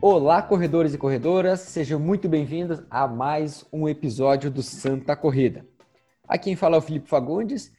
Olá, 0.00 0.40
corredores 0.40 0.94
e 0.94 0.98
corredoras, 0.98 1.58
sejam 1.58 1.98
muito 1.98 2.28
bem-vindos 2.28 2.80
a 2.88 3.08
mais 3.08 3.66
um 3.72 3.88
episódio 3.88 4.48
do 4.48 4.62
Santa 4.62 5.16
Corrida. 5.16 5.66
Aqui 6.28 6.44
quem 6.44 6.56
fala 6.56 6.76
é 6.76 6.78
o 6.78 6.82
Felipe 6.82 7.08
Fagundes 7.08 7.72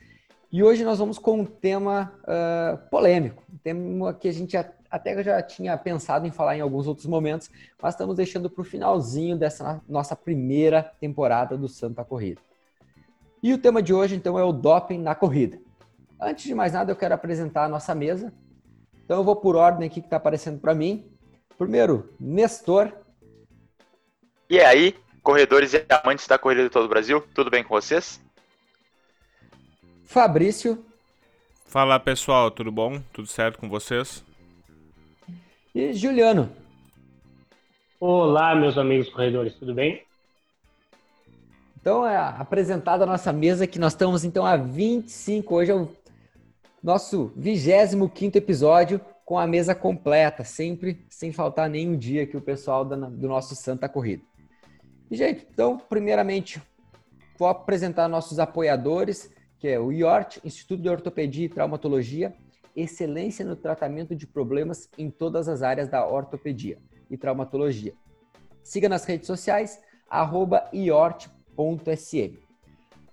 e 0.52 0.61
hoje 0.61 0.84
nós 0.84 1.00
vamos 1.00 1.18
com 1.18 1.39
um 1.39 1.45
tema 1.45 2.13
uh, 2.23 2.89
polêmico, 2.89 3.41
um 3.54 3.57
tema 3.57 4.13
que 4.13 4.27
a 4.27 4.34
gente 4.34 4.57
até 4.57 5.23
já 5.23 5.41
tinha 5.41 5.77
pensado 5.77 6.27
em 6.27 6.32
falar 6.32 6.57
em 6.57 6.61
alguns 6.61 6.88
outros 6.88 7.07
momentos, 7.07 7.50
mas 7.82 7.93
estamos 7.93 8.18
deixando 8.18 8.49
para 8.49 8.61
o 8.63 8.65
finalzinho 8.65 9.38
dessa 9.38 9.81
nossa 9.88 10.13
primeira 10.13 10.83
temporada 10.99 11.57
do 11.57 11.70
Santa 11.70 12.04
Corrida. 12.04 12.41
E 13.41 13.54
o 13.54 13.57
tema 13.57 13.81
de 13.81 13.93
hoje, 13.93 14.17
então, 14.17 14.38
é 14.38 14.43
o 14.43 14.51
doping 14.51 14.97
na 14.97 15.15
corrida. 15.15 15.57
Antes 16.20 16.43
de 16.43 16.54
mais 16.54 16.73
nada, 16.73 16.91
eu 16.91 16.97
quero 16.97 17.13
apresentar 17.13 17.63
a 17.63 17.70
nossa 17.70 17.95
mesa. 17.95 18.34
Então, 19.05 19.16
eu 19.16 19.23
vou 19.23 19.38
por 19.38 19.55
ordem 19.55 19.88
aqui 19.88 20.02
que 20.02 20.08
está 20.08 20.17
aparecendo 20.17 20.59
para 20.59 20.76
mim. 20.76 21.09
Primeiro, 21.59 22.09
Nestor. 22.18 22.90
E 24.50 24.62
aí, 24.62 24.95
corredores 25.22 25.73
e 25.73 25.86
amantes 25.90 26.26
da 26.26 26.40
corrida 26.40 26.63
de 26.63 26.70
todo 26.70 26.86
o 26.86 26.88
Brasil, 26.88 27.22
tudo 27.36 27.52
bem 27.52 27.66
com 27.66 27.76
vocês? 27.76 28.22
Fabrício. 30.05 30.86
Fala 31.66 32.00
pessoal, 32.00 32.50
tudo 32.50 32.72
bom? 32.72 33.02
Tudo 33.12 33.27
certo 33.27 33.59
com 33.59 33.67
vocês? 33.67 34.23
E 35.76 35.91
Juliano. 35.94 36.50
Olá, 38.00 38.55
meus 38.55 38.78
amigos 38.78 39.09
corredores, 39.09 39.53
tudo 39.55 39.73
bem? 39.73 40.02
Então, 41.81 42.08
é 42.08 42.16
apresentada 42.16 43.03
a 43.03 43.08
nossa 43.08 43.34
mesa, 43.34 43.67
que 43.67 43.78
nós 43.78 43.91
estamos 43.91 44.23
então 44.23 44.45
a 44.45 44.55
25, 44.55 45.55
hoje 45.55 45.72
é 45.72 45.76
o 45.76 45.91
nosso 46.81 47.34
25 47.36 48.38
episódio 48.38 49.02
com 49.29 49.38
a 49.38 49.45
mesa 49.45 49.75
completa, 49.75 50.44
sempre 50.44 51.05
sem 51.08 51.31
faltar 51.31 51.69
nenhum 51.69 51.95
dia 51.95 52.25
que 52.25 52.35
o 52.35 52.41
pessoal 52.41 52.83
do 52.83 53.27
nosso 53.27 53.55
Santa 53.55 53.88
Corrida. 53.88 54.23
E, 55.11 55.16
gente, 55.16 55.45
então, 55.53 55.77
primeiramente, 55.77 56.59
vou 57.38 57.47
apresentar 57.47 58.08
nossos 58.08 58.39
apoiadores, 58.39 59.31
que 59.59 59.67
é 59.67 59.80
o 59.80 59.91
IORT, 59.91 60.41
Instituto 60.44 60.81
de 60.81 60.89
Ortopedia 60.89 61.45
e 61.45 61.49
Traumatologia, 61.49 62.33
excelência 62.75 63.45
no 63.45 63.55
tratamento 63.55 64.16
de 64.16 64.25
problemas 64.25 64.89
em 64.97 65.11
todas 65.11 65.47
as 65.47 65.61
áreas 65.61 65.88
da 65.88 66.08
ortopedia 66.08 66.80
e 67.08 67.16
traumatologia. 67.16 67.93
Siga 68.64 68.89
nas 68.89 69.05
redes 69.05 69.27
sociais, 69.27 69.80
arroba 70.09 70.67
iort.com 70.73 71.77
sm. 71.95 72.36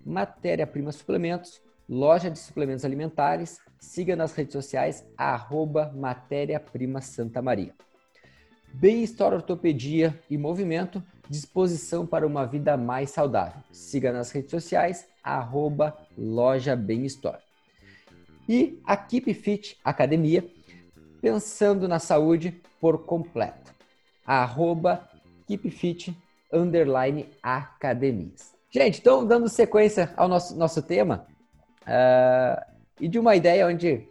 Matéria-prima 0.03 0.92
suplementos, 0.92 1.61
loja 1.86 2.30
de 2.30 2.39
suplementos 2.39 2.86
alimentares, 2.86 3.61
siga 3.81 4.17
nas 4.17 4.35
redes 4.35 4.53
sociais, 4.53 5.05
arroba 5.17 5.93
matéria-prima 5.95 7.01
Santa 7.01 7.41
Maria. 7.43 7.75
Bem-estar 8.73 9.33
ortopedia 9.33 10.19
e 10.29 10.37
movimento, 10.37 11.03
disposição 11.29 12.07
para 12.07 12.27
uma 12.27 12.47
vida 12.47 12.77
mais 12.77 13.11
saudável. 13.11 13.63
Siga 13.73 14.13
nas 14.13 14.31
redes 14.31 14.51
sociais, 14.51 15.07
arroba 15.23 15.97
loja 16.17 16.77
Bem-Store. 16.77 17.39
E 18.49 18.81
a 18.85 18.97
Keep 18.97 19.33
Fit 19.35 19.79
Academia, 19.83 20.47
pensando 21.21 21.89
na 21.89 21.99
saúde 21.99 22.61
por 22.81 23.05
completo. 23.07 23.75
Arroba 24.25 25.09
Keep 25.47 25.71
Fit 25.71 26.17
underline 26.53 27.29
academias. 27.43 28.55
Gente, 28.71 29.01
então 29.01 29.27
dando 29.27 29.49
sequência 29.49 30.13
ao 30.17 30.29
nosso, 30.29 30.57
nosso 30.57 30.83
tema 30.83 31.27
uh, 31.83 32.76
e 33.00 33.08
de 33.08 33.19
uma 33.19 33.36
ideia 33.36 33.66
onde, 33.66 34.08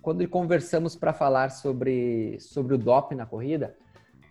quando 0.00 0.26
conversamos 0.28 0.94
para 0.94 1.12
falar 1.12 1.50
sobre, 1.50 2.38
sobre 2.40 2.74
o 2.74 2.78
DOP 2.78 3.14
na 3.14 3.26
corrida, 3.26 3.74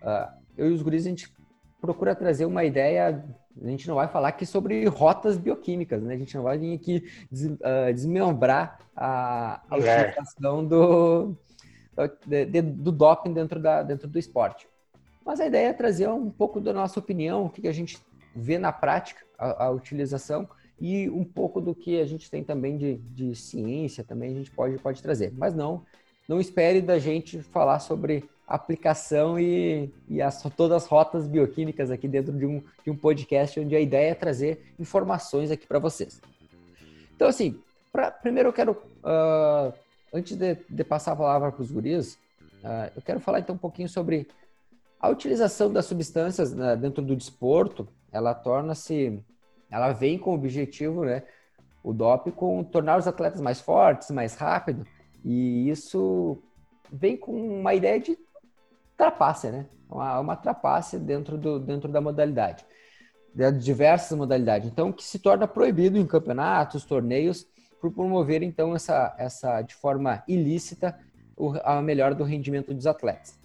uh, 0.02 0.32
eu 0.56 0.70
e 0.70 0.72
os 0.72 0.82
guris 0.82 1.06
a 1.06 1.10
gente 1.10 1.32
procura 1.80 2.14
trazer 2.14 2.46
uma 2.46 2.64
ideia. 2.64 3.22
A 3.60 3.68
gente 3.68 3.86
não 3.86 3.96
vai 3.96 4.08
falar 4.08 4.28
aqui 4.28 4.46
sobre 4.46 4.86
rotas 4.86 5.36
bioquímicas, 5.36 6.02
né? 6.02 6.14
A 6.14 6.18
gente 6.18 6.34
não 6.36 6.44
vai 6.44 6.56
vir 6.56 6.74
aqui 6.74 7.04
des, 7.30 7.50
uh, 7.50 7.92
desmembrar 7.92 8.78
a, 8.96 9.60
a 9.68 9.76
é. 9.76 10.06
utilização 10.06 10.64
do, 10.64 11.36
do, 11.94 12.62
do 12.62 12.92
doping 12.92 13.32
dentro, 13.32 13.60
da, 13.60 13.82
dentro 13.82 14.08
do 14.08 14.18
esporte. 14.18 14.66
Mas 15.24 15.38
a 15.38 15.46
ideia 15.46 15.68
é 15.68 15.72
trazer 15.72 16.08
um 16.08 16.30
pouco 16.30 16.60
da 16.60 16.72
nossa 16.72 16.98
opinião, 16.98 17.44
o 17.44 17.50
que 17.50 17.68
a 17.68 17.72
gente 17.72 17.98
vê 18.34 18.58
na 18.58 18.72
prática, 18.72 19.22
a, 19.38 19.66
a 19.66 19.70
utilização, 19.70 20.48
e 20.80 21.08
um 21.10 21.24
pouco 21.24 21.60
do 21.60 21.74
que 21.74 22.00
a 22.00 22.06
gente 22.06 22.30
tem 22.30 22.42
também 22.42 22.76
de, 22.76 22.96
de 22.96 23.34
ciência, 23.34 24.02
também 24.02 24.30
a 24.30 24.34
gente 24.34 24.50
pode, 24.50 24.78
pode 24.78 25.02
trazer. 25.02 25.32
Mas 25.36 25.54
não, 25.54 25.84
não 26.28 26.40
espere 26.40 26.80
da 26.80 26.98
gente 26.98 27.40
falar 27.40 27.78
sobre 27.78 28.28
aplicação 28.46 29.38
e, 29.38 29.90
e 30.08 30.20
as, 30.20 30.42
todas 30.56 30.82
as 30.82 30.86
rotas 30.86 31.26
bioquímicas 31.26 31.90
aqui 31.90 32.06
dentro 32.06 32.32
de 32.32 32.44
um, 32.44 32.62
de 32.84 32.90
um 32.90 32.96
podcast, 32.96 33.58
onde 33.58 33.74
a 33.74 33.80
ideia 33.80 34.10
é 34.10 34.14
trazer 34.14 34.74
informações 34.78 35.50
aqui 35.50 35.66
para 35.66 35.78
vocês. 35.78 36.20
Então, 37.14 37.28
assim, 37.28 37.58
pra, 37.90 38.10
primeiro 38.10 38.48
eu 38.48 38.52
quero, 38.52 38.72
uh, 38.72 39.72
antes 40.12 40.36
de, 40.36 40.56
de, 40.68 40.84
passar 40.84 41.12
a 41.12 41.16
palavra 41.16 41.52
para 41.52 41.62
os 41.62 41.70
guris, 41.70 42.14
uh, 42.62 42.90
eu 42.96 43.02
quero 43.02 43.20
falar 43.20 43.40
então 43.40 43.54
um 43.54 43.58
pouquinho 43.58 43.88
sobre 43.88 44.26
a 45.00 45.08
utilização 45.08 45.72
das 45.72 45.86
substâncias 45.86 46.52
né, 46.52 46.76
dentro 46.76 47.02
do 47.02 47.16
desporto, 47.16 47.88
ela 48.12 48.34
torna-se, 48.34 49.18
ela 49.72 49.92
vem 49.92 50.18
com 50.18 50.30
o 50.30 50.34
objetivo, 50.34 51.04
né, 51.04 51.22
o 51.82 51.92
DOP, 51.92 52.30
com 52.32 52.62
tornar 52.62 52.98
os 52.98 53.08
atletas 53.08 53.40
mais 53.40 53.60
fortes, 53.60 54.10
mais 54.10 54.34
rápidos, 54.34 54.86
e 55.24 55.68
isso 55.68 56.38
vem 56.92 57.16
com 57.16 57.32
uma 57.32 57.74
ideia 57.74 57.98
de 57.98 58.18
trapaça, 58.96 59.50
né? 59.50 59.66
Uma, 59.88 60.20
uma 60.20 60.40
dentro, 61.00 61.36
do, 61.36 61.58
dentro 61.58 61.90
da 61.90 62.00
modalidade, 62.00 62.64
de 63.34 63.52
diversas 63.52 64.16
modalidades. 64.16 64.68
Então, 64.68 64.92
que 64.92 65.02
se 65.02 65.18
torna 65.18 65.48
proibido 65.48 65.98
em 65.98 66.06
campeonatos, 66.06 66.84
torneios, 66.84 67.46
por 67.80 67.90
promover, 67.90 68.42
então, 68.42 68.74
essa, 68.76 69.14
essa 69.18 69.60
de 69.62 69.74
forma 69.74 70.22
ilícita, 70.28 70.98
o, 71.36 71.52
a 71.64 71.82
melhora 71.82 72.14
do 72.14 72.24
rendimento 72.24 72.72
dos 72.72 72.86
atletas. 72.86 73.38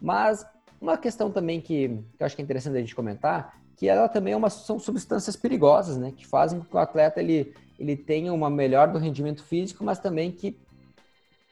Mas 0.00 0.46
uma 0.80 0.96
questão 0.96 1.30
também 1.30 1.60
que, 1.60 1.88
que 1.88 2.22
eu 2.22 2.26
acho 2.26 2.34
que 2.34 2.42
é 2.42 2.44
interessante 2.44 2.76
a 2.76 2.80
gente 2.80 2.94
comentar, 2.94 3.60
que 3.76 3.88
ela 3.88 4.08
também 4.08 4.32
é 4.32 4.36
uma, 4.36 4.50
são 4.50 4.78
substâncias 4.78 5.36
perigosas, 5.36 5.96
né? 5.96 6.12
Que 6.16 6.26
fazem 6.26 6.58
com 6.58 6.64
que 6.64 6.76
o 6.76 6.78
atleta 6.78 7.20
ele, 7.20 7.54
ele 7.78 7.96
tenha 7.96 8.32
uma 8.32 8.48
melhor 8.48 8.88
do 8.88 8.98
rendimento 8.98 9.42
físico, 9.44 9.84
mas 9.84 9.98
também 9.98 10.32
que 10.32 10.58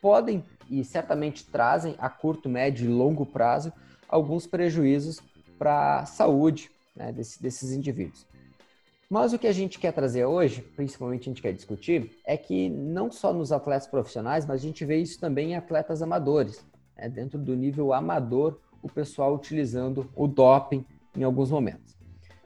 podem 0.01 0.43
e 0.71 0.83
certamente 0.83 1.45
trazem 1.45 1.95
a 1.99 2.09
curto, 2.09 2.49
médio 2.49 2.87
e 2.87 2.89
longo 2.89 3.27
prazo 3.27 3.73
alguns 4.09 4.47
prejuízos 4.47 5.21
para 5.59 6.01
a 6.01 6.07
saúde 6.07 6.71
né, 6.97 7.13
desse, 7.13 7.43
desses 7.43 7.73
indivíduos. 7.73 8.27
Mas 9.11 9.33
o 9.33 9.39
que 9.39 9.47
a 9.47 9.53
gente 9.53 9.79
quer 9.79 9.93
trazer 9.93 10.25
hoje, 10.25 10.63
principalmente 10.63 11.23
a 11.23 11.33
gente 11.33 11.43
quer 11.43 11.53
discutir, 11.53 12.19
é 12.25 12.37
que 12.37 12.71
não 12.71 13.11
só 13.11 13.33
nos 13.33 13.53
atletas 13.53 13.87
profissionais, 13.87 14.47
mas 14.47 14.61
a 14.61 14.65
gente 14.65 14.84
vê 14.84 14.97
isso 14.97 15.21
também 15.21 15.53
em 15.53 15.57
atletas 15.57 16.01
amadores 16.01 16.65
né, 16.97 17.09
dentro 17.09 17.39
do 17.39 17.55
nível 17.55 17.93
amador, 17.93 18.59
o 18.83 18.89
pessoal 18.89 19.34
utilizando 19.34 20.11
o 20.17 20.27
doping 20.27 20.84
em 21.17 21.23
alguns 21.23 21.51
momentos. 21.51 21.94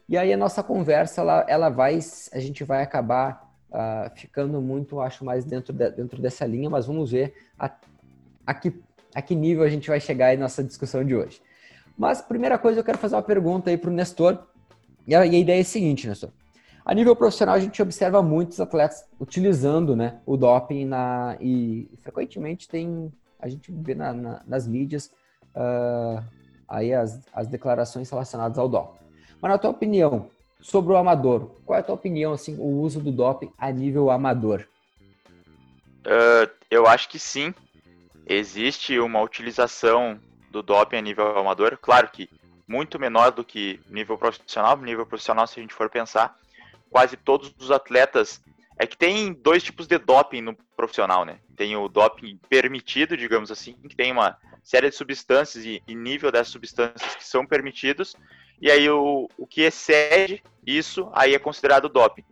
E 0.09 0.17
aí 0.17 0.33
a 0.33 0.37
nossa 0.37 0.63
conversa, 0.63 1.21
ela, 1.21 1.45
ela 1.49 1.69
vai, 1.69 1.99
a 2.33 2.39
gente 2.39 2.65
vai 2.65 2.83
acabar 2.83 3.53
uh, 3.71 4.11
ficando 4.17 4.61
muito, 4.61 5.01
acho, 5.01 5.25
mais 5.25 5.45
dentro, 5.45 5.73
de, 5.73 5.91
dentro 5.91 6.21
dessa 6.21 6.47
linha, 6.47 6.71
mas 6.71 6.87
vamos 6.87 7.11
ver 7.11 7.35
a, 7.59 7.71
a, 8.47 8.55
que, 8.55 8.73
a 9.15 9.21
que 9.21 9.35
nível 9.35 9.65
a 9.65 9.69
gente 9.69 9.89
vai 9.89 10.01
chegar 10.01 10.27
aí 10.27 10.37
nessa 10.37 10.65
discussão 10.65 11.05
de 11.05 11.15
hoje. 11.15 11.43
Mas, 11.97 12.23
primeira 12.23 12.57
coisa, 12.59 12.81
eu 12.81 12.85
quero 12.85 12.99
fazer 12.99 13.17
uma 13.17 13.23
pergunta 13.23 13.71
aí 13.71 13.77
para 13.77 13.91
o 13.91 13.93
Nestor. 13.93 14.39
E 15.07 15.15
a, 15.15 15.27
e 15.27 15.35
a 15.35 15.39
ideia 15.39 15.59
é 15.59 15.63
a 15.63 15.65
seguinte, 15.65 16.07
Nestor. 16.09 16.31
A 16.85 16.95
nível 16.95 17.15
profissional, 17.15 17.55
a 17.55 17.61
gente 17.61 17.83
observa 17.83 18.23
muitos 18.23 18.61
atletas 18.61 19.05
utilizando 19.21 19.95
né, 19.95 20.21
o 20.25 20.37
doping 20.37 20.87
na, 20.87 21.37
e 21.39 21.87
frequentemente 22.03 22.67
tem 22.67 23.13
a 23.41 23.49
gente 23.49 23.71
vê 23.73 23.95
na, 23.95 24.13
na, 24.13 24.43
nas 24.47 24.67
mídias 24.67 25.13
uh, 25.55 26.23
aí 26.67 26.93
as, 26.93 27.21
as 27.33 27.47
declarações 27.47 28.11
relacionadas 28.11 28.59
ao 28.59 28.69
doping. 28.69 28.99
Mas 29.41 29.53
na 29.53 29.59
tua 29.59 29.71
opinião, 29.71 30.31
sobre 30.61 30.93
o 30.93 30.97
amador, 30.97 31.51
qual 31.65 31.77
é 31.77 31.81
a 31.81 31.85
tua 31.85 31.95
opinião, 31.95 32.33
assim, 32.33 32.57
o 32.59 32.81
uso 32.81 33.01
do 33.01 33.13
doping 33.13 33.53
a 33.57 33.71
nível 33.71 34.11
amador? 34.11 34.67
Uh, 36.05 36.51
eu 36.71 36.87
acho 36.87 37.09
que 37.09 37.19
sim. 37.19 37.55
Existe 38.27 38.99
uma 38.99 39.23
utilização 39.23 40.21
do 40.51 40.63
doping 40.63 40.97
a 40.97 41.01
nível 41.01 41.39
amador, 41.39 41.79
claro 41.81 42.09
que 42.11 42.29
muito 42.67 42.99
menor 42.99 43.31
do 43.31 43.43
que 43.43 43.81
nível 43.89 44.19
profissional. 44.19 44.77
Nível 44.77 45.07
profissional, 45.07 45.47
se 45.47 45.59
a 45.59 45.63
gente 45.63 45.73
for 45.73 45.89
pensar, 45.89 46.37
quase 46.91 47.17
todos 47.17 47.55
os 47.59 47.71
atletas 47.71 48.43
é 48.79 48.87
que 48.87 48.97
tem 48.97 49.33
dois 49.33 49.63
tipos 49.63 49.87
de 49.87 49.99
doping 49.99 50.43
no 50.43 50.57
profissional, 50.77 51.25
né? 51.25 51.41
Tem 51.57 51.75
o 51.77 51.89
doping 51.89 52.39
permitido, 52.49 53.17
digamos 53.17 53.51
assim, 53.51 53.73
que 53.73 53.97
tem 53.97 54.13
uma 54.13 54.37
série 54.63 54.91
de 54.91 54.95
substâncias 54.95 55.65
e, 55.65 55.83
nível 55.89 56.31
dessas 56.31 56.53
substâncias 56.53 57.17
que 57.17 57.25
são 57.25 57.45
permitidos, 57.45 58.15
e 58.61 58.71
aí 58.71 58.89
o, 58.91 59.29
o 59.37 59.47
que 59.47 59.63
excede 59.63 60.43
isso, 60.67 61.11
aí 61.13 61.35
é 61.35 61.39
considerado 61.39 61.89
doping. 61.89 62.25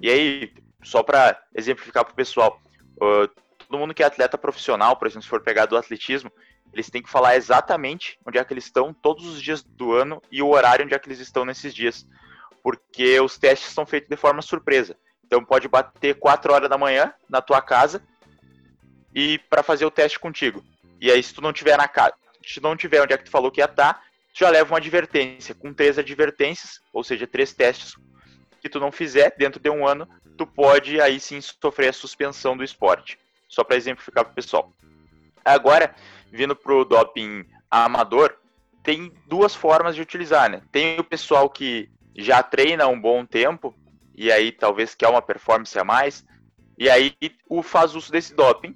E 0.00 0.08
aí, 0.08 0.52
só 0.82 1.02
para 1.02 1.40
exemplificar 1.54 2.04
para 2.04 2.12
o 2.12 2.16
pessoal, 2.16 2.60
uh, 2.96 3.28
todo 3.58 3.78
mundo 3.78 3.94
que 3.94 4.02
é 4.02 4.06
atleta 4.06 4.38
profissional, 4.38 4.96
por 4.96 5.06
exemplo, 5.06 5.22
se 5.22 5.28
for 5.28 5.42
pegar 5.42 5.66
do 5.66 5.76
atletismo, 5.76 6.30
eles 6.72 6.88
têm 6.90 7.02
que 7.02 7.10
falar 7.10 7.36
exatamente 7.36 8.18
onde 8.26 8.38
é 8.38 8.44
que 8.44 8.52
eles 8.52 8.64
estão 8.64 8.92
todos 8.92 9.26
os 9.26 9.42
dias 9.42 9.62
do 9.62 9.92
ano 9.92 10.22
e 10.30 10.42
o 10.42 10.48
horário 10.48 10.84
onde 10.84 10.94
é 10.94 10.98
que 10.98 11.08
eles 11.08 11.18
estão 11.18 11.44
nesses 11.44 11.74
dias. 11.74 12.06
Porque 12.62 13.18
os 13.20 13.38
testes 13.38 13.72
são 13.72 13.86
feitos 13.86 14.08
de 14.08 14.16
forma 14.16 14.42
surpresa. 14.42 14.96
Então 15.24 15.44
pode 15.44 15.66
bater 15.68 16.18
4 16.18 16.52
horas 16.52 16.70
da 16.70 16.78
manhã 16.78 17.12
na 17.28 17.40
tua 17.40 17.60
casa 17.60 18.02
e 19.14 19.38
para 19.50 19.62
fazer 19.62 19.84
o 19.84 19.90
teste 19.90 20.18
contigo. 20.18 20.62
E 21.00 21.10
aí 21.10 21.22
se 21.22 21.34
tu 21.34 21.40
não 21.40 21.52
tiver 21.52 21.76
na 21.76 21.88
casa, 21.88 22.14
se 22.44 22.60
não 22.60 22.76
tiver 22.76 23.02
onde 23.02 23.14
é 23.14 23.18
que 23.18 23.24
tu 23.24 23.30
falou 23.30 23.50
que 23.50 23.60
ia 23.60 23.64
estar, 23.64 23.94
tá, 23.94 24.02
tu 24.32 24.40
já 24.40 24.50
leva 24.50 24.72
uma 24.72 24.78
advertência. 24.78 25.54
Com 25.54 25.72
três 25.72 25.98
advertências, 25.98 26.80
ou 26.92 27.02
seja, 27.02 27.26
três 27.26 27.52
testes 27.52 27.94
que 28.60 28.68
tu 28.68 28.78
não 28.78 28.92
fizer 28.92 29.34
dentro 29.38 29.60
de 29.60 29.70
um 29.70 29.86
ano, 29.86 30.08
tu 30.36 30.46
pode 30.46 31.00
aí 31.00 31.18
sim 31.18 31.40
sofrer 31.40 31.88
a 31.88 31.92
suspensão 31.92 32.56
do 32.56 32.64
esporte. 32.64 33.18
Só 33.48 33.64
para 33.64 33.76
exemplificar 33.76 34.24
para 34.24 34.32
o 34.32 34.34
pessoal. 34.34 34.72
Agora, 35.44 35.94
vindo 36.30 36.54
para 36.54 36.72
o 36.72 36.84
doping 36.84 37.44
amador, 37.70 38.36
tem 38.82 39.12
duas 39.26 39.54
formas 39.54 39.94
de 39.94 40.02
utilizar, 40.02 40.50
né? 40.50 40.62
Tem 40.70 40.98
o 40.98 41.04
pessoal 41.04 41.48
que 41.48 41.90
já 42.16 42.42
treina 42.42 42.86
um 42.86 43.00
bom 43.00 43.24
tempo 43.24 43.74
e 44.14 44.30
aí 44.30 44.52
talvez 44.52 44.94
quer 44.94 45.08
uma 45.08 45.22
performance 45.22 45.78
a 45.78 45.84
mais 45.84 46.24
e 46.78 46.88
aí 46.88 47.14
o 47.48 47.62
faz 47.62 47.94
uso 47.94 48.10
desse 48.10 48.34
doping, 48.34 48.74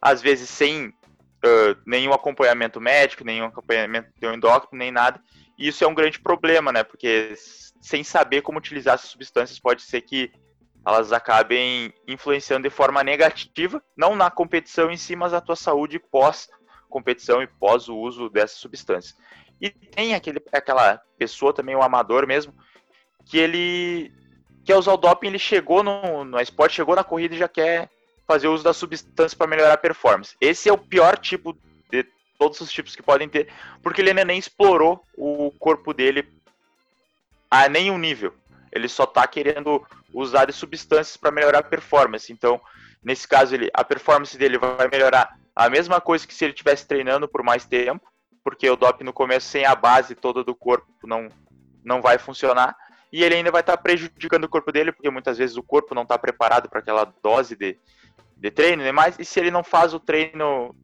às 0.00 0.20
vezes 0.20 0.48
sem 0.50 0.92
uh, 1.46 1.76
nenhum 1.86 2.12
acompanhamento 2.12 2.80
médico, 2.80 3.24
nenhum 3.24 3.46
acompanhamento 3.46 4.08
de 4.18 4.26
um 4.26 4.34
endócrino, 4.34 4.78
nem 4.78 4.90
nada. 4.90 5.20
E 5.58 5.68
isso 5.68 5.84
é 5.84 5.86
um 5.86 5.94
grande 5.94 6.20
problema, 6.20 6.72
né? 6.72 6.82
Porque 6.82 7.34
sem 7.80 8.02
saber 8.02 8.42
como 8.42 8.58
utilizar 8.58 8.94
essas 8.94 9.10
substâncias 9.10 9.58
pode 9.58 9.82
ser 9.82 10.00
que 10.00 10.32
elas 10.86 11.12
acabem 11.12 11.92
influenciando 12.06 12.68
de 12.68 12.74
forma 12.74 13.02
negativa, 13.02 13.82
não 13.96 14.14
na 14.14 14.30
competição 14.30 14.90
em 14.90 14.96
si, 14.96 15.16
mas 15.16 15.32
a 15.32 15.40
tua 15.40 15.56
saúde 15.56 15.98
pós 15.98 16.48
competição 16.94 17.42
e 17.42 17.46
pós 17.48 17.88
o 17.88 17.96
uso 17.96 18.30
dessas 18.30 18.58
substâncias. 18.58 19.16
E 19.60 19.68
tem 19.68 20.14
aquele, 20.14 20.40
aquela 20.52 21.00
pessoa 21.18 21.52
também, 21.52 21.74
o 21.74 21.82
amador 21.82 22.24
mesmo, 22.24 22.54
que 23.26 23.36
ele 23.36 24.12
quer 24.64 24.76
usar 24.76 24.92
o 24.92 24.96
doping, 24.96 25.26
ele 25.26 25.38
chegou 25.38 25.82
no, 25.82 26.24
no 26.24 26.40
esporte, 26.40 26.76
chegou 26.76 26.94
na 26.94 27.02
corrida 27.02 27.34
e 27.34 27.38
já 27.38 27.48
quer 27.48 27.90
fazer 28.26 28.48
uso 28.48 28.64
da 28.64 28.72
substância 28.72 29.36
para 29.36 29.46
melhorar 29.46 29.74
a 29.74 29.78
performance. 29.78 30.36
Esse 30.40 30.68
é 30.68 30.72
o 30.72 30.78
pior 30.78 31.18
tipo 31.18 31.56
de 31.90 32.06
todos 32.38 32.60
os 32.60 32.72
tipos 32.72 32.96
que 32.96 33.02
podem 33.02 33.28
ter, 33.28 33.48
porque 33.82 34.00
ele 34.00 34.10
ainda 34.10 34.24
nem 34.24 34.38
explorou 34.38 35.04
o 35.16 35.50
corpo 35.58 35.92
dele 35.92 36.26
a 37.50 37.68
nenhum 37.68 37.98
nível. 37.98 38.34
Ele 38.72 38.88
só 38.88 39.04
está 39.04 39.26
querendo 39.26 39.86
usar 40.12 40.46
de 40.46 40.52
substâncias 40.52 41.16
para 41.16 41.30
melhorar 41.30 41.60
a 41.60 41.62
performance. 41.62 42.32
Então, 42.32 42.60
nesse 43.02 43.28
caso, 43.28 43.54
ele, 43.54 43.70
a 43.72 43.84
performance 43.84 44.36
dele 44.36 44.58
vai 44.58 44.88
melhorar 44.88 45.38
a 45.54 45.68
mesma 45.70 46.00
coisa 46.00 46.26
que 46.26 46.34
se 46.34 46.44
ele 46.44 46.52
estivesse 46.52 46.86
treinando 46.86 47.28
por 47.28 47.42
mais 47.42 47.64
tempo, 47.64 48.04
porque 48.42 48.68
o 48.68 48.76
doping 48.76 49.04
no 49.04 49.12
começo 49.12 49.48
sem 49.48 49.64
a 49.64 49.74
base 49.74 50.14
toda 50.14 50.42
do 50.42 50.54
corpo 50.54 50.86
não, 51.04 51.28
não 51.84 52.02
vai 52.02 52.18
funcionar. 52.18 52.76
E 53.12 53.22
ele 53.22 53.36
ainda 53.36 53.52
vai 53.52 53.60
estar 53.60 53.76
tá 53.76 53.82
prejudicando 53.82 54.44
o 54.44 54.48
corpo 54.48 54.72
dele, 54.72 54.90
porque 54.90 55.08
muitas 55.08 55.38
vezes 55.38 55.56
o 55.56 55.62
corpo 55.62 55.94
não 55.94 56.02
está 56.02 56.18
preparado 56.18 56.68
para 56.68 56.80
aquela 56.80 57.04
dose 57.22 57.54
de, 57.54 57.78
de 58.36 58.50
treino 58.50 58.82
e 58.82 58.86
demais. 58.86 59.16
E 59.18 59.24
se 59.24 59.40
ele 59.40 59.50
não 59.50 59.64
faz 59.64 59.94
o 59.94 60.00
treino, 60.00 60.74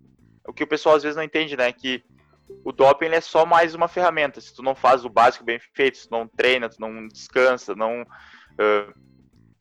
o 0.46 0.52
que 0.52 0.64
o 0.64 0.66
pessoal 0.66 0.96
às 0.96 1.02
vezes 1.02 1.16
não 1.16 1.22
entende, 1.22 1.56
né? 1.56 1.72
Que 1.72 2.02
o 2.64 2.72
doping 2.72 3.06
é 3.06 3.20
só 3.20 3.46
mais 3.46 3.74
uma 3.74 3.88
ferramenta. 3.88 4.40
Se 4.40 4.54
tu 4.54 4.62
não 4.62 4.74
faz 4.74 5.04
o 5.04 5.08
básico 5.08 5.44
bem 5.44 5.58
feito, 5.72 5.98
se 5.98 6.08
tu 6.08 6.12
não 6.12 6.26
treina, 6.26 6.68
tu 6.68 6.80
não 6.80 7.06
descansa, 7.06 7.74
não 7.74 8.02
uh, 8.02 9.00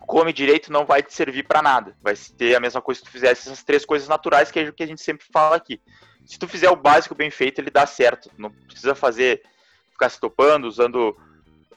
come 0.09 0.33
direito 0.33 0.71
não 0.71 0.85
vai 0.85 1.03
te 1.03 1.13
servir 1.13 1.43
para 1.43 1.61
nada. 1.61 1.95
Vai 2.01 2.15
ser 2.15 2.55
a 2.55 2.59
mesma 2.59 2.81
coisa 2.81 2.99
se 2.99 3.05
tu 3.05 3.11
fizesse 3.11 3.47
essas 3.47 3.63
três 3.63 3.85
coisas 3.85 4.07
naturais 4.07 4.49
que 4.49 4.59
é 4.59 4.63
o 4.63 4.73
que 4.73 4.83
a 4.83 4.87
gente 4.87 5.01
sempre 5.01 5.25
fala 5.31 5.55
aqui. 5.55 5.81
Se 6.25 6.37
tu 6.37 6.47
fizer 6.47 6.69
o 6.69 6.75
básico 6.75 7.15
bem 7.15 7.29
feito, 7.29 7.59
ele 7.59 7.69
dá 7.69 7.85
certo. 7.85 8.29
Não 8.37 8.51
precisa 8.51 8.95
fazer, 8.95 9.43
ficar 9.91 10.09
se 10.09 10.19
topando, 10.19 10.65
usando 10.65 11.17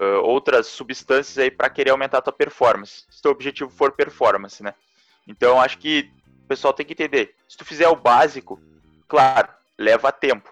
uh, 0.00 0.22
outras 0.24 0.66
substâncias 0.66 1.38
aí 1.38 1.50
para 1.50 1.70
querer 1.70 1.90
aumentar 1.90 2.18
a 2.18 2.22
tua 2.22 2.32
performance. 2.32 3.04
Se 3.10 3.22
teu 3.22 3.30
objetivo 3.30 3.70
for 3.70 3.92
performance, 3.92 4.62
né? 4.62 4.74
Então, 5.26 5.60
acho 5.60 5.78
que 5.78 6.10
o 6.44 6.48
pessoal 6.48 6.72
tem 6.72 6.84
que 6.84 6.92
entender. 6.92 7.34
Se 7.48 7.56
tu 7.56 7.64
fizer 7.64 7.88
o 7.88 7.96
básico, 7.96 8.60
claro, 9.08 9.48
leva 9.78 10.12
tempo. 10.12 10.50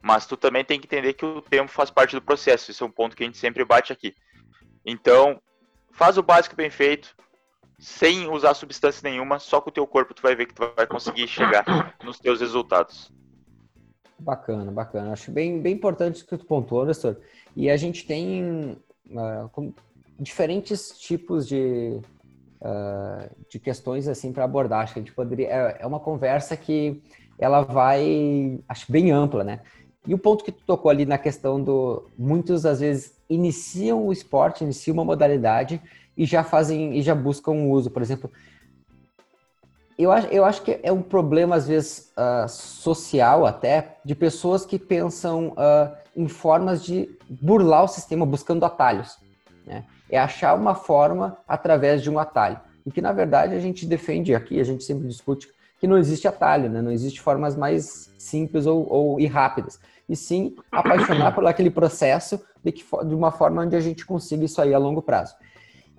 Mas 0.00 0.26
tu 0.26 0.36
também 0.36 0.64
tem 0.64 0.78
que 0.78 0.86
entender 0.86 1.14
que 1.14 1.24
o 1.24 1.40
tempo 1.40 1.70
faz 1.70 1.90
parte 1.90 2.14
do 2.14 2.22
processo. 2.22 2.70
Esse 2.70 2.82
é 2.82 2.86
um 2.86 2.90
ponto 2.90 3.16
que 3.16 3.22
a 3.22 3.26
gente 3.26 3.38
sempre 3.38 3.64
bate 3.64 3.92
aqui. 3.92 4.14
Então, 4.84 5.40
Faz 5.94 6.18
o 6.18 6.22
básico 6.24 6.56
bem 6.56 6.70
feito, 6.70 7.14
sem 7.78 8.28
usar 8.28 8.52
substância 8.54 9.08
nenhuma, 9.08 9.38
só 9.38 9.60
com 9.60 9.70
o 9.70 9.72
teu 9.72 9.86
corpo 9.86 10.12
tu 10.12 10.22
vai 10.22 10.34
ver 10.34 10.46
que 10.46 10.54
tu 10.54 10.62
vai 10.74 10.86
conseguir 10.88 11.28
chegar 11.28 11.96
nos 12.02 12.18
teus 12.18 12.40
resultados. 12.40 13.12
Bacana, 14.18 14.72
bacana. 14.72 15.12
Acho 15.12 15.30
bem, 15.30 15.62
bem 15.62 15.74
importante 15.74 16.22
o 16.22 16.26
que 16.26 16.36
tu 16.36 16.46
pontuou, 16.46 16.84
Nestor. 16.84 17.16
E 17.54 17.70
a 17.70 17.76
gente 17.76 18.04
tem 18.04 18.76
uh, 19.06 19.74
diferentes 20.18 20.98
tipos 20.98 21.46
de, 21.46 22.00
uh, 22.64 23.30
de 23.48 23.58
questões 23.58 24.08
assim 24.08 24.32
para 24.32 24.44
abordar. 24.44 24.80
Acho 24.80 24.94
que 24.94 25.00
a 25.00 25.02
gente 25.02 25.12
poderia. 25.12 25.48
É, 25.48 25.76
é 25.80 25.86
uma 25.86 26.00
conversa 26.00 26.56
que 26.56 27.02
ela 27.38 27.62
vai, 27.62 28.58
acho 28.68 28.90
bem 28.90 29.12
ampla, 29.12 29.44
né? 29.44 29.60
E 30.06 30.14
o 30.14 30.18
ponto 30.18 30.44
que 30.44 30.52
tu 30.52 30.62
tocou 30.66 30.90
ali 30.90 31.06
na 31.06 31.18
questão 31.18 31.62
do 31.62 32.08
muitos 32.16 32.66
às 32.66 32.80
vezes 32.80 33.14
iniciam 33.28 34.06
o 34.06 34.12
esporte, 34.12 34.64
iniciam 34.64 34.94
uma 34.94 35.04
modalidade 35.04 35.80
e 36.16 36.24
já 36.24 36.44
fazem 36.44 36.96
e 36.96 37.02
já 37.02 37.14
buscam 37.14 37.52
o 37.52 37.70
uso, 37.70 37.90
por 37.90 38.02
exemplo. 38.02 38.30
Eu 39.96 40.10
acho, 40.10 40.26
eu 40.28 40.44
acho 40.44 40.62
que 40.62 40.80
é 40.82 40.92
um 40.92 41.02
problema 41.02 41.56
às 41.56 41.68
vezes 41.68 42.12
uh, 42.18 42.48
social 42.48 43.46
até 43.46 43.96
de 44.04 44.14
pessoas 44.14 44.66
que 44.66 44.78
pensam 44.78 45.50
uh, 45.50 45.96
em 46.16 46.28
formas 46.28 46.84
de 46.84 47.08
burlar 47.28 47.84
o 47.84 47.88
sistema 47.88 48.26
buscando 48.26 48.64
atalhos. 48.64 49.16
Né? 49.64 49.84
É 50.14 50.18
achar 50.18 50.54
uma 50.54 50.74
forma 50.74 51.36
através 51.48 52.02
de 52.02 52.10
um 52.10 52.18
atalho. 52.18 52.60
E 52.86 52.90
que 52.90 53.00
na 53.00 53.12
verdade 53.12 53.54
a 53.54 53.60
gente 53.60 53.86
defende 53.86 54.34
aqui, 54.34 54.60
a 54.60 54.64
gente 54.64 54.84
sempre 54.84 55.08
discute 55.08 55.48
que 55.80 55.86
não 55.86 55.98
existe 55.98 56.28
atalho, 56.28 56.70
né? 56.70 56.80
não 56.80 56.90
existe 56.90 57.20
formas 57.20 57.56
mais 57.56 58.12
simples 58.18 58.66
ou, 58.66 58.86
ou 58.90 59.20
e 59.20 59.26
rápidas 59.26 59.78
e 60.08 60.14
sim 60.14 60.54
apaixonar 60.70 61.34
por 61.34 61.46
aquele 61.46 61.70
processo 61.70 62.40
de, 62.62 62.72
que, 62.72 62.84
de 63.06 63.14
uma 63.14 63.30
forma 63.30 63.62
onde 63.62 63.76
a 63.76 63.80
gente 63.80 64.04
consiga 64.04 64.44
isso 64.44 64.60
aí 64.60 64.74
a 64.74 64.78
longo 64.78 65.02
prazo. 65.02 65.34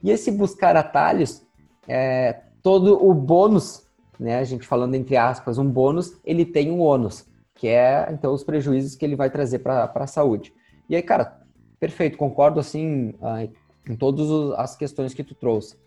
E 0.04 0.12
esse 0.12 0.32
buscar 0.32 0.76
atalhos, 0.76 1.44
é, 1.88 2.42
todo 2.62 3.04
o 3.04 3.14
bônus, 3.14 3.86
né, 4.20 4.40
a 4.40 4.44
gente 4.44 4.68
falando 4.68 4.96
entre 4.96 5.18
aspas, 5.18 5.58
um 5.58 5.70
bônus, 5.70 6.18
ele 6.24 6.46
tem 6.46 6.72
um 6.72 6.80
ônus, 6.80 7.26
que 7.56 7.68
é 7.68 8.08
então 8.12 8.34
os 8.34 8.44
prejuízos 8.44 8.96
que 8.96 9.06
ele 9.06 9.16
vai 9.16 9.30
trazer 9.30 9.60
para 9.60 9.92
a 9.94 10.08
saúde. 10.08 10.54
E 10.88 10.96
aí, 10.96 11.02
cara, 11.02 11.42
perfeito, 11.80 12.18
concordo 12.18 12.60
assim 12.60 13.14
em 13.90 13.96
todas 13.96 14.58
as 14.58 14.76
questões 14.76 15.14
que 15.14 15.24
tu 15.24 15.36
trouxe. 15.36 15.78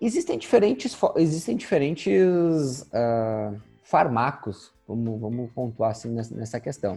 Existem 0.00 0.38
diferentes, 0.38 0.96
existem 1.16 1.56
diferentes 1.56 2.82
uh, 2.82 3.60
farmacos 3.82 4.72
Vamos, 4.88 5.20
vamos 5.20 5.50
pontuar 5.52 5.90
assim 5.90 6.08
nessa 6.08 6.58
questão. 6.58 6.94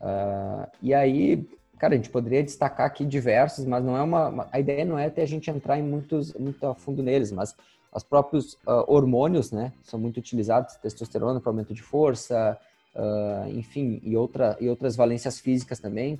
Uh, 0.00 0.68
e 0.82 0.92
aí, 0.92 1.48
cara, 1.78 1.94
a 1.94 1.96
gente 1.96 2.10
poderia 2.10 2.42
destacar 2.42 2.86
aqui 2.86 3.04
diversos, 3.04 3.64
mas 3.64 3.84
não 3.84 3.96
é 3.96 4.02
uma. 4.02 4.48
A 4.50 4.58
ideia 4.58 4.84
não 4.84 4.98
é 4.98 5.08
ter 5.08 5.22
a 5.22 5.26
gente 5.26 5.48
entrar 5.48 5.78
em 5.78 5.82
muitos, 5.82 6.34
muito 6.34 6.66
a 6.66 6.74
fundo 6.74 7.04
neles, 7.04 7.30
mas 7.30 7.54
os 7.94 8.02
próprios 8.02 8.54
uh, 8.66 8.84
hormônios, 8.88 9.52
né, 9.52 9.72
são 9.84 10.00
muito 10.00 10.16
utilizados, 10.16 10.74
testosterona 10.74 11.40
para 11.40 11.50
aumento 11.50 11.72
de 11.72 11.80
força, 11.80 12.58
uh, 12.96 13.48
enfim, 13.50 14.00
e, 14.02 14.16
outra, 14.16 14.56
e 14.60 14.68
outras 14.68 14.96
valências 14.96 15.38
físicas 15.38 15.78
também. 15.78 16.18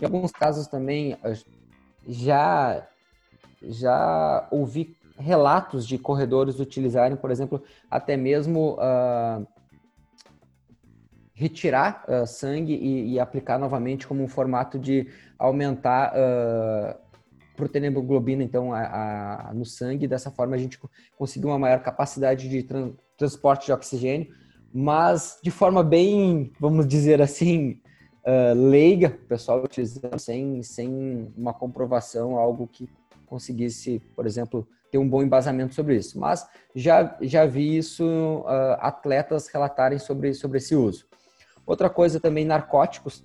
Em 0.00 0.04
alguns 0.06 0.32
casos 0.32 0.66
também 0.66 1.18
já 2.06 2.86
já 3.62 4.48
ouvi 4.50 4.96
relatos 5.18 5.86
de 5.86 5.98
corredores 5.98 6.58
utilizarem, 6.60 7.16
por 7.16 7.30
exemplo, 7.30 7.62
até 7.90 8.16
mesmo 8.16 8.78
uh, 8.78 9.46
retirar 11.34 12.04
uh, 12.08 12.26
sangue 12.26 12.74
e, 12.74 13.12
e, 13.12 13.20
aplicar 13.20 13.58
novamente 13.58 14.06
como 14.06 14.22
um 14.22 14.28
formato 14.28 14.78
de 14.78 15.08
aumentar 15.38 16.12
uh, 16.14 16.98
proteína 17.54 17.88
hemoglobina 17.88 18.42
então 18.42 18.72
a, 18.72 19.48
a, 19.48 19.54
no 19.54 19.66
sangue. 19.66 20.08
Dessa 20.08 20.30
forma 20.30 20.56
a 20.56 20.58
gente 20.58 20.78
conseguir 21.16 21.46
uma 21.46 21.58
maior 21.58 21.80
capacidade 21.82 22.48
de 22.48 22.62
tran 22.62 22.92
transporte 23.16 23.66
de 23.66 23.72
oxigênio. 23.72 24.28
Mas 24.72 25.38
de 25.42 25.50
forma 25.50 25.82
bem 25.82 26.52
vamos 26.58 26.86
dizer 26.86 27.20
assim 27.20 27.80
uh, 28.24 28.54
leiga 28.54 29.08
o 29.08 29.26
pessoal 29.26 29.62
utilizando 29.62 30.18
sem 30.18 30.62
sem 30.62 31.32
uma 31.36 31.52
comprovação 31.52 32.36
algo 32.36 32.66
que 32.66 32.88
conseguisse 33.26 34.00
por 34.14 34.26
exemplo 34.26 34.66
ter 34.90 34.98
um 34.98 35.08
bom 35.08 35.22
embasamento 35.22 35.74
sobre 35.74 35.96
isso 35.96 36.18
mas 36.18 36.46
já 36.74 37.16
já 37.20 37.46
vi 37.46 37.76
isso 37.76 38.04
uh, 38.04 38.76
atletas 38.80 39.48
relatarem 39.48 39.98
sobre 39.98 40.34
sobre 40.34 40.58
esse 40.58 40.74
uso 40.74 41.10
Outra 41.70 41.88
coisa 41.88 42.18
também, 42.18 42.44
narcóticos. 42.44 43.22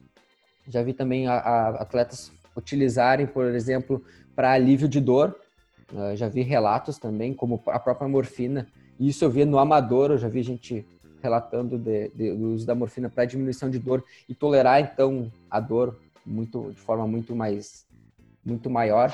Já 0.67 0.83
vi 0.83 0.93
também 0.93 1.25
a, 1.25 1.33
a 1.33 1.69
atletas 1.81 2.31
utilizarem, 2.55 3.25
por 3.25 3.45
exemplo, 3.45 4.03
para 4.35 4.51
alívio 4.51 4.87
de 4.87 5.01
dor. 5.01 5.35
Uh, 5.91 6.15
já 6.15 6.29
vi 6.29 6.43
relatos 6.43 6.99
também, 6.99 7.33
como 7.33 7.59
a 7.65 7.79
própria 7.79 8.07
morfina. 8.07 8.67
Isso 8.99 9.25
eu 9.25 9.31
vi 9.31 9.45
no 9.45 9.57
amador, 9.57 10.11
eu 10.11 10.19
já 10.19 10.27
vi 10.27 10.43
gente 10.43 10.85
relatando 11.25 11.77
de, 11.77 12.09
de, 12.09 12.33
do 12.33 12.53
uso 12.53 12.65
da 12.65 12.75
morfina 12.75 13.09
para 13.09 13.25
diminuição 13.25 13.69
de 13.69 13.79
dor 13.79 14.03
e 14.29 14.35
tolerar 14.35 14.79
então 14.79 15.31
a 15.49 15.59
dor 15.59 15.99
muito 16.25 16.71
de 16.71 16.79
forma 16.79 17.07
muito 17.07 17.35
mais 17.35 17.85
muito 18.45 18.69
maior. 18.69 19.11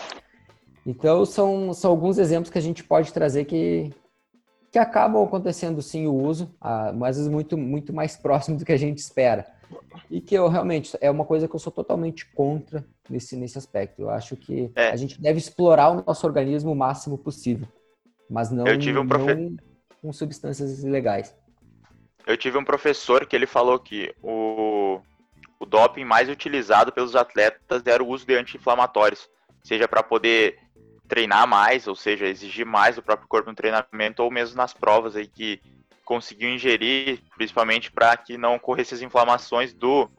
Então 0.86 1.26
são, 1.26 1.74
são 1.74 1.90
alguns 1.90 2.18
exemplos 2.18 2.52
que 2.52 2.58
a 2.58 2.62
gente 2.62 2.84
pode 2.84 3.14
trazer 3.14 3.46
que 3.46 3.92
que 4.72 4.80
acabam 4.80 5.24
acontecendo 5.24 5.82
sim 5.82 6.08
o 6.08 6.14
uso, 6.14 6.54
mas 6.96 7.12
às 7.12 7.18
vezes 7.18 7.32
muito 7.32 7.58
muito 7.58 7.94
mais 7.94 8.16
próximo 8.18 8.58
do 8.58 8.66
que 8.66 8.72
a 8.74 8.78
gente 8.78 8.98
espera. 8.98 9.48
E 10.10 10.20
que 10.20 10.36
eu 10.36 10.50
realmente 10.50 10.98
é 11.00 11.10
uma 11.10 11.24
coisa 11.24 11.48
que 11.48 11.56
eu 11.56 11.60
sou 11.60 11.72
totalmente 11.72 12.26
contra 12.34 12.84
nesse 13.10 13.38
nesse 13.38 13.58
aspecto. 13.58 14.02
Eu 14.02 14.10
acho 14.10 14.36
que 14.36 14.70
é. 14.76 14.90
a 14.90 14.96
gente 14.98 15.22
deve 15.22 15.40
explorar 15.40 15.90
o 15.92 16.04
nosso 16.06 16.28
organismo 16.28 16.72
o 16.72 16.76
máximo 16.76 17.18
possível, 17.18 17.68
mas 18.30 18.52
não, 18.52 18.66
um 18.66 19.08
profe... 19.08 19.34
não 19.34 19.56
com 20.02 20.12
substâncias 20.12 20.84
ilegais. 20.84 21.36
Eu 22.26 22.38
tive 22.38 22.58
um 22.58 22.64
professor 22.64 23.26
que 23.26 23.36
ele 23.36 23.46
falou 23.46 23.80
que 23.80 24.14
o, 24.22 25.02
o 25.60 25.66
doping 25.66 26.04
mais 26.04 26.30
utilizado 26.30 26.92
pelos 26.92 27.16
atletas 27.16 27.82
era 27.86 28.04
o 28.04 28.08
uso 28.08 28.26
de 28.26 28.36
anti-inflamatórios, 28.36 29.30
seja 29.64 29.88
para 29.88 30.04
poder 30.04 30.58
treinar 31.08 31.48
mais, 31.48 31.88
ou 31.88 31.96
seja, 31.96 32.26
exigir 32.26 32.66
mais 32.66 32.96
do 32.96 33.04
próprio 33.04 33.28
corpo 33.28 33.50
no 33.50 33.56
treinamento, 33.56 34.24
ou 34.24 34.32
mesmo 34.32 34.56
nas 34.56 34.74
provas 34.74 35.16
aí 35.16 35.28
que 35.28 35.62
conseguiu 36.06 36.50
ingerir, 36.50 37.20
principalmente 37.36 37.92
para 37.92 38.16
que 38.18 38.38
não 38.38 38.56
ocorresse 38.56 38.94
as 38.94 39.02
inflamações 39.02 39.74
do 39.74 40.10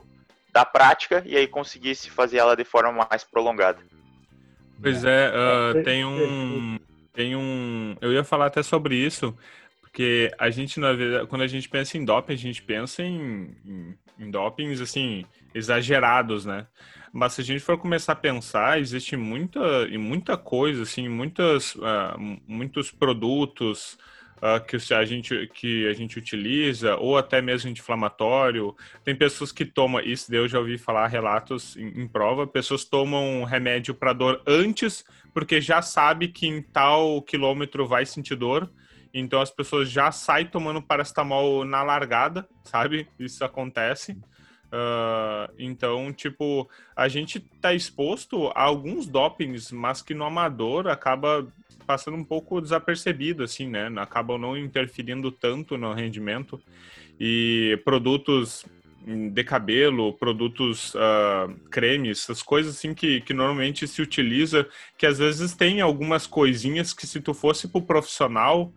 da 0.52 0.66
prática 0.66 1.22
e 1.24 1.34
aí 1.34 1.46
conseguisse 1.46 2.10
fazer 2.10 2.36
ela 2.36 2.54
de 2.54 2.64
forma 2.64 3.06
mais 3.10 3.24
prolongada. 3.24 3.78
Pois 4.82 5.02
é, 5.02 5.30
uh, 5.30 5.82
tem 5.82 6.04
um 6.04 6.78
tem 7.14 7.36
um, 7.36 7.94
eu 8.00 8.12
ia 8.12 8.24
falar 8.24 8.46
até 8.46 8.62
sobre 8.62 8.94
isso, 8.94 9.36
porque 9.92 10.32
a 10.38 10.48
gente, 10.48 10.80
na 10.80 10.94
verdade, 10.94 11.26
quando 11.26 11.42
a 11.42 11.46
gente 11.46 11.68
pensa 11.68 11.98
em 11.98 12.04
doping, 12.04 12.32
a 12.32 12.36
gente 12.36 12.62
pensa 12.62 13.02
em, 13.02 13.54
em, 13.62 13.94
em 14.18 14.30
dopings, 14.30 14.80
assim, 14.80 15.26
exagerados, 15.54 16.46
né? 16.46 16.66
Mas 17.12 17.34
se 17.34 17.42
a 17.42 17.44
gente 17.44 17.60
for 17.60 17.76
começar 17.76 18.14
a 18.14 18.16
pensar, 18.16 18.80
existe 18.80 19.18
muita, 19.18 19.60
e 19.90 19.98
muita 19.98 20.34
coisa, 20.34 20.84
assim, 20.84 21.10
muitas, 21.10 21.74
uh, 21.74 22.18
muitos 22.48 22.90
produtos 22.90 23.98
uh, 24.38 24.64
que, 24.64 24.94
a 24.94 25.04
gente, 25.04 25.46
que 25.48 25.86
a 25.86 25.92
gente 25.92 26.18
utiliza, 26.18 26.96
ou 26.96 27.18
até 27.18 27.42
mesmo 27.42 27.68
anti-inflamatório. 27.68 28.74
Tem 29.04 29.14
pessoas 29.14 29.52
que 29.52 29.66
tomam, 29.66 30.00
isso 30.00 30.34
eu 30.34 30.48
já 30.48 30.58
ouvi 30.58 30.78
falar 30.78 31.06
relatos 31.08 31.76
em, 31.76 32.00
em 32.00 32.08
prova, 32.08 32.46
pessoas 32.46 32.82
tomam 32.86 33.44
remédio 33.44 33.92
para 33.92 34.14
dor 34.14 34.40
antes, 34.46 35.04
porque 35.34 35.60
já 35.60 35.82
sabe 35.82 36.28
que 36.28 36.46
em 36.46 36.62
tal 36.62 37.20
quilômetro 37.20 37.86
vai 37.86 38.06
sentir 38.06 38.36
dor, 38.36 38.72
então 39.12 39.40
as 39.40 39.50
pessoas 39.50 39.90
já 39.90 40.10
saem 40.10 40.46
tomando 40.46 40.82
paracetamol 40.82 41.64
na 41.64 41.82
largada, 41.82 42.48
sabe? 42.64 43.08
Isso 43.18 43.44
acontece. 43.44 44.12
Uh, 44.72 45.52
então, 45.58 46.10
tipo, 46.12 46.68
a 46.96 47.06
gente 47.06 47.38
tá 47.60 47.74
exposto 47.74 48.48
a 48.54 48.62
alguns 48.62 49.06
dopings, 49.06 49.70
mas 49.70 50.00
que 50.00 50.14
no 50.14 50.24
amador 50.24 50.86
acaba 50.86 51.46
passando 51.86 52.16
um 52.16 52.24
pouco 52.24 52.60
desapercebido, 52.60 53.42
assim, 53.42 53.68
né? 53.68 53.92
Acabam 53.96 54.38
não 54.38 54.56
interferindo 54.56 55.30
tanto 55.30 55.76
no 55.76 55.92
rendimento. 55.92 56.58
E 57.20 57.78
produtos 57.84 58.64
de 59.04 59.44
cabelo, 59.44 60.12
produtos 60.14 60.94
uh, 60.94 61.52
cremes, 61.70 62.20
essas 62.22 62.42
coisas 62.42 62.76
assim 62.76 62.94
que, 62.94 63.20
que 63.20 63.34
normalmente 63.34 63.86
se 63.86 64.00
utiliza, 64.00 64.66
que 64.96 65.04
às 65.04 65.18
vezes 65.18 65.54
tem 65.54 65.80
algumas 65.80 66.26
coisinhas 66.26 66.92
que 66.92 67.06
se 67.06 67.20
tu 67.20 67.34
fosse 67.34 67.68
pro 67.68 67.82
profissional, 67.82 68.72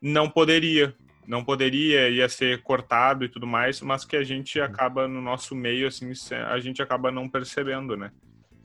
não 0.00 0.28
poderia. 0.28 0.94
Não 1.26 1.44
poderia, 1.44 2.08
ia 2.08 2.28
ser 2.28 2.62
cortado 2.62 3.24
e 3.24 3.28
tudo 3.28 3.48
mais, 3.48 3.80
mas 3.80 4.04
que 4.04 4.16
a 4.16 4.22
gente 4.22 4.60
acaba 4.60 5.08
no 5.08 5.20
nosso 5.20 5.56
meio, 5.56 5.88
assim, 5.88 6.12
a 6.48 6.60
gente 6.60 6.80
acaba 6.80 7.10
não 7.10 7.28
percebendo, 7.28 7.96
né? 7.96 8.12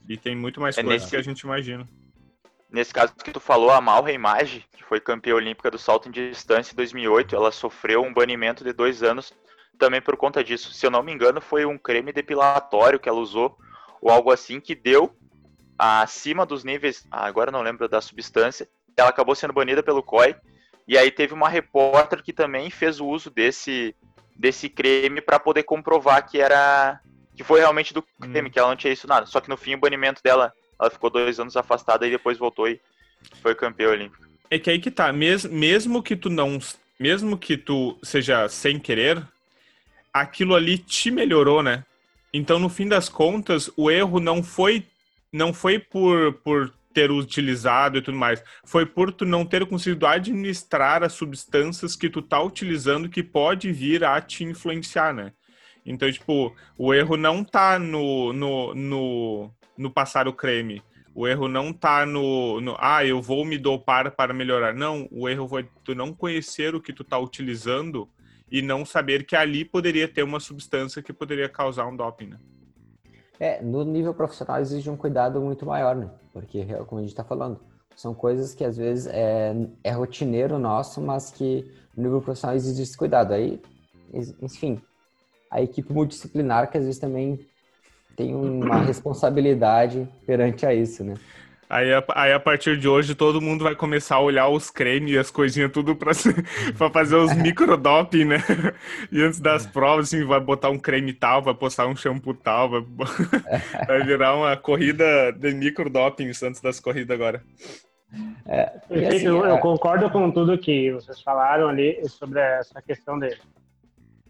E 0.08 0.16
tem 0.16 0.36
muito 0.36 0.60
mais 0.60 0.78
é 0.78 0.82
coisas 0.82 1.02
nesse... 1.02 1.10
que 1.10 1.16
a 1.16 1.22
gente 1.22 1.40
imagina. 1.40 1.88
Nesse 2.70 2.94
caso 2.94 3.14
que 3.16 3.32
tu 3.32 3.40
falou, 3.40 3.70
a 3.70 3.80
Mal 3.80 4.04
Reimage, 4.04 4.64
que 4.76 4.84
foi 4.84 5.00
campeã 5.00 5.34
olímpica 5.34 5.72
do 5.72 5.78
salto 5.78 6.08
em 6.08 6.12
distância 6.12 6.72
em 6.72 6.76
2008, 6.76 7.34
ela 7.34 7.50
sofreu 7.50 8.02
um 8.02 8.14
banimento 8.14 8.62
de 8.62 8.72
dois 8.72 9.02
anos 9.02 9.32
também 9.76 10.00
por 10.00 10.16
conta 10.16 10.44
disso. 10.44 10.72
Se 10.72 10.86
eu 10.86 10.90
não 10.90 11.02
me 11.02 11.12
engano, 11.12 11.40
foi 11.40 11.66
um 11.66 11.76
creme 11.76 12.12
depilatório 12.12 13.00
que 13.00 13.08
ela 13.08 13.18
usou, 13.18 13.58
ou 14.00 14.10
algo 14.10 14.30
assim, 14.30 14.60
que 14.60 14.74
deu 14.74 15.14
acima 15.76 16.46
dos 16.46 16.62
níveis, 16.62 17.04
agora 17.10 17.50
não 17.50 17.60
lembro 17.60 17.88
da 17.88 18.00
substância, 18.00 18.68
ela 18.96 19.10
acabou 19.10 19.34
sendo 19.34 19.52
banida 19.52 19.82
pelo 19.82 20.02
COI 20.02 20.36
e 20.92 20.98
aí 20.98 21.10
teve 21.10 21.32
uma 21.32 21.48
repórter 21.48 22.22
que 22.22 22.34
também 22.34 22.68
fez 22.68 23.00
o 23.00 23.06
uso 23.06 23.30
desse, 23.30 23.96
desse 24.36 24.68
creme 24.68 25.22
para 25.22 25.40
poder 25.40 25.62
comprovar 25.62 26.28
que 26.28 26.38
era 26.38 27.00
que 27.34 27.42
foi 27.42 27.60
realmente 27.60 27.94
do 27.94 28.02
creme, 28.20 28.50
hum. 28.50 28.52
que 28.52 28.58
ela 28.58 28.68
não 28.68 28.76
tinha 28.76 28.92
isso 28.92 29.06
nada. 29.06 29.24
Só 29.24 29.40
que 29.40 29.48
no 29.48 29.56
fim 29.56 29.74
o 29.74 29.80
banimento 29.80 30.22
dela, 30.22 30.52
ela 30.78 30.90
ficou 30.90 31.08
dois 31.08 31.40
anos 31.40 31.56
afastada 31.56 32.06
e 32.06 32.10
depois 32.10 32.36
voltou 32.36 32.68
e 32.68 32.78
foi 33.40 33.54
campeã 33.54 33.88
olímpica. 33.88 34.28
É 34.50 34.58
que 34.58 34.68
aí 34.68 34.78
que 34.78 34.90
tá, 34.90 35.10
Mes 35.14 35.46
mesmo 35.46 36.02
que 36.02 36.14
tu 36.14 36.28
não, 36.28 36.58
mesmo 37.00 37.38
que 37.38 37.56
tu 37.56 37.98
seja 38.02 38.46
sem 38.50 38.78
querer, 38.78 39.26
aquilo 40.12 40.54
ali 40.54 40.76
te 40.76 41.10
melhorou, 41.10 41.62
né? 41.62 41.86
Então 42.34 42.58
no 42.58 42.68
fim 42.68 42.86
das 42.86 43.08
contas, 43.08 43.70
o 43.78 43.90
erro 43.90 44.20
não 44.20 44.42
foi 44.42 44.86
não 45.32 45.54
foi 45.54 45.78
por, 45.78 46.34
por 46.44 46.70
ter 46.92 47.10
utilizado 47.10 47.98
e 47.98 48.02
tudo 48.02 48.16
mais. 48.16 48.42
Foi 48.64 48.84
por 48.86 49.12
tu 49.12 49.24
não 49.24 49.44
ter 49.44 49.66
conseguido 49.66 50.06
administrar 50.06 51.02
as 51.02 51.12
substâncias 51.12 51.96
que 51.96 52.10
tu 52.10 52.22
tá 52.22 52.42
utilizando 52.42 53.08
que 53.08 53.22
pode 53.22 53.72
vir 53.72 54.04
a 54.04 54.20
te 54.20 54.44
influenciar, 54.44 55.12
né? 55.12 55.32
Então, 55.84 56.10
tipo, 56.10 56.54
o 56.78 56.94
erro 56.94 57.16
não 57.16 57.42
tá 57.42 57.78
no, 57.78 58.32
no, 58.32 58.74
no, 58.74 59.50
no 59.76 59.90
passar 59.90 60.28
o 60.28 60.32
creme. 60.32 60.82
O 61.14 61.28
erro 61.28 61.46
não 61.48 61.72
tá 61.72 62.06
no, 62.06 62.60
no, 62.60 62.76
ah, 62.78 63.04
eu 63.04 63.20
vou 63.20 63.44
me 63.44 63.58
dopar 63.58 64.10
para 64.12 64.32
melhorar. 64.32 64.74
Não, 64.74 65.08
o 65.10 65.28
erro 65.28 65.46
foi 65.46 65.68
tu 65.84 65.94
não 65.94 66.14
conhecer 66.14 66.74
o 66.74 66.80
que 66.80 66.92
tu 66.92 67.04
tá 67.04 67.18
utilizando 67.18 68.08
e 68.50 68.62
não 68.62 68.84
saber 68.84 69.24
que 69.24 69.36
ali 69.36 69.64
poderia 69.64 70.08
ter 70.08 70.22
uma 70.22 70.40
substância 70.40 71.02
que 71.02 71.12
poderia 71.12 71.48
causar 71.48 71.86
um 71.86 71.96
doping, 71.96 72.28
né? 72.28 72.38
É, 73.42 73.60
no 73.60 73.82
nível 73.82 74.14
profissional 74.14 74.60
exige 74.60 74.88
um 74.88 74.96
cuidado 74.96 75.40
muito 75.40 75.66
maior, 75.66 75.96
né? 75.96 76.08
Porque, 76.32 76.64
como 76.86 77.00
a 77.00 77.02
gente 77.02 77.10
está 77.10 77.24
falando, 77.24 77.58
são 77.96 78.14
coisas 78.14 78.54
que 78.54 78.64
às 78.64 78.76
vezes 78.76 79.08
é, 79.08 79.52
é 79.82 79.90
rotineiro 79.90 80.60
nosso, 80.60 81.00
mas 81.00 81.28
que 81.32 81.68
no 81.96 82.04
nível 82.04 82.22
profissional 82.22 82.54
exige 82.54 82.84
esse 82.84 82.96
cuidado. 82.96 83.34
Aí, 83.34 83.60
enfim, 84.40 84.80
a 85.50 85.60
equipe 85.60 85.92
multidisciplinar 85.92 86.70
que 86.70 86.78
às 86.78 86.84
vezes 86.84 87.00
também 87.00 87.44
tem 88.14 88.32
uma 88.32 88.76
responsabilidade 88.86 90.08
perante 90.24 90.64
a 90.64 90.72
isso, 90.72 91.02
né? 91.02 91.14
Aí, 91.72 91.88
aí, 92.14 92.32
a 92.34 92.38
partir 92.38 92.76
de 92.76 92.86
hoje, 92.86 93.14
todo 93.14 93.40
mundo 93.40 93.64
vai 93.64 93.74
começar 93.74 94.16
a 94.16 94.20
olhar 94.20 94.46
os 94.46 94.68
cremes 94.68 95.12
e 95.12 95.18
as 95.18 95.30
coisinhas 95.30 95.72
tudo 95.72 95.96
para 95.96 96.12
fazer 96.92 97.16
os 97.16 97.32
microdoping, 97.34 98.26
né? 98.26 98.36
E 99.10 99.22
antes 99.22 99.40
das 99.40 99.66
provas, 99.66 100.08
assim, 100.08 100.22
vai 100.22 100.38
botar 100.38 100.68
um 100.68 100.78
creme 100.78 101.14
tal, 101.14 101.40
vai 101.40 101.54
postar 101.54 101.86
um 101.86 101.96
shampoo 101.96 102.34
tal, 102.34 102.68
vai, 102.68 102.82
vai 103.88 104.02
virar 104.02 104.36
uma 104.36 104.54
corrida 104.54 105.32
de 105.32 105.54
microdopings 105.54 106.42
antes 106.42 106.60
das 106.60 106.78
corridas 106.78 107.14
agora. 107.14 107.42
É, 108.44 108.70
assim, 109.08 109.24
eu, 109.24 109.42
eu, 109.42 109.56
é 109.56 109.58
concordo 109.58 110.10
com 110.10 110.30
tudo 110.30 110.58
que 110.58 110.92
vocês 110.92 111.22
falaram 111.22 111.70
ali 111.70 112.06
sobre 112.06 112.38
essa 112.38 112.82
questão 112.82 113.18
de, 113.18 113.34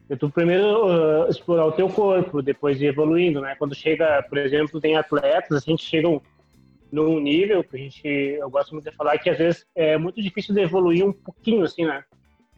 de 0.08 0.16
tu 0.16 0.30
primeiro 0.30 0.86
uh, 0.86 1.28
explorar 1.28 1.66
o 1.66 1.72
teu 1.72 1.88
corpo, 1.88 2.40
depois 2.40 2.80
ir 2.80 2.86
evoluindo, 2.86 3.40
né? 3.40 3.56
Quando 3.58 3.74
chega, 3.74 4.24
por 4.28 4.38
exemplo, 4.38 4.80
tem 4.80 4.96
atletas, 4.96 5.56
a 5.56 5.60
gente 5.68 5.82
chega 5.82 6.08
num 6.92 7.18
nível 7.18 7.64
que 7.64 7.74
a 7.74 7.78
gente, 7.78 8.06
eu 8.06 8.50
gosto 8.50 8.72
muito 8.72 8.88
de 8.88 8.94
falar 8.94 9.16
que 9.16 9.30
às 9.30 9.38
vezes 9.38 9.66
é 9.74 9.96
muito 9.96 10.22
difícil 10.22 10.54
de 10.54 10.60
evoluir 10.60 11.04
um 11.04 11.12
pouquinho, 11.12 11.64
assim, 11.64 11.86
né? 11.86 12.04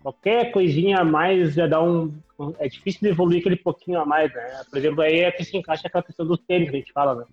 Qualquer 0.02 0.50
coisinha 0.50 0.98
a 0.98 1.04
mais 1.04 1.54
já 1.54 1.68
dá 1.68 1.80
um, 1.80 2.12
é 2.58 2.68
difícil 2.68 3.00
de 3.00 3.08
evoluir 3.08 3.38
aquele 3.38 3.56
pouquinho 3.56 4.00
a 4.00 4.04
mais, 4.04 4.34
né? 4.34 4.62
Por 4.68 4.76
exemplo, 4.76 5.02
aí 5.02 5.20
é 5.20 5.30
que 5.30 5.44
se 5.44 5.56
encaixa 5.56 5.86
aquela 5.86 6.02
questão 6.02 6.26
do 6.26 6.36
tênis 6.36 6.68
que 6.68 6.76
a 6.76 6.78
gente 6.80 6.92
fala, 6.92 7.14
né? 7.14 7.24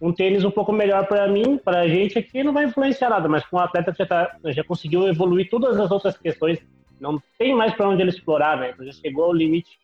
Um 0.00 0.14
tênis 0.14 0.42
um 0.42 0.50
pouco 0.50 0.72
melhor 0.72 1.06
para 1.06 1.28
mim, 1.28 1.58
para 1.58 1.80
a 1.80 1.88
gente 1.88 2.18
aqui, 2.18 2.42
não 2.42 2.54
vai 2.54 2.64
influenciar 2.64 3.10
nada, 3.10 3.28
mas 3.28 3.44
com 3.44 3.58
um 3.58 3.60
atleta 3.60 3.94
já, 3.96 4.06
tá, 4.06 4.34
já 4.46 4.64
conseguiu 4.64 5.06
evoluir 5.06 5.50
todas 5.50 5.78
as 5.78 5.90
outras 5.90 6.16
questões, 6.16 6.58
não 6.98 7.22
tem 7.38 7.54
mais 7.54 7.74
para 7.74 7.88
onde 7.88 8.00
ele 8.00 8.10
explorar, 8.10 8.56
né? 8.56 8.70
Então 8.70 8.86
já 8.86 8.92
chegou 8.92 9.24
ao 9.24 9.34
limite 9.34 9.78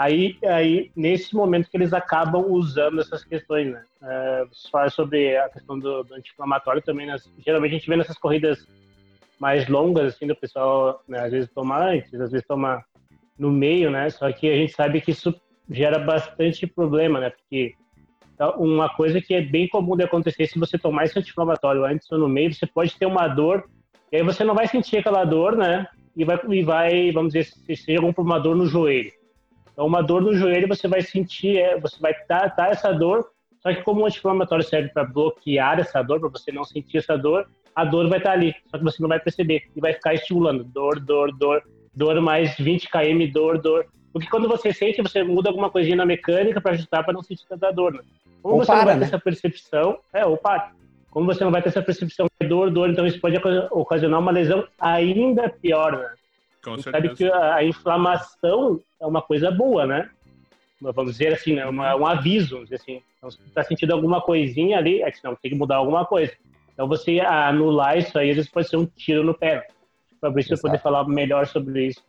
Aí, 0.00 0.38
aí, 0.46 0.90
nesse 0.96 1.36
momento 1.36 1.68
que 1.70 1.76
eles 1.76 1.92
acabam 1.92 2.42
usando 2.48 3.02
essas 3.02 3.22
questões, 3.22 3.70
né? 3.70 3.84
É, 4.02 4.44
você 4.50 4.66
fala 4.70 4.88
sobre 4.88 5.36
a 5.36 5.46
questão 5.50 5.78
do, 5.78 6.02
do 6.02 6.14
anti-inflamatório 6.14 6.80
também, 6.80 7.06
né? 7.06 7.18
geralmente 7.44 7.72
a 7.72 7.78
gente 7.78 7.86
vê 7.86 7.96
nessas 7.96 8.16
corridas 8.16 8.66
mais 9.38 9.68
longas, 9.68 10.14
assim, 10.14 10.26
do 10.26 10.34
pessoal, 10.34 11.02
né, 11.06 11.20
às 11.20 11.30
vezes 11.30 11.50
toma 11.54 11.78
antes, 11.78 12.14
às 12.14 12.30
vezes 12.30 12.46
toma 12.46 12.82
no 13.38 13.50
meio, 13.52 13.90
né? 13.90 14.08
Só 14.08 14.32
que 14.32 14.48
a 14.48 14.56
gente 14.56 14.72
sabe 14.72 15.02
que 15.02 15.10
isso 15.10 15.38
gera 15.68 15.98
bastante 15.98 16.66
problema, 16.66 17.20
né? 17.20 17.28
Porque 17.28 17.74
então, 18.34 18.54
uma 18.56 18.88
coisa 18.88 19.20
que 19.20 19.34
é 19.34 19.42
bem 19.42 19.68
comum 19.68 19.98
de 19.98 20.04
acontecer, 20.04 20.46
se 20.46 20.58
você 20.58 20.78
tomar 20.78 21.04
esse 21.04 21.18
anti-inflamatório 21.18 21.84
antes 21.84 22.10
ou 22.10 22.18
no 22.18 22.26
meio, 22.26 22.54
você 22.54 22.66
pode 22.66 22.96
ter 22.96 23.04
uma 23.04 23.28
dor, 23.28 23.68
e 24.10 24.16
aí 24.16 24.22
você 24.22 24.44
não 24.44 24.54
vai 24.54 24.66
sentir 24.66 24.96
aquela 24.96 25.26
dor, 25.26 25.58
né? 25.58 25.86
e 26.16 26.24
vai, 26.24 26.40
e 26.48 26.62
vai 26.62 27.12
vamos 27.12 27.34
dizer, 27.34 27.44
se 27.44 27.76
seja 27.76 28.00
uma 28.00 28.38
dor 28.38 28.56
no 28.56 28.66
joelho. 28.66 29.19
Então, 29.80 29.88
uma 29.88 30.02
dor 30.02 30.20
no 30.20 30.36
joelho, 30.36 30.68
você 30.68 30.86
vai 30.86 31.00
sentir, 31.00 31.56
é, 31.56 31.80
você 31.80 31.98
vai 31.98 32.12
dar 32.28 32.70
essa 32.70 32.92
dor, 32.92 33.30
só 33.62 33.72
que 33.72 33.82
como 33.82 34.02
o 34.02 34.04
anti-inflamatório 34.04 34.62
serve 34.62 34.90
para 34.90 35.04
bloquear 35.04 35.80
essa 35.80 36.02
dor, 36.02 36.20
para 36.20 36.28
você 36.28 36.52
não 36.52 36.64
sentir 36.64 36.98
essa 36.98 37.16
dor, 37.16 37.48
a 37.74 37.82
dor 37.82 38.06
vai 38.06 38.18
estar 38.18 38.28
tá 38.28 38.36
ali, 38.36 38.54
só 38.70 38.76
que 38.76 38.84
você 38.84 39.00
não 39.00 39.08
vai 39.08 39.18
perceber 39.18 39.70
e 39.74 39.80
vai 39.80 39.94
ficar 39.94 40.12
estimulando 40.12 40.64
dor, 40.64 41.00
dor, 41.00 41.34
dor, 41.34 41.62
dor 41.94 42.20
mais 42.20 42.54
20 42.58 42.90
km, 42.90 43.32
dor, 43.32 43.56
dor. 43.56 43.86
Porque 44.12 44.28
quando 44.28 44.46
você 44.46 44.70
sente, 44.70 45.00
você 45.00 45.22
muda 45.22 45.48
alguma 45.48 45.70
coisinha 45.70 45.96
na 45.96 46.04
mecânica 46.04 46.60
para 46.60 46.72
ajustar 46.72 47.02
para 47.02 47.14
não 47.14 47.22
sentir 47.22 47.46
tanta 47.48 47.72
dor. 47.72 47.94
Né? 47.94 48.00
Como 48.42 48.56
ou 48.56 48.60
você 48.60 48.66
para, 48.66 48.80
não 48.80 48.84
vai 48.84 48.94
né? 48.96 49.00
ter 49.00 49.06
essa 49.06 49.18
percepção, 49.18 49.98
é, 50.12 50.26
ou 50.26 50.36
para. 50.36 50.72
Como 51.08 51.24
você 51.24 51.42
não 51.42 51.50
vai 51.50 51.62
ter 51.62 51.70
essa 51.70 51.80
percepção 51.80 52.26
de 52.38 52.46
dor, 52.46 52.70
dor, 52.70 52.90
então 52.90 53.06
isso 53.06 53.18
pode 53.18 53.40
ocasionar 53.70 54.20
uma 54.20 54.30
lesão 54.30 54.62
ainda 54.78 55.48
pior, 55.48 55.92
né? 55.92 56.10
Com 56.62 56.78
certeza. 56.78 56.90
sabe 56.90 57.16
que 57.16 57.24
a, 57.24 57.54
a, 57.56 57.64
inflamação 57.64 58.80
é 59.00 59.06
uma 59.06 59.22
coisa 59.22 59.50
boa, 59.50 59.86
né? 59.86 60.10
Vamos 60.80 61.12
dizer 61.12 61.34
assim, 61.34 61.54
né? 61.54 61.66
Uma, 61.66 61.94
um 61.96 62.06
aviso, 62.06 62.54
vamos 62.54 62.70
dizer 62.70 62.82
assim. 62.82 63.02
Então, 63.18 63.30
se 63.30 63.38
você 63.38 63.48
está 63.48 63.62
sentindo 63.64 63.92
alguma 63.92 64.20
coisinha 64.20 64.78
ali, 64.78 65.02
é 65.02 65.10
que 65.10 65.22
não, 65.22 65.34
tem 65.36 65.50
que 65.50 65.56
mudar 65.56 65.76
alguma 65.76 66.06
coisa. 66.06 66.32
Então, 66.72 66.88
você 66.88 67.20
anular 67.20 67.98
isso 67.98 68.18
aí, 68.18 68.30
às 68.30 68.36
vezes 68.36 68.50
pode 68.50 68.68
ser 68.68 68.76
um 68.76 68.86
tiro 68.86 69.22
no 69.22 69.34
pé. 69.34 69.66
Fabrício 70.20 70.60
poder 70.60 70.78
falar 70.78 71.06
melhor 71.06 71.46
sobre 71.46 71.86
isso. 71.88 72.02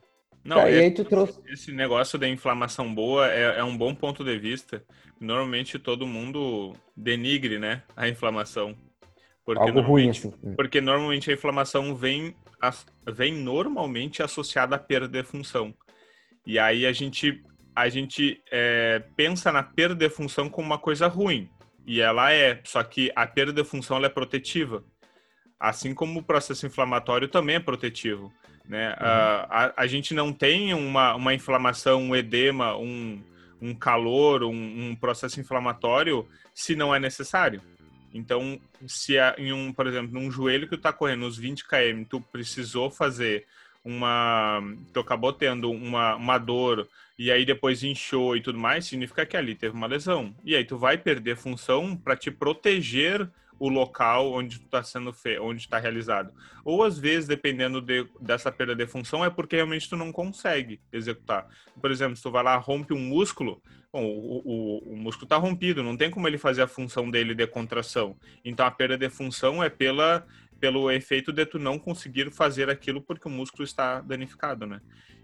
Não, 0.44 0.58
tá, 0.58 0.72
esse, 0.72 1.04
trouxe... 1.04 1.40
esse, 1.48 1.72
negócio 1.72 2.18
da 2.18 2.28
inflamação 2.28 2.94
boa 2.94 3.32
é, 3.32 3.60
é, 3.60 3.64
um 3.64 3.78
bom 3.78 3.94
ponto 3.94 4.24
de 4.24 4.38
vista. 4.38 4.84
Normalmente 5.20 5.78
todo 5.78 6.08
mundo 6.08 6.74
denigre, 6.96 7.60
né, 7.60 7.84
a 7.96 8.10
inflamação. 8.10 8.76
Porque 9.46 9.62
Algo 9.62 9.82
ruim, 9.82 10.10
assim. 10.10 10.32
Porque 10.56 10.82
normalmente 10.82 11.30
a 11.30 11.34
inflamação 11.34 11.96
vem, 11.96 12.36
vem 13.06 13.34
normalmente 13.34 14.22
associada 14.22 14.76
à 14.76 14.80
perda 14.80 15.08
de 15.08 15.24
função. 15.24 15.74
E 16.46 16.58
aí 16.60 16.86
a 16.86 16.92
gente, 16.92 17.44
a 17.76 17.90
gente 17.90 18.42
é, 18.52 19.04
pensa 19.16 19.52
na 19.52 19.64
perda 19.64 19.96
de 19.96 20.10
função 20.10 20.50
como 20.50 20.68
uma 20.68 20.78
coisa 20.78 21.08
ruim. 21.08 21.50
E 21.86 22.00
ela 22.00 22.32
é, 22.32 22.62
só 22.64 22.84
que 22.84 23.12
a 23.16 23.26
perda 23.26 23.54
de 23.54 23.64
função 23.64 24.04
é 24.04 24.10
protetiva. 24.10 24.84
Assim 25.60 25.94
como 25.94 26.20
o 26.20 26.24
processo 26.24 26.66
inflamatório 26.66 27.28
também 27.28 27.56
é 27.56 27.60
protetivo. 27.60 28.32
Né? 28.68 28.90
Uhum. 28.90 28.96
A, 29.00 29.74
a, 29.78 29.88
gente 29.88 30.14
não 30.14 30.32
tem 30.32 30.74
uma, 30.74 31.16
uma 31.16 31.34
inflamação, 31.34 32.02
um 32.02 32.16
edema, 32.16 32.78
um, 32.78 33.22
um 33.62 33.76
calor, 33.76 34.44
um, 34.44 34.90
um 34.90 34.96
processo 34.96 35.40
inflamatório 35.40 36.28
se 36.54 36.76
não 36.76 36.94
é 36.94 37.00
necessário. 37.00 37.62
Então, 38.14 38.60
se 38.88 39.16
em 39.38 39.54
um, 39.54 39.72
por 39.72 39.88
exemplo, 39.88 40.14
num 40.14 40.32
joelho 40.32 40.68
que 40.68 40.78
tu 40.78 40.82
tá 40.82 40.94
correndo 40.94 41.26
uns 41.26 41.38
20 41.38 41.66
km, 41.66 42.04
tu 42.10 42.22
precisou 42.22 42.90
fazer 42.90 43.46
uma, 43.84 44.62
tu 44.94 45.00
acabou 45.00 45.34
tendo 45.34 45.72
uma, 45.72 46.16
uma 46.16 46.38
dor 46.38 46.88
e 47.18 47.32
aí 47.32 47.46
depois 47.46 47.84
inchou 47.84 48.36
e 48.36 48.42
tudo 48.42 48.60
mais, 48.60 48.86
significa 48.86 49.26
que 49.26 49.38
ali 49.38 49.56
teve 49.56 49.76
uma 49.76 49.88
lesão. 49.88 50.36
E 50.44 50.56
aí 50.56 50.64
tu 50.64 50.78
vai 50.78 50.98
perder 50.98 51.36
função 51.36 51.96
para 51.96 52.16
te 52.16 52.32
proteger 52.32 53.30
o 53.62 53.70
local 53.70 54.34
onde 54.34 54.56
está 54.56 54.82
sendo 54.82 55.14
fe... 55.14 55.38
onde 55.38 55.62
está 55.62 55.78
realizado. 55.78 56.34
Ou 56.66 56.84
às 56.84 56.98
vezes, 56.98 57.28
dependendo 57.28 57.80
de, 57.80 58.08
dessa 58.20 58.52
perda 58.52 58.74
de 58.74 58.88
função, 58.88 59.24
é 59.24 59.30
porque 59.30 59.56
realmente 59.56 59.88
tu 59.88 59.96
não 59.96 60.12
consegue 60.12 60.82
executar. 60.92 61.48
Por 61.80 61.92
exemplo, 61.92 62.16
se 62.16 62.24
tu 62.24 62.32
vai 62.32 62.44
lá 62.44 62.58
rompe 62.58 62.92
um 62.92 63.00
músculo, 63.00 63.62
bom, 63.94 64.04
o, 64.04 64.42
o, 64.44 64.94
o 64.94 64.98
músculo 64.98 65.26
está 65.26 65.38
rompido, 65.38 65.84
não 65.84 65.96
tem 65.96 66.10
como 66.10 66.28
ele 66.28 66.40
fazer 66.40 66.64
a 66.64 66.68
função 66.68 67.12
dele 67.12 67.36
de 67.36 67.46
contração. 67.46 68.18
Então 68.44 68.66
a 68.66 68.72
perda 68.72 68.98
de 68.98 69.10
função 69.12 69.64
é 69.64 69.70
pela 69.70 70.26
pelo 70.60 70.92
efeito 70.92 71.34
de 71.34 71.44
tu 71.44 71.58
não 71.58 71.80
conseguir 71.80 72.32
fazer 72.32 72.70
aquilo 72.70 73.02
porque 73.02 73.28
o 73.28 73.32
músculo 73.32 73.64
está 73.64 74.00
danificado, 74.00 74.68
né? 74.68 74.80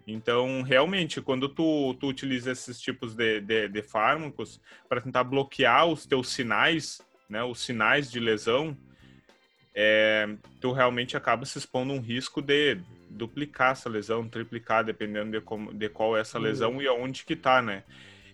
Então, 0.07 0.63
realmente, 0.63 1.21
quando 1.21 1.47
tu, 1.47 1.93
tu 1.99 2.07
utiliza 2.07 2.51
esses 2.51 2.79
tipos 2.79 3.13
de, 3.13 3.41
de, 3.41 3.67
de 3.67 3.83
fármacos 3.83 4.59
para 4.89 5.01
tentar 5.01 5.25
bloquear 5.25 5.85
os 5.85 6.07
teus 6.07 6.29
sinais 6.29 7.05
né, 7.29 7.43
os 7.43 7.59
sinais 7.59 8.09
de 8.09 8.19
lesão, 8.19 8.75
é, 9.75 10.27
tu 10.59 10.71
realmente 10.71 11.15
acaba 11.15 11.45
se 11.45 11.57
expondo 11.57 11.93
um 11.93 11.99
risco 11.99 12.41
de 12.41 12.79
duplicar 13.09 13.73
essa 13.73 13.87
lesão, 13.87 14.27
triplicar, 14.27 14.83
dependendo 14.83 15.31
de, 15.31 15.41
como, 15.41 15.73
de 15.73 15.87
qual 15.89 16.17
é 16.17 16.21
essa 16.21 16.39
lesão 16.39 16.73
uhum. 16.73 16.81
e 16.81 16.87
aonde 16.87 17.23
que 17.23 17.35
tá, 17.35 17.61
né? 17.61 17.83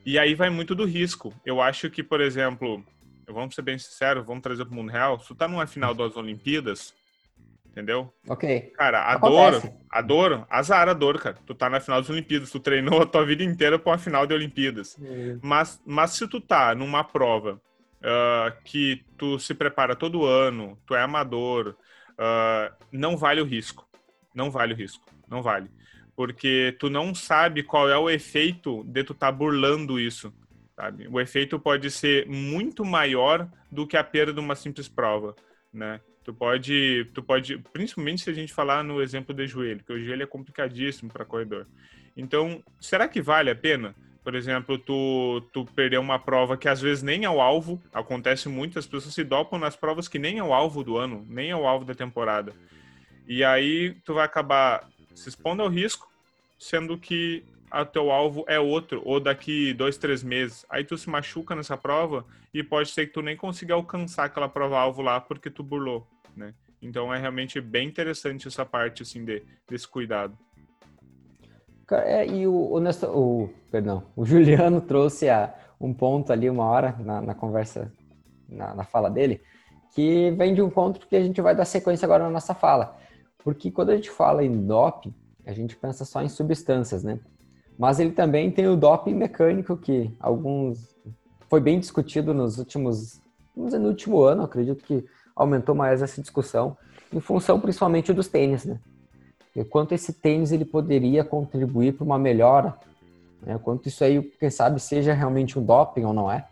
E 0.06 0.18
aí 0.18 0.36
vai 0.36 0.50
muito 0.50 0.74
do 0.74 0.86
risco. 0.86 1.34
Eu 1.46 1.62
acho 1.62 1.90
que, 1.90 2.04
por 2.04 2.22
exemplo, 2.22 2.84
vamos 3.28 3.56
ser 3.56 3.62
bem 3.62 3.78
sinceros, 3.78 4.26
vamos 4.26 4.44
trazer 4.44 4.66
para 4.66 4.74
o 4.74 4.76
mundo 4.76 4.92
real, 4.92 5.20
se 5.20 5.28
tu 5.28 5.36
tá 5.36 5.48
numa 5.48 5.68
final 5.68 5.94
das 5.94 6.16
Olimpíadas, 6.16 6.94
entendeu? 7.72 8.14
Ok. 8.28 8.72
Cara, 8.76 9.00
a 9.02 9.14
Acontece. 9.14 9.68
dor, 9.68 9.78
a 9.90 10.02
dor, 10.02 10.48
azar 10.50 10.88
a 10.88 10.94
dor, 10.94 11.20
cara. 11.20 11.38
Tu 11.46 11.54
tá 11.54 11.70
na 11.70 11.80
final 11.80 12.00
das 12.00 12.10
Olimpíadas, 12.10 12.52
tu 12.52 12.60
treinou 12.60 13.02
a 13.02 13.06
tua 13.06 13.26
vida 13.26 13.44
inteira 13.44 13.80
para 13.80 13.92
uma 13.92 13.98
final 13.98 14.26
de 14.26 14.34
Olimpíadas. 14.34 14.98
Uhum. 14.98 15.40
Mas, 15.42 15.82
mas 15.86 16.12
se 16.12 16.28
tu 16.28 16.40
tá 16.40 16.76
numa 16.76 17.04
prova 17.04 17.62
uh, 18.04 18.64
que 18.64 19.04
tu 19.18 19.40
se 19.40 19.54
prepara 19.54 19.96
todo 19.96 20.26
ano, 20.26 20.78
tu 20.86 20.94
é 20.94 21.02
amador, 21.02 21.76
uh, 22.14 22.74
não 22.92 23.18
vale 23.18 23.42
o 23.42 23.46
risco. 23.46 23.88
Não 24.36 24.52
vale 24.52 24.74
o 24.74 24.78
risco. 24.78 25.06
Não 25.28 25.42
vale. 25.42 25.70
Porque 26.16 26.76
tu 26.80 26.90
não 26.90 27.16
sabe 27.16 27.64
qual 27.64 27.90
é 27.90 27.98
o 27.98 28.10
efeito 28.10 28.84
de 28.84 29.04
tu 29.04 29.14
estar 29.14 29.28
tá 29.28 29.32
burlando 29.32 30.00
isso. 30.00 30.34
Sabe? 30.76 31.08
O 31.08 31.20
efeito 31.20 31.60
pode 31.60 31.90
ser 31.92 32.28
muito 32.28 32.84
maior 32.84 33.48
do 33.72 33.88
que 33.88 33.96
a 33.96 34.04
perda 34.04 34.34
de 34.34 34.40
uma 34.40 34.56
simples 34.56 34.88
prova, 34.88 35.36
né? 35.72 36.02
Tu 36.24 36.34
pode, 36.34 37.06
tu 37.14 37.22
pode, 37.22 37.58
principalmente 37.74 38.24
se 38.24 38.30
a 38.30 38.34
gente 38.34 38.54
falar 38.54 38.84
no 38.84 39.02
exemplo 39.02 39.36
de 39.36 39.46
joelho, 39.46 39.84
que 39.84 39.92
o 39.92 40.00
joelho 40.00 40.24
é 40.24 40.28
complicadíssimo 40.28 41.12
para 41.12 41.26
corredor. 41.26 41.68
Então, 42.16 42.64
será 42.80 43.08
que 43.08 43.22
vale 43.22 43.50
a 43.50 43.56
pena? 43.56 43.94
Por 44.24 44.36
exemplo, 44.36 44.78
tu, 44.78 45.42
tu 45.52 45.66
perdeu 45.66 46.00
uma 46.00 46.18
prova 46.18 46.56
que 46.56 46.70
às 46.70 46.80
vezes 46.80 47.04
nem 47.04 47.26
é 47.26 47.30
o 47.30 47.42
alvo, 47.42 47.82
acontece 47.94 48.48
muito, 48.48 48.80
as 48.80 48.86
pessoas 48.86 49.14
se 49.14 49.24
dopam 49.24 49.60
nas 49.60 49.76
provas 49.76 50.08
que 50.08 50.18
nem 50.18 50.38
é 50.38 50.44
o 50.44 50.54
alvo 50.54 50.84
do 50.84 50.98
ano, 50.98 51.26
nem 51.28 51.50
é 51.50 51.56
o 51.56 51.68
alvo 51.68 51.84
da 51.84 51.94
temporada. 51.94 52.54
E 53.28 53.44
aí 53.44 53.96
tu 54.06 54.14
vai 54.14 54.26
acabar 54.26 54.88
se 55.14 55.28
expondo 55.28 55.62
ao 55.62 55.70
risco, 55.70 56.10
sendo 56.58 56.98
que 56.98 57.44
o 57.72 57.86
teu 57.86 58.12
alvo 58.12 58.46
é 58.48 58.60
outro, 58.60 59.02
ou 59.04 59.20
daqui 59.20 59.74
dois, 59.74 59.98
três 59.98 60.24
meses. 60.24 60.66
Aí 60.70 60.84
tu 60.84 60.98
se 60.98 61.10
machuca 61.10 61.56
nessa 61.56 61.76
prova 61.76 62.26
e 62.54 62.64
pode 62.64 62.90
ser 62.90 63.08
que 63.08 63.14
tu 63.14 63.22
nem 63.22 63.36
consiga 63.36 63.74
alcançar 63.74 64.26
aquela 64.26 64.48
prova-alvo 64.48 65.02
lá 65.02 65.20
porque 65.20 65.50
tu 65.50 65.64
burlou, 65.64 66.08
né? 66.36 66.54
Então 66.82 67.14
é 67.14 67.18
realmente 67.18 67.60
bem 67.60 67.88
interessante 67.88 68.48
essa 68.48 68.66
parte, 68.66 69.04
assim, 69.04 69.26
de, 69.26 69.42
desse 69.68 69.88
cuidado. 69.88 70.38
É, 71.92 72.26
e 72.26 72.48
o, 72.48 72.54
o, 72.54 72.80
o, 73.08 73.50
perdão, 73.70 74.04
o 74.16 74.24
Juliano 74.26 74.82
trouxe 74.82 75.30
a, 75.30 75.54
um 75.80 75.94
ponto 75.94 76.32
ali, 76.32 76.50
uma 76.50 76.66
hora, 76.66 76.96
na, 77.00 77.22
na 77.22 77.36
conversa, 77.36 77.92
na, 78.48 78.74
na, 78.74 78.84
fala 78.84 79.10
dele, 79.10 79.42
que 79.94 80.32
vem 80.32 80.54
de 80.54 80.62
um 80.62 80.70
ponto 80.70 81.06
que 81.08 81.16
a 81.16 81.24
gente 81.24 81.42
vai 81.42 81.56
dar 81.56 81.66
sequência 81.66 82.06
agora 82.06 82.24
na 82.24 82.30
nossa 82.30 82.54
fala. 82.54 82.98
Porque 83.44 83.70
quando 83.70 83.90
a 83.90 83.96
gente 83.96 84.10
fala 84.10 84.44
em 84.44 84.66
doping, 84.66 85.14
a 85.46 85.52
gente 85.52 85.76
pensa 85.76 86.06
só 86.06 86.22
em 86.22 86.30
substâncias, 86.30 87.04
né? 87.04 87.20
Mas 87.78 88.00
ele 88.00 88.12
também 88.12 88.50
tem 88.50 88.68
o 88.68 88.78
doping 88.78 89.14
mecânico, 89.14 89.76
que 89.76 90.16
alguns 90.20 90.96
foi 91.50 91.60
bem 91.60 91.80
discutido 91.80 92.34
nos 92.34 92.58
últimos, 92.58 93.22
vamos 93.56 93.72
dizer, 93.72 93.80
no 93.80 93.90
último 93.90 94.22
ano, 94.22 94.44
acredito 94.44 94.84
que 94.84 95.06
aumentou 95.36 95.76
mais 95.76 96.02
essa 96.02 96.22
discussão, 96.22 96.78
em 97.12 97.20
função 97.20 97.60
principalmente 97.60 98.14
dos 98.14 98.28
tênis, 98.28 98.66
né? 98.66 98.80
E 99.56 99.64
quanto 99.64 99.94
esse 99.94 100.14
tênis 100.14 100.52
ele 100.52 100.66
poderia 100.66 101.24
contribuir 101.24 101.94
para 101.94 102.04
uma 102.04 102.18
melhora, 102.18 102.74
né? 103.42 103.60
quanto 103.62 103.88
isso 103.88 104.04
aí, 104.04 104.22
quem 104.40 104.50
sabe, 104.50 104.80
seja 104.80 105.14
realmente 105.14 105.60
um 105.60 105.66
doping 105.66 106.04
ou 106.04 106.14
não 106.14 106.32
é. 106.32 106.48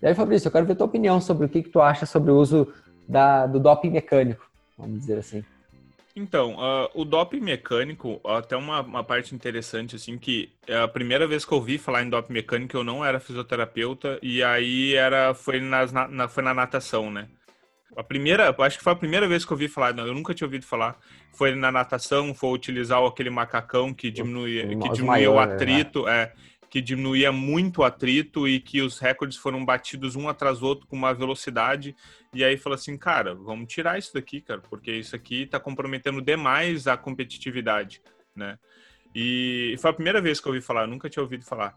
E 0.00 0.06
aí, 0.06 0.14
Fabrício, 0.14 0.48
eu 0.48 0.52
quero 0.52 0.66
ver 0.66 0.74
tua 0.74 0.86
opinião 0.86 1.20
sobre 1.20 1.46
o 1.46 1.48
que, 1.48 1.62
que 1.62 1.68
tu 1.68 1.80
acha 1.80 2.06
sobre 2.06 2.30
o 2.30 2.36
uso 2.36 2.72
da, 3.06 3.46
do 3.46 3.60
doping 3.60 3.90
mecânico, 3.90 4.48
vamos 4.78 5.00
dizer 5.00 5.18
assim. 5.18 5.44
Então, 6.16 6.54
uh, 6.54 6.90
o 6.94 7.04
doping 7.04 7.40
mecânico, 7.40 8.20
até 8.24 8.56
uma, 8.56 8.80
uma, 8.80 9.04
parte 9.04 9.34
interessante, 9.34 9.94
assim, 9.94 10.18
que 10.18 10.50
é 10.66 10.76
a 10.76 10.88
primeira 10.88 11.26
vez 11.26 11.44
que 11.44 11.52
eu 11.52 11.58
ouvi 11.58 11.78
falar 11.78 12.02
em 12.02 12.10
doping 12.10 12.32
mecânico, 12.32 12.76
eu 12.76 12.82
não 12.82 13.04
era 13.04 13.20
fisioterapeuta, 13.20 14.18
e 14.22 14.42
aí 14.42 14.94
era, 14.94 15.34
foi, 15.34 15.60
nas, 15.60 15.92
na, 15.92 16.28
foi 16.28 16.42
na 16.42 16.52
natação, 16.52 17.10
né? 17.10 17.28
A 17.96 18.04
primeira, 18.04 18.54
acho 18.60 18.78
que 18.78 18.84
foi 18.84 18.92
a 18.92 18.96
primeira 18.96 19.26
vez 19.26 19.44
que 19.44 19.52
eu 19.52 19.56
ouvi 19.56 19.68
falar, 19.68 19.92
não, 19.92 20.06
eu 20.06 20.14
nunca 20.14 20.32
tinha 20.32 20.46
ouvido 20.46 20.64
falar. 20.64 20.96
Foi 21.32 21.54
na 21.54 21.72
natação, 21.72 22.34
foi 22.34 22.50
utilizar 22.50 23.02
aquele 23.02 23.30
macacão 23.30 23.92
que 23.92 24.10
diminuía, 24.10 24.62
que 24.62 24.76
diminuía 24.76 25.04
maior, 25.04 25.44
o 25.44 25.46
né? 25.46 25.54
atrito, 25.54 26.04
né? 26.04 26.22
é, 26.22 26.32
que 26.70 26.80
diminuía 26.80 27.32
muito 27.32 27.78
o 27.78 27.84
atrito 27.84 28.46
e 28.46 28.60
que 28.60 28.80
os 28.80 29.00
recordes 29.00 29.36
foram 29.36 29.64
batidos 29.64 30.14
um 30.14 30.28
atrás 30.28 30.60
do 30.60 30.66
outro 30.66 30.86
com 30.86 30.94
uma 30.94 31.12
velocidade. 31.12 31.96
E 32.32 32.44
aí 32.44 32.56
falou 32.56 32.76
assim, 32.76 32.96
cara, 32.96 33.34
vamos 33.34 33.72
tirar 33.72 33.98
isso 33.98 34.14
daqui, 34.14 34.40
cara, 34.40 34.60
porque 34.60 34.92
isso 34.92 35.16
aqui 35.16 35.42
está 35.42 35.58
comprometendo 35.58 36.22
demais 36.22 36.86
a 36.86 36.96
competitividade, 36.96 38.00
né? 38.34 38.56
E 39.12 39.74
foi 39.80 39.90
a 39.90 39.94
primeira 39.94 40.20
vez 40.20 40.40
que 40.40 40.46
eu 40.46 40.52
ouvi 40.52 40.64
falar, 40.64 40.82
eu 40.82 40.88
nunca 40.88 41.10
tinha 41.10 41.22
ouvido 41.22 41.44
falar. 41.44 41.76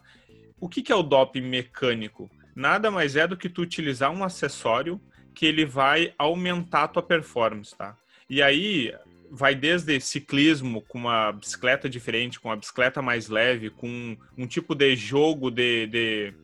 O 0.60 0.68
que, 0.68 0.80
que 0.80 0.92
é 0.92 0.94
o 0.94 1.02
doping 1.02 1.42
mecânico? 1.42 2.30
Nada 2.54 2.88
mais 2.88 3.16
é 3.16 3.26
do 3.26 3.36
que 3.36 3.48
tu 3.48 3.62
utilizar 3.62 4.12
um 4.12 4.22
acessório 4.22 5.00
que 5.34 5.46
ele 5.46 5.64
vai 5.64 6.14
aumentar 6.16 6.84
a 6.84 6.88
tua 6.88 7.02
performance, 7.02 7.76
tá? 7.76 7.96
E 8.28 8.42
aí, 8.42 8.94
vai 9.30 9.54
desde 9.54 9.98
ciclismo 10.00 10.80
com 10.82 10.98
uma 10.98 11.32
bicicleta 11.32 11.88
diferente, 11.88 12.38
com 12.38 12.48
uma 12.48 12.56
bicicleta 12.56 13.02
mais 13.02 13.28
leve, 13.28 13.68
com 13.70 14.16
um 14.38 14.46
tipo 14.46 14.74
de 14.74 14.94
jogo 14.94 15.50
de, 15.50 15.86
de 15.88 16.34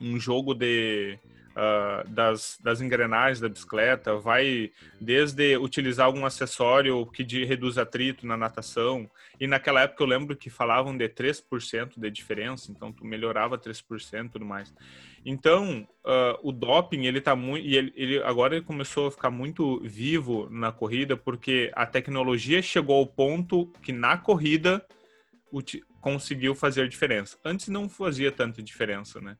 um 0.00 0.18
jogo 0.18 0.54
de 0.54 1.18
uh, 1.54 2.08
das, 2.08 2.58
das 2.62 2.80
engrenagens 2.80 3.40
da 3.40 3.48
bicicleta, 3.48 4.16
vai 4.16 4.70
desde 5.00 5.56
utilizar 5.56 6.06
algum 6.06 6.24
acessório 6.24 7.06
que 7.06 7.22
de, 7.22 7.44
reduz 7.44 7.78
atrito 7.78 8.26
na 8.26 8.36
natação. 8.36 9.08
E 9.38 9.46
naquela 9.46 9.82
época 9.82 10.02
eu 10.02 10.06
lembro 10.06 10.36
que 10.36 10.50
falavam 10.50 10.96
de 10.96 11.08
3% 11.08 11.92
de 11.96 12.10
diferença, 12.10 12.70
então 12.70 12.92
tu 12.92 13.04
melhorava 13.04 13.58
3% 13.58 14.26
e 14.26 14.28
tudo 14.30 14.44
mais. 14.44 14.72
Então, 15.24 15.88
uh, 16.04 16.38
o 16.42 16.52
doping, 16.52 17.06
ele 17.06 17.20
tá 17.20 17.34
muito. 17.34 17.66
E 17.66 17.76
ele, 17.76 17.92
ele, 17.96 18.22
agora 18.22 18.56
ele 18.56 18.64
começou 18.64 19.06
a 19.06 19.10
ficar 19.10 19.30
muito 19.30 19.80
vivo 19.80 20.48
na 20.50 20.70
corrida, 20.70 21.16
porque 21.16 21.70
a 21.74 21.86
tecnologia 21.86 22.60
chegou 22.60 22.96
ao 22.96 23.06
ponto 23.06 23.66
que 23.82 23.92
na 23.92 24.18
corrida 24.18 24.84
conseguiu 26.00 26.54
fazer 26.54 26.88
diferença. 26.88 27.38
Antes 27.44 27.68
não 27.68 27.88
fazia 27.88 28.30
tanta 28.30 28.62
diferença, 28.62 29.20
né? 29.20 29.36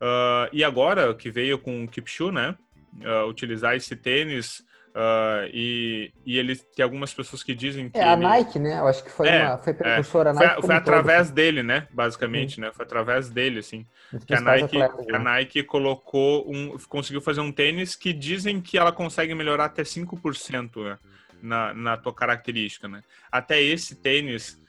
Uh, 0.00 0.48
e 0.52 0.64
agora 0.64 1.14
que 1.14 1.30
veio 1.30 1.58
com 1.58 1.84
o 1.84 1.88
Kipchu, 1.88 2.32
né? 2.32 2.56
Uh, 2.94 3.28
utilizar 3.28 3.76
esse 3.76 3.94
tênis 3.94 4.64
uh, 4.96 5.48
e, 5.52 6.10
e 6.24 6.38
ele 6.38 6.56
tem 6.56 6.82
algumas 6.82 7.12
pessoas 7.12 7.42
que 7.42 7.54
dizem 7.54 7.88
que. 7.88 7.98
É, 7.98 8.04
a 8.04 8.16
Nike, 8.16 8.58
né? 8.58 8.80
Eu 8.80 8.86
acho 8.88 9.04
que 9.04 9.10
foi, 9.10 9.28
é, 9.28 9.46
uma, 9.46 9.58
foi 9.58 9.74
precursora 9.74 10.30
é, 10.30 10.32
Nike. 10.32 10.54
Foi, 10.54 10.62
foi 10.62 10.74
através 10.74 11.30
dele, 11.30 11.62
né? 11.62 11.86
Basicamente, 11.92 12.60
né? 12.60 12.72
Foi 12.72 12.84
através 12.84 13.28
dele, 13.28 13.60
assim. 13.60 13.86
Que 14.26 14.34
a 14.34 14.40
Nike, 14.40 14.80
atletas, 14.82 15.08
a 15.08 15.18
né? 15.18 15.18
Nike 15.18 15.62
colocou 15.62 16.50
um. 16.50 16.76
conseguiu 16.88 17.20
fazer 17.20 17.40
um 17.40 17.52
tênis 17.52 17.94
que 17.94 18.12
dizem 18.12 18.60
que 18.60 18.78
ela 18.78 18.90
consegue 18.90 19.34
melhorar 19.34 19.66
até 19.66 19.82
5% 19.82 20.84
né? 20.84 20.98
na, 21.42 21.74
na 21.74 21.96
tua 21.96 22.14
característica, 22.14 22.88
né? 22.88 23.02
Até 23.30 23.62
esse 23.62 23.96
tênis, 23.96 24.60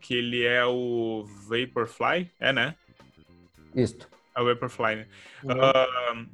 que 0.00 0.14
ele 0.14 0.44
é 0.44 0.64
o 0.64 1.24
Vaporfly, 1.48 2.30
é, 2.40 2.52
né? 2.52 2.74
Isso 3.74 4.08
a 4.38 4.42
Vaporfly, 4.42 4.96
né? 4.96 5.06
Uhum. 5.42 5.52
Uh, 5.52 6.28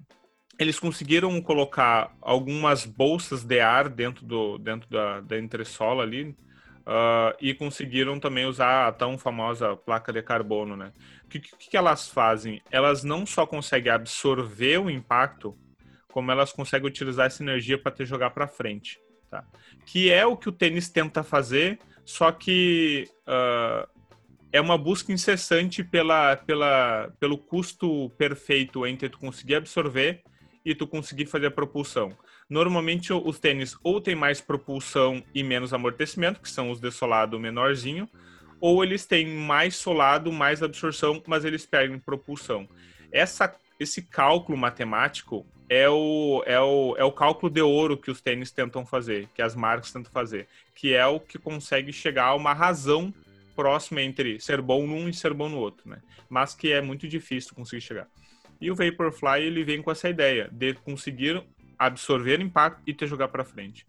eles 0.59 0.79
conseguiram 0.79 1.41
colocar 1.41 2.15
algumas 2.21 2.85
bolsas 2.85 3.45
de 3.45 3.61
ar 3.61 3.89
dentro, 3.89 4.25
do, 4.25 4.59
dentro 4.59 4.89
da, 4.89 5.21
da 5.21 5.39
entressola 5.39 6.03
ali 6.03 6.37
uh, 6.87 7.35
e 7.41 7.55
conseguiram 7.55 8.21
também 8.21 8.47
usar 8.47 8.87
a 8.87 8.93
tão 8.93 9.19
famosa 9.19 9.77
placa 9.77 10.13
de 10.13 10.23
carbono, 10.23 10.77
né? 10.77 10.93
O 11.25 11.29
que, 11.29 11.41
que, 11.41 11.71
que 11.71 11.77
elas 11.77 12.09
fazem? 12.09 12.63
Elas 12.71 13.03
não 13.03 13.27
só 13.27 13.47
conseguem 13.47 13.93
absorver 13.93 14.79
o 14.79 14.91
impacto, 14.91 15.57
como 16.13 16.31
elas 16.31 16.53
conseguem 16.53 16.89
utilizar 16.89 17.27
essa 17.27 17.43
energia 17.43 17.77
para 17.77 17.93
te 17.93 18.05
jogar 18.05 18.31
para 18.31 18.47
frente, 18.47 19.01
tá? 19.31 19.45
Que 19.85 20.13
é 20.13 20.25
o 20.25 20.37
que 20.37 20.49
o 20.49 20.53
tênis 20.53 20.89
tenta 20.89 21.25
fazer, 21.25 21.79
só 22.05 22.31
que 22.31 23.09
uh, 23.27 23.89
é 24.53 24.61
uma 24.61 24.79
busca 24.79 25.13
incessante 25.13 25.83
pela, 25.83 26.37
pela, 26.37 27.13
pelo 27.19 27.37
custo 27.37 28.11
perfeito 28.11 28.87
entre 28.87 29.09
tu 29.09 29.19
conseguir 29.19 29.57
absorver 29.57 30.23
e 30.65 30.75
tu 30.75 30.87
conseguir 30.87 31.27
fazer 31.27 31.47
a 31.47 31.51
propulsão. 31.51 32.17
Normalmente 32.49 33.13
os 33.13 33.39
tênis 33.39 33.77
ou 33.83 34.01
tem 34.01 34.15
mais 34.15 34.41
propulsão 34.41 35.23
e 35.35 35.43
menos 35.43 35.73
amortecimento, 35.73 36.41
que 36.41 36.51
são 36.51 36.71
os 36.71 36.81
de 36.81 36.91
solado 36.91 37.39
menorzinho, 37.39 38.09
ou 38.61 38.83
eles 38.83 39.05
têm 39.05 39.27
mais 39.27 39.77
solado, 39.77 40.33
mais 40.33 40.63
absorção, 40.63 41.23
mas 41.27 41.45
eles 41.45 41.67
perdem 41.67 41.99
propulsão. 41.99 42.69
Essa, 43.13 43.55
esse 43.79 44.03
cálculo 44.03 44.57
matemático 44.57 45.47
é 45.69 45.89
o, 45.89 46.43
é, 46.47 46.59
o, 46.61 46.95
é 46.97 47.05
o 47.05 47.13
cálculo 47.13 47.53
de 47.53 47.61
ouro 47.61 47.97
que 47.97 48.11
os 48.11 48.21
tênis 48.21 48.51
tentam 48.51 48.87
fazer, 48.87 49.29
que 49.35 49.43
as 49.43 49.55
marcas 49.55 49.93
tentam 49.93 50.13
fazer, 50.13 50.49
que 50.75 50.95
é 50.95 51.07
o 51.07 51.21
que 51.21 51.39
consegue 51.39 51.93
chegar 51.93 52.27
a 52.27 52.35
uma 52.35 52.53
razão 52.53 53.13
próximo 53.55 54.01
entre 54.01 54.41
ser 54.41 54.61
bom 54.61 54.87
num 54.87 55.09
e 55.09 55.15
ser 55.15 55.33
bom 55.33 55.49
no 55.49 55.59
outro, 55.59 55.89
né? 55.89 55.99
Mas 56.29 56.55
que 56.55 56.73
é 56.73 56.81
muito 56.81 57.07
difícil 57.07 57.55
conseguir 57.55 57.81
chegar. 57.81 58.09
E 58.61 58.71
o 58.71 58.75
Vaporfly 58.75 59.43
ele 59.43 59.65
vem 59.65 59.83
com 59.83 59.91
essa 59.91 60.09
ideia 60.09 60.49
de 60.53 60.75
conseguir 60.75 61.43
absorver 61.79 62.41
impacto 62.41 62.83
e 62.87 62.95
te 62.95 63.07
jogar 63.07 63.29
para 63.29 63.45
frente. 63.45 63.87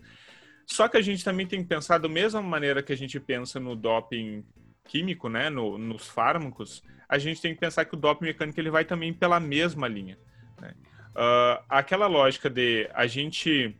Só 0.65 0.87
que 0.87 0.97
a 0.97 1.01
gente 1.01 1.23
também 1.23 1.45
tem 1.45 1.61
que 1.61 1.69
pensar 1.69 1.97
da 1.97 2.09
mesma 2.09 2.41
maneira 2.41 2.81
que 2.81 2.91
a 2.91 2.97
gente 2.97 3.19
pensa 3.19 3.59
no 3.59 3.75
doping 3.75 4.43
químico, 4.87 5.29
né, 5.29 5.49
no, 5.49 5.77
nos 5.77 6.07
fármacos, 6.07 6.83
a 7.07 7.17
gente 7.17 7.41
tem 7.41 7.53
que 7.53 7.59
pensar 7.59 7.85
que 7.85 7.95
o 7.95 7.97
doping 7.97 8.25
mecânico 8.25 8.59
ele 8.59 8.69
vai 8.69 8.85
também 8.85 9.13
pela 9.13 9.39
mesma 9.39 9.87
linha. 9.87 10.17
Né? 10.59 10.73
Uh, 11.11 11.63
aquela 11.69 12.07
lógica 12.07 12.49
de 12.49 12.89
a 12.93 13.05
gente, 13.07 13.75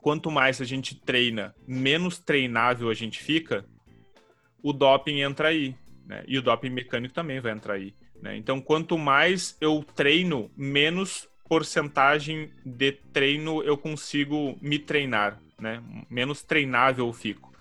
quanto 0.00 0.30
mais 0.30 0.60
a 0.60 0.64
gente 0.64 0.94
treina, 0.94 1.54
menos 1.66 2.18
treinável 2.18 2.88
a 2.88 2.94
gente 2.94 3.22
fica, 3.22 3.64
o 4.62 4.72
doping 4.72 5.20
entra 5.20 5.48
aí. 5.48 5.76
Né? 6.06 6.24
E 6.26 6.38
o 6.38 6.42
doping 6.42 6.70
mecânico 6.70 7.14
também 7.14 7.40
vai 7.40 7.52
entrar 7.52 7.74
aí. 7.74 7.94
Né? 8.24 8.38
Então, 8.38 8.58
quanto 8.58 8.96
mais 8.96 9.54
eu 9.60 9.84
treino, 9.94 10.50
menos 10.56 11.28
porcentagem 11.46 12.50
de 12.64 12.92
treino 13.12 13.62
eu 13.62 13.76
consigo 13.76 14.56
me 14.62 14.78
treinar, 14.78 15.38
né? 15.60 15.82
Menos 16.08 16.42
treinável 16.42 17.06
eu 17.06 17.12
fico. 17.12 17.52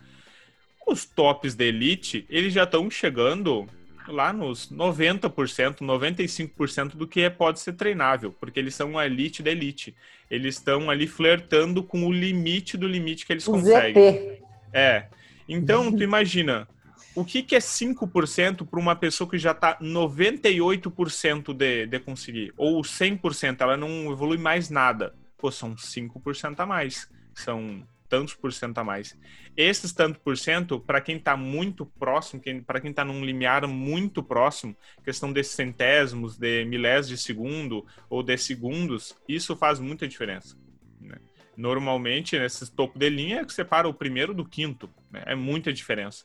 Os 0.88 1.04
tops 1.04 1.54
da 1.54 1.66
elite, 1.66 2.26
eles 2.30 2.54
já 2.54 2.64
estão 2.64 2.90
chegando 2.90 3.68
lá 4.08 4.32
nos 4.32 4.72
90%, 4.72 5.80
95% 5.80 6.96
do 6.96 7.08
que 7.08 7.22
é, 7.22 7.30
pode 7.30 7.60
ser 7.60 7.74
treinável, 7.74 8.32
porque 8.32 8.58
eles 8.58 8.74
são 8.74 8.98
a 8.98 9.06
elite 9.06 9.44
da 9.44 9.52
elite. 9.52 9.94
Eles 10.32 10.56
estão 10.56 10.90
ali 10.90 11.08
flertando 11.08 11.84
com 11.84 12.06
o 12.08 12.12
limite 12.12 12.78
do 12.78 12.88
limite 12.88 13.26
que 13.26 13.34
eles 13.34 13.44
conseguem. 13.44 14.40
É. 14.72 15.08
Então, 15.48 15.92
tu 15.92 16.02
imagina, 16.02 16.68
o 17.16 17.24
que, 17.24 17.44
que 17.44 17.56
é 17.56 17.60
5% 17.60 18.68
para 18.68 18.80
uma 18.80 18.96
pessoa 18.96 19.30
que 19.30 19.38
já 19.38 19.52
está 19.52 19.78
98% 19.80 21.54
de, 21.54 21.86
de 21.86 22.00
conseguir? 22.00 22.54
Ou 22.58 22.82
100%, 22.82 23.62
ela 23.62 23.78
não 23.78 24.12
evolui 24.12 24.38
mais 24.38 24.70
nada. 24.70 25.14
Pô, 25.38 25.52
são 25.52 25.76
5% 25.76 26.60
a 26.60 26.66
mais. 26.66 27.10
São 27.36 27.86
tantos 28.14 28.36
por 28.36 28.54
cento 28.54 28.78
a 28.78 28.84
mais. 28.84 29.18
Esses 29.58 29.92
tantos 29.92 30.22
por 30.22 30.38
cento, 30.38 30.80
para 30.80 31.02
quem 31.02 31.18
está 31.18 31.36
muito 31.36 31.84
próximo, 31.84 32.40
para 32.64 32.80
quem 32.80 32.92
está 32.92 33.04
num 33.04 33.26
limiar 33.26 33.68
muito 33.68 34.22
próximo, 34.22 34.78
questão 35.04 35.34
de 35.34 35.44
centésimos, 35.44 36.38
de 36.38 36.64
milésimos 36.66 37.20
de 37.20 37.26
segundo 37.26 37.84
ou 38.08 38.22
de 38.22 38.38
segundos, 38.38 39.18
isso 39.28 39.56
faz 39.56 39.80
muita 39.80 40.08
diferença. 40.08 40.56
Né? 41.02 41.16
Normalmente, 41.58 42.38
nesses 42.38 42.70
topo 42.70 43.00
de 43.00 43.10
linha, 43.10 43.40
é 43.40 43.46
que 43.46 43.52
separa 43.52 43.88
o 43.88 43.94
primeiro 43.96 44.32
do 44.32 44.46
quinto. 44.46 44.88
Né? 45.12 45.24
É 45.26 45.34
muita 45.34 45.74
diferença. 45.74 46.24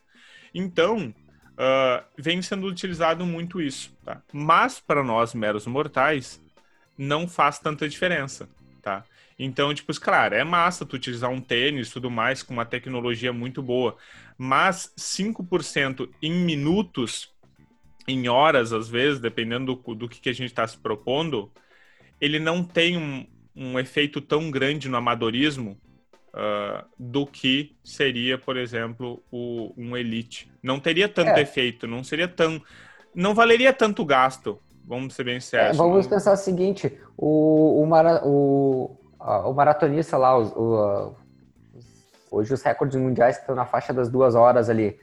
Então, 0.54 1.14
uh, 1.58 2.04
vem 2.16 2.40
sendo 2.42 2.66
utilizado 2.66 3.24
muito 3.26 3.60
isso, 3.60 3.96
tá? 4.04 4.22
Mas 4.32 4.80
para 4.80 5.02
nós 5.02 5.34
meros 5.34 5.66
mortais, 5.66 6.40
não 6.96 7.28
faz 7.28 7.58
tanta 7.58 7.88
diferença, 7.88 8.48
tá? 8.82 9.04
Então, 9.38 9.72
tipo, 9.72 9.92
claro, 10.00 10.34
é 10.34 10.42
massa 10.42 10.84
tu 10.84 10.96
utilizar 10.96 11.30
um 11.30 11.40
tênis 11.40 11.90
tudo 11.90 12.10
mais 12.10 12.42
com 12.42 12.52
uma 12.52 12.64
tecnologia 12.64 13.32
muito 13.32 13.62
boa, 13.62 13.96
mas 14.36 14.92
5% 14.96 16.08
em 16.20 16.32
minutos, 16.32 17.32
em 18.08 18.28
horas, 18.28 18.72
às 18.72 18.88
vezes, 18.88 19.20
dependendo 19.20 19.76
do, 19.76 19.94
do 19.94 20.08
que, 20.08 20.20
que 20.20 20.28
a 20.28 20.32
gente 20.32 20.50
está 20.50 20.66
se 20.66 20.76
propondo, 20.76 21.52
ele 22.20 22.40
não 22.40 22.64
tem 22.64 22.96
um, 22.96 23.26
um 23.54 23.78
efeito 23.78 24.20
tão 24.20 24.50
grande 24.50 24.88
no 24.88 24.96
amadorismo 24.96 25.80
uh, 26.34 26.84
do 26.98 27.26
que 27.26 27.76
seria, 27.82 28.38
por 28.38 28.56
exemplo, 28.56 29.22
o, 29.30 29.72
um 29.76 29.96
Elite. 29.96 30.50
Não 30.62 30.80
teria 30.80 31.08
tanto 31.08 31.30
é. 31.30 31.42
efeito, 31.42 31.86
não 31.86 32.02
seria 32.02 32.28
tão. 32.28 32.60
Não 33.14 33.34
valeria 33.34 33.72
tanto 33.72 34.04
gasto, 34.04 34.60
vamos 34.84 35.14
ser 35.14 35.24
bem 35.24 35.40
sérios. 35.40 35.76
É, 35.76 35.78
vamos 35.78 36.06
pensar 36.06 36.32
o 36.32 36.36
seguinte: 36.36 36.98
o, 37.16 37.82
o, 37.82 37.86
mara, 37.86 38.22
o, 38.24 38.96
o 39.18 39.52
maratonista 39.52 40.16
lá, 40.16 40.38
o, 40.38 41.14
hoje 42.30 42.52
os 42.54 42.62
recordes 42.62 43.00
mundiais 43.00 43.38
estão 43.38 43.54
na 43.54 43.66
faixa 43.66 43.92
das 43.92 44.08
duas 44.08 44.34
horas 44.34 44.68
ali. 44.68 44.98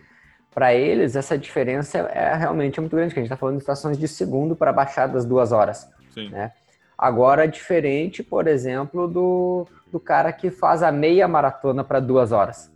Para 0.54 0.74
eles, 0.74 1.18
essa 1.18 1.38
diferença 1.38 1.98
é 1.98 2.34
realmente 2.34 2.80
muito 2.80 2.96
grande, 2.96 3.14
que 3.14 3.20
a 3.20 3.22
gente 3.22 3.30
está 3.30 3.38
falando 3.38 3.58
de 3.58 3.62
estações 3.62 3.98
de 3.98 4.08
segundo 4.08 4.56
para 4.56 4.72
baixar 4.72 5.08
das 5.08 5.26
duas 5.26 5.52
horas. 5.52 5.90
Sim. 6.14 6.30
Né? 6.30 6.54
Agora, 6.98 7.44
é 7.44 7.48
diferente, 7.48 8.24
por 8.24 8.48
exemplo, 8.48 9.08
do, 9.08 9.68
do 9.92 10.00
cara 10.00 10.32
que 10.32 10.50
faz 10.50 10.82
a 10.82 10.92
meia 10.92 11.28
maratona 11.28 11.84
para 11.84 12.00
duas 12.00 12.32
horas, 12.32 12.72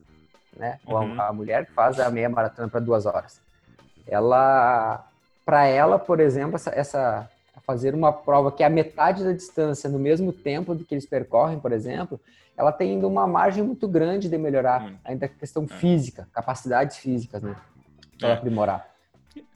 né? 0.55 0.79
Uhum. 0.86 0.93
Ou 0.93 1.21
a, 1.21 1.27
a, 1.27 1.34
mulher 1.34 1.65
que 1.65 1.71
faz 1.71 1.99
a 1.99 2.10
meia 2.10 2.29
maratona 2.29 2.67
para 2.67 2.79
duas 2.79 3.05
horas. 3.05 3.41
Ela, 4.05 5.08
para 5.45 5.65
ela, 5.65 5.97
por 5.97 6.19
exemplo, 6.19 6.55
essa, 6.55 6.71
essa 6.71 7.29
fazer 7.65 7.93
uma 7.93 8.12
prova 8.12 8.51
que 8.51 8.63
é 8.63 8.65
a 8.65 8.69
metade 8.69 9.23
da 9.23 9.32
distância 9.32 9.89
no 9.89 9.99
mesmo 9.99 10.34
tempo 10.34 10.73
do 10.73 10.84
que 10.84 10.95
eles 10.95 11.05
percorrem, 11.05 11.60
por 11.60 11.71
exemplo, 11.71 12.19
ela 12.58 12.71
tem 12.71 12.91
ainda 12.91 13.08
uma 13.08 13.25
margem 13.25 13.63
muito 13.63 13.88
grande 13.88 14.27
de 14.27 14.38
melhorar, 14.38 14.82
uhum. 14.82 14.97
ainda 15.05 15.27
a 15.27 15.29
questão 15.29 15.63
é. 15.63 15.73
física, 15.75 16.27
capacidades 16.34 16.97
físicas, 16.97 17.41
né? 17.41 17.55
Para 18.19 18.29
é. 18.29 18.34
aprimorar. 18.34 18.89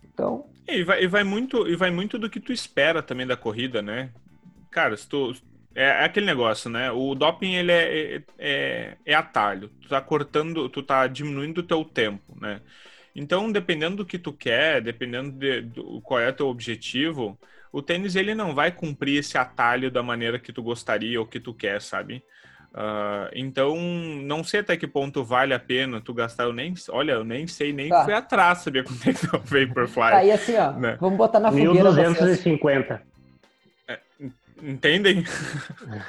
Então. 0.03 0.45
E 0.67 0.83
vai, 0.83 1.03
e 1.03 1.07
vai 1.07 1.23
muito 1.23 1.67
e 1.67 1.75
vai 1.75 1.91
muito 1.91 2.17
do 2.17 2.29
que 2.29 2.39
tu 2.39 2.53
espera 2.53 3.03
também 3.03 3.27
da 3.27 3.35
corrida, 3.35 3.81
né? 3.81 4.09
Cara, 4.73 4.97
se 4.97 5.07
tu, 5.07 5.33
é, 5.75 5.83
é, 5.83 6.03
aquele 6.05 6.25
negócio, 6.25 6.69
né? 6.69 6.91
O 6.91 7.15
doping 7.15 7.53
ele 7.53 7.71
é, 7.71 8.15
é, 8.15 8.23
é, 8.39 8.97
é, 9.05 9.13
atalho. 9.13 9.69
Tu 9.81 9.89
tá 9.89 10.01
cortando, 10.01 10.69
tu 10.69 10.81
tá 10.81 11.07
diminuindo 11.07 11.59
o 11.59 11.63
teu 11.63 11.83
tempo, 11.83 12.37
né? 12.39 12.61
Então, 13.15 13.51
dependendo 13.51 13.97
do 13.97 14.05
que 14.05 14.17
tu 14.17 14.33
quer, 14.33 14.81
dependendo 14.81 15.31
de, 15.31 15.61
do 15.61 16.01
qual 16.01 16.19
é 16.19 16.29
o 16.29 16.33
teu 16.33 16.47
objetivo, 16.47 17.37
o 17.71 17.81
tênis 17.81 18.15
ele 18.15 18.33
não 18.33 18.55
vai 18.55 18.71
cumprir 18.71 19.19
esse 19.19 19.37
atalho 19.37 19.91
da 19.91 20.01
maneira 20.01 20.39
que 20.39 20.51
tu 20.51 20.63
gostaria 20.63 21.19
ou 21.19 21.27
que 21.27 21.39
tu 21.39 21.53
quer, 21.53 21.79
sabe? 21.81 22.23
Uh, 22.73 23.29
então, 23.35 23.75
não 24.23 24.43
sei 24.43 24.61
até 24.61 24.75
que 24.75 24.87
ponto 24.87 25.23
vale 25.23 25.53
a 25.53 25.59
pena 25.59 26.01
tu 26.01 26.11
gastar. 26.11 26.45
Eu 26.45 26.53
nem, 26.53 26.73
olha, 26.89 27.11
eu 27.11 27.23
nem 27.23 27.45
sei, 27.45 27.71
nem 27.71 27.89
tá. 27.89 28.03
fui 28.03 28.13
atrás, 28.15 28.59
sabia 28.59 28.83
quanto 28.83 29.07
é 29.07 29.13
que 29.13 29.21
tá 29.27 29.37
o 29.37 29.41
Vaporfly. 29.41 30.09
Tá, 30.09 30.25
e 30.25 30.31
assim, 30.31 30.57
ó, 30.57 30.71
né? 30.71 30.97
vamos 30.99 31.17
botar 31.17 31.39
na 31.39 31.51
fogueira. 31.51 31.71
1250. 31.71 33.12
É, 34.63 34.69
entendem? 34.69 35.23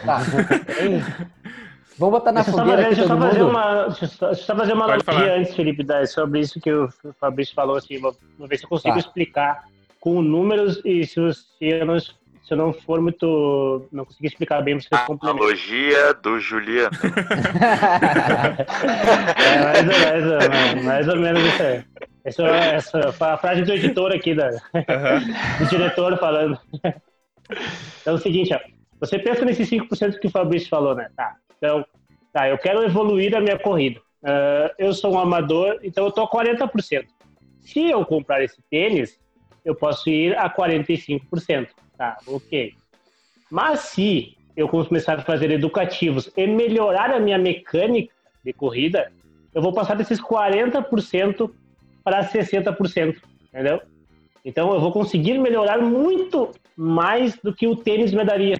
Tá. 0.04 0.20
Vamos 1.96 2.18
botar 2.18 2.32
na 2.32 2.42
deixa 2.42 2.58
fogueira 2.58 2.82
fazer, 2.82 2.94
deixa 2.96 3.06
só 3.08 3.16
fazer 3.18 3.42
uma, 3.42 3.86
deixa 3.86 4.34
só 4.34 4.56
fazer 4.56 4.72
uma 4.72 4.84
analogia 4.84 5.36
antes, 5.36 5.54
Felipe, 5.54 5.86
sobre 6.08 6.40
isso 6.40 6.60
que 6.60 6.72
o 6.72 6.88
Fabrício 7.20 7.54
falou. 7.54 7.76
Assim, 7.76 8.00
vou, 8.00 8.16
vou 8.36 8.48
ver 8.48 8.58
se 8.58 8.64
eu 8.64 8.68
consigo 8.68 8.94
tá. 8.94 9.00
explicar 9.00 9.64
com 10.00 10.20
números 10.20 10.80
e 10.84 11.06
se, 11.06 11.14
se, 11.32 11.44
eu 11.60 11.86
não, 11.86 12.00
se 12.00 12.12
eu 12.50 12.56
não 12.56 12.72
for 12.72 13.00
muito. 13.00 13.86
não 13.92 14.04
conseguir 14.04 14.26
explicar 14.26 14.60
bem, 14.62 14.74
vocês 14.74 15.00
complementam. 15.02 15.44
Analogia 15.44 16.14
do 16.14 16.40
Juliano. 16.40 16.90
é, 19.38 19.82
mais, 19.82 20.26
ou, 20.26 20.50
mais, 20.50 20.84
mais 20.84 21.08
ou 21.08 21.16
menos 21.16 21.44
isso 21.44 21.62
aí. 21.62 21.84
Essa, 22.24 22.42
essa 22.42 23.34
a 23.34 23.36
frase 23.36 23.62
do 23.62 23.72
editor 23.72 24.10
aqui, 24.10 24.34
da, 24.34 24.48
uhum. 24.48 25.60
do 25.60 25.66
diretor 25.66 26.18
falando. 26.18 26.58
Então 28.00 28.14
é 28.14 28.16
o 28.16 28.18
seguinte, 28.18 28.54
ó, 28.54 28.61
você 29.00 29.18
pensa 29.18 29.44
nesses 29.44 29.68
5% 29.68 30.18
que 30.18 30.26
o 30.26 30.30
Fabrício 30.30 30.68
falou, 30.68 30.94
né? 30.94 31.09
Tá, 31.16 31.37
então, 31.57 31.85
tá, 32.33 32.48
eu 32.48 32.59
quero 32.59 32.83
evoluir 32.83 33.35
a 33.37 33.40
minha 33.40 33.59
corrida. 33.59 34.00
Uh, 34.22 34.72
eu 34.78 34.94
sou 34.94 35.14
um 35.14 35.18
amador, 35.18 35.78
então 35.83 36.07
eu 36.07 36.12
tô 36.12 36.22
a 36.22 36.30
40%. 36.30 37.04
Se 37.61 37.90
eu 37.90 38.04
comprar 38.04 38.42
esse 38.42 38.62
tênis, 38.70 39.20
eu 39.64 39.74
posso 39.74 40.09
ir 40.09 40.37
a 40.37 40.48
45%. 40.48 41.68
Tá, 41.96 42.16
ok. 42.26 42.72
Mas 43.50 43.80
se 43.80 44.37
eu 44.57 44.68
começar 44.68 45.18
a 45.18 45.22
fazer 45.22 45.50
educativos 45.50 46.30
e 46.37 46.46
melhorar 46.46 47.11
a 47.11 47.20
minha 47.20 47.38
mecânica 47.38 48.12
de 48.44 48.52
corrida, 48.52 49.12
eu 49.54 49.62
vou 49.62 49.72
passar 49.72 49.94
desses 49.94 50.20
40% 50.20 51.50
para 52.02 52.24
60%, 52.24 53.16
entendeu? 53.48 53.80
Então 54.44 54.72
eu 54.74 54.80
vou 54.80 54.92
conseguir 54.92 55.38
melhorar 55.38 55.78
muito 55.78 56.50
mais 56.76 57.37
do 57.38 57.54
que 57.54 57.66
o 57.66 57.76
tênis 57.76 58.12
me 58.12 58.24
daria. 58.24 58.56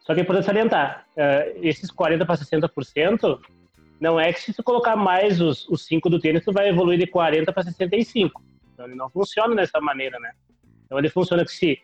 Só 0.00 0.14
que 0.14 0.20
é 0.20 0.22
importante 0.22 0.46
salientar, 0.46 1.06
uh, 1.16 1.58
esses 1.62 1.90
40% 1.90 2.24
para 2.24 2.36
60% 2.36 3.40
não 4.00 4.20
é 4.20 4.32
que 4.32 4.40
se 4.40 4.52
tu 4.52 4.62
colocar 4.62 4.94
mais 4.94 5.40
os, 5.40 5.68
os 5.68 5.84
5 5.86 6.08
do 6.10 6.20
tênis, 6.20 6.44
tu 6.44 6.52
vai 6.52 6.68
evoluir 6.68 6.98
de 6.98 7.06
40 7.06 7.52
para 7.52 7.62
65. 7.62 8.42
Então 8.72 8.86
ele 8.86 8.94
não 8.94 9.08
funciona 9.10 9.54
dessa 9.56 9.80
maneira, 9.80 10.18
né? 10.20 10.32
Então 10.84 10.98
ele 10.98 11.08
funciona 11.08 11.44
que 11.44 11.50
se 11.50 11.80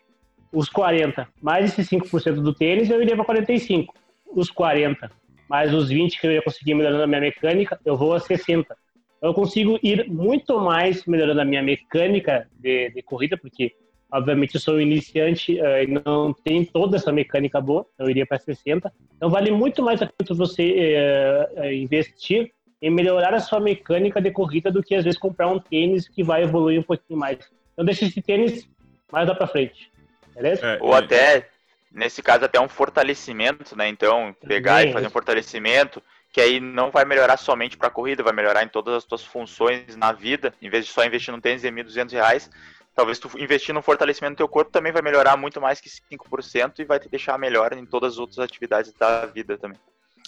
os 0.51 0.69
40 0.69 1.27
mais 1.41 1.65
esses 1.65 1.89
5% 1.89 2.35
do 2.35 2.53
tênis, 2.53 2.89
eu 2.89 3.01
iria 3.01 3.15
para 3.15 3.25
45. 3.25 3.93
Os 4.35 4.49
40 4.51 5.11
mais 5.49 5.73
os 5.73 5.89
20 5.89 6.19
que 6.19 6.27
eu 6.27 6.31
ia 6.31 6.41
conseguir 6.41 6.73
melhorando 6.73 7.03
a 7.03 7.07
minha 7.07 7.21
mecânica, 7.21 7.79
eu 7.85 7.97
vou 7.97 8.13
a 8.13 8.19
60. 8.19 8.75
Então 9.17 9.29
eu 9.29 9.33
consigo 9.33 9.79
ir 9.83 10.09
muito 10.09 10.59
mais 10.59 11.05
melhorando 11.05 11.41
a 11.41 11.45
minha 11.45 11.61
mecânica 11.61 12.47
de, 12.59 12.89
de 12.89 13.01
corrida, 13.01 13.37
porque 13.37 13.75
obviamente 14.13 14.55
eu 14.55 14.61
sou 14.61 14.75
um 14.75 14.79
iniciante 14.79 15.59
uh, 15.59 15.81
e 15.81 15.87
não 15.87 16.31
tem 16.31 16.63
toda 16.63 16.97
essa 16.97 17.11
mecânica 17.11 17.59
boa, 17.59 17.85
então 17.93 18.05
eu 18.05 18.11
iria 18.11 18.25
para 18.25 18.37
60. 18.37 18.93
Então 19.17 19.29
vale 19.29 19.49
muito 19.49 19.81
mais 19.81 20.01
a 20.01 20.05
pena 20.05 20.37
você 20.37 21.49
uh, 21.57 21.65
investir 21.73 22.51
em 22.79 22.91
melhorar 22.91 23.33
a 23.33 23.39
sua 23.39 23.59
mecânica 23.59 24.21
de 24.21 24.29
corrida 24.29 24.71
do 24.71 24.83
que 24.83 24.93
às 24.93 25.03
vezes 25.03 25.19
comprar 25.19 25.47
um 25.47 25.59
tênis 25.59 26.07
que 26.07 26.23
vai 26.23 26.43
evoluir 26.43 26.79
um 26.79 26.83
pouquinho 26.83 27.17
mais. 27.17 27.39
Então 27.73 27.83
deixa 27.83 28.05
esse 28.05 28.21
tênis 28.21 28.69
mais 29.11 29.27
lá 29.27 29.33
para 29.33 29.47
frente, 29.47 29.91
beleza? 30.35 30.63
É, 30.63 30.77
Ou 30.79 30.93
até 30.93 31.49
nesse 31.91 32.21
caso 32.21 32.45
até 32.45 32.59
um 32.59 32.69
fortalecimento, 32.69 33.75
né? 33.75 33.87
Então 33.87 34.35
pegar 34.45 34.85
e 34.85 34.93
fazer 34.93 35.07
um 35.07 35.11
fortalecimento 35.11 36.01
que 36.31 36.41
aí 36.41 36.59
não 36.59 36.89
vai 36.89 37.05
melhorar 37.05 37.37
somente 37.37 37.77
para 37.77 37.87
a 37.87 37.91
corrida, 37.91 38.23
vai 38.23 38.33
melhorar 38.33 38.63
em 38.63 38.67
todas 38.67 38.95
as 38.95 39.03
suas 39.03 39.23
funções 39.23 39.95
na 39.95 40.11
vida, 40.11 40.51
em 40.59 40.67
vez 40.67 40.85
de 40.85 40.91
só 40.91 41.05
investir 41.05 41.31
num 41.31 41.39
tênis 41.39 41.61
de 41.61 41.67
1.200 41.67 42.11
reais, 42.11 42.49
talvez 42.95 43.19
tu 43.19 43.29
investir 43.37 43.73
no 43.73 43.81
fortalecimento 43.81 44.35
do 44.35 44.37
teu 44.37 44.47
corpo 44.47 44.71
também 44.71 44.91
vai 44.91 45.01
melhorar 45.01 45.35
muito 45.37 45.59
mais 45.59 45.81
que 45.81 45.89
5% 45.89 46.79
e 46.79 46.85
vai 46.85 46.99
te 46.99 47.09
deixar 47.09 47.37
melhor 47.37 47.73
em 47.73 47.85
todas 47.85 48.13
as 48.13 48.19
outras 48.19 48.39
atividades 48.39 48.93
da 48.93 49.25
vida 49.25 49.57
também. 49.57 49.79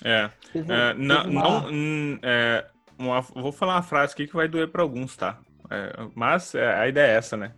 É, 0.04 0.30
é 0.54 0.94
não, 0.96 1.24
não 1.26 2.20
é, 2.22 2.66
uma, 2.98 3.22
vou 3.22 3.52
falar 3.52 3.76
uma 3.76 3.84
frase 3.84 4.14
aqui 4.14 4.28
que 4.28 4.36
vai 4.36 4.48
doer 4.48 4.68
para 4.68 4.82
alguns, 4.82 5.16
tá? 5.16 5.40
É, 5.70 6.08
mas 6.14 6.54
é, 6.56 6.76
a 6.76 6.88
ideia 6.88 7.12
é 7.12 7.16
essa, 7.16 7.38
né? 7.38 7.54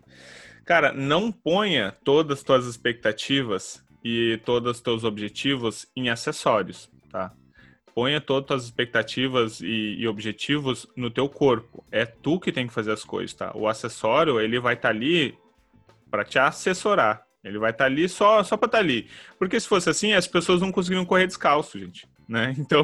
Cara, 0.65 0.91
não 0.91 1.31
ponha 1.31 1.93
todas 2.03 2.39
as 2.39 2.43
tuas 2.43 2.65
expectativas 2.65 3.83
e 4.03 4.39
todos 4.45 4.77
os 4.77 4.81
teus 4.81 5.03
objetivos 5.03 5.87
em 5.95 6.09
acessórios, 6.09 6.89
tá? 7.09 7.31
Ponha 7.97 8.21
todas 8.21 8.61
as 8.61 8.63
expectativas 8.65 9.59
e, 9.59 9.95
e, 9.97 10.07
objetivos 10.07 10.85
no 10.95 11.09
teu 11.09 11.27
corpo. 11.27 11.83
É 11.91 12.05
tu 12.05 12.39
que 12.39 12.51
tem 12.51 12.67
que 12.67 12.73
fazer 12.73 12.91
as 12.91 13.03
coisas, 13.03 13.33
tá? 13.33 13.51
O 13.55 13.67
acessório, 13.67 14.39
ele 14.39 14.59
vai 14.59 14.75
estar 14.75 14.89
tá 14.89 14.93
ali 14.93 15.35
para 16.11 16.23
te 16.23 16.37
assessorar. 16.37 17.23
Ele 17.43 17.57
vai 17.57 17.71
estar 17.71 17.85
tá 17.85 17.89
ali 17.89 18.07
só, 18.07 18.43
só 18.43 18.55
para 18.55 18.67
estar 18.67 18.77
tá 18.77 18.83
ali. 18.83 19.07
Porque 19.39 19.59
se 19.59 19.67
fosse 19.67 19.89
assim, 19.89 20.13
as 20.13 20.27
pessoas 20.27 20.61
não 20.61 20.71
conseguiriam 20.71 21.05
correr 21.05 21.25
descalço, 21.25 21.79
gente. 21.79 22.07
Né? 22.29 22.53
Então, 22.59 22.83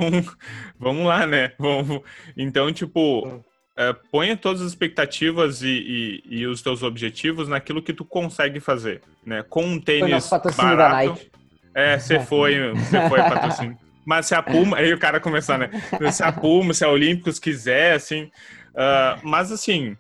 vamos 0.80 1.06
lá, 1.06 1.28
né? 1.28 1.52
Vamos... 1.60 2.02
Então, 2.36 2.74
tipo, 2.74 3.46
é, 3.78 3.94
ponha 4.12 4.36
todas 4.36 4.62
as 4.64 4.70
expectativas 4.70 5.62
e, 5.62 5.68
e, 5.68 6.40
e, 6.40 6.48
os 6.48 6.64
teus 6.64 6.82
objetivos 6.82 7.48
naquilo 7.48 7.84
que 7.84 7.94
tu 7.94 8.04
consegue 8.04 8.60
fazer, 8.60 9.04
né? 9.24 9.44
Com 9.48 9.64
um 9.64 9.80
tênis 9.80 10.28
barato. 10.58 10.58
Da 10.58 10.90
Nike. 10.90 11.32
É, 11.76 12.00
você 12.00 12.18
foi, 12.26 12.74
você 12.74 13.10
foi 13.10 13.20
patrocínio. 13.20 13.83
Mas 14.06 14.26
se 14.26 14.36
a 14.36 14.42
Puma, 14.42 14.78
aí 14.78 14.94
o 14.94 15.00
cara 15.00 15.20
começar, 15.20 15.58
né? 15.58 15.70
Se 16.12 16.24
a 16.24 16.32
Puma, 16.32 16.74
se 16.74 16.84
a 16.84 16.90
Olímpicos 16.90 17.40
quiser, 17.40 17.94
assim. 17.94 18.24
Uh, 18.74 19.20
mas 19.24 19.52
assim, 19.52 19.96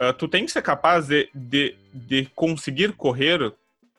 uh, 0.00 0.12
tu 0.16 0.26
tem 0.26 0.44
que 0.44 0.52
ser 0.52 0.62
capaz 0.62 1.06
de, 1.06 1.28
de, 1.34 1.76
de 1.92 2.26
conseguir 2.34 2.92
correr 2.92 3.52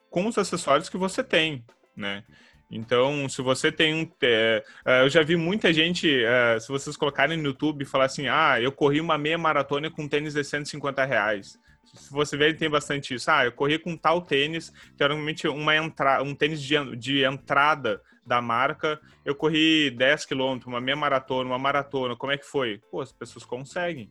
com 0.10 0.28
os 0.28 0.38
acessórios 0.38 0.89
que 0.89 0.98
você 0.98 1.24
tem, 1.24 1.63
né? 1.96 2.24
Então, 2.70 3.30
se 3.30 3.41
você 3.41 3.72
tem 3.72 3.94
um. 3.94 4.12
É, 4.22 4.63
eu 5.04 5.10
já 5.10 5.22
vi 5.22 5.36
muita 5.36 5.72
gente, 5.72 6.10
é, 6.24 6.60
se 6.60 6.68
vocês 6.68 6.98
colocarem 6.98 7.38
no 7.38 7.46
YouTube, 7.46 7.86
falar 7.86 8.06
assim: 8.06 8.28
ah, 8.28 8.60
eu 8.60 8.72
corri 8.72 9.00
uma 9.00 9.18
meia 9.18 9.38
maratona 9.38 9.89
com 9.91 10.08
tênis 10.08 10.34
de 10.34 10.44
150 10.44 11.06
reais. 11.06 11.60
Se 11.94 12.12
você 12.12 12.36
ver, 12.36 12.58
tem 12.58 12.70
bastante 12.70 13.13
isso. 13.13 13.30
Ah, 13.30 13.46
eu 13.46 13.52
corri 13.52 13.78
com 13.78 13.96
tal 13.96 14.22
tênis, 14.22 14.74
teoricamente 14.98 15.48
uma 15.48 15.76
entra, 15.76 16.24
um 16.24 16.34
tênis 16.34 16.62
de, 16.62 16.96
de 16.96 17.24
entrada 17.24 18.02
da 18.26 18.42
marca, 18.42 19.00
eu 19.24 19.36
corri 19.36 19.92
10 19.92 20.26
quilômetros, 20.26 20.68
uma 20.68 20.82
meia 20.82 20.96
maratona, 20.96 21.50
uma 21.50 21.60
maratona, 21.60 22.16
como 22.16 22.32
é 22.32 22.38
que 22.38 22.46
foi? 22.46 22.82
Pô, 22.90 23.02
as 23.02 23.12
pessoas 23.12 23.46
conseguem. 23.46 24.10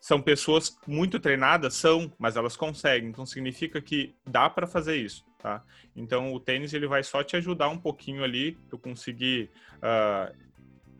São 0.00 0.20
pessoas 0.20 0.78
muito 0.86 1.18
treinadas? 1.18 1.74
São, 1.74 2.12
mas 2.18 2.36
elas 2.36 2.56
conseguem. 2.56 3.08
Então 3.08 3.26
significa 3.26 3.80
que 3.80 4.14
dá 4.26 4.48
para 4.48 4.66
fazer 4.66 4.96
isso, 4.96 5.24
tá? 5.38 5.62
Então 5.94 6.32
o 6.32 6.40
tênis 6.40 6.72
ele 6.72 6.86
vai 6.86 7.02
só 7.02 7.22
te 7.22 7.36
ajudar 7.36 7.68
um 7.68 7.78
pouquinho 7.78 8.24
ali, 8.24 8.58
tu 8.68 8.78
conseguir 8.78 9.50
uh, 9.76 10.34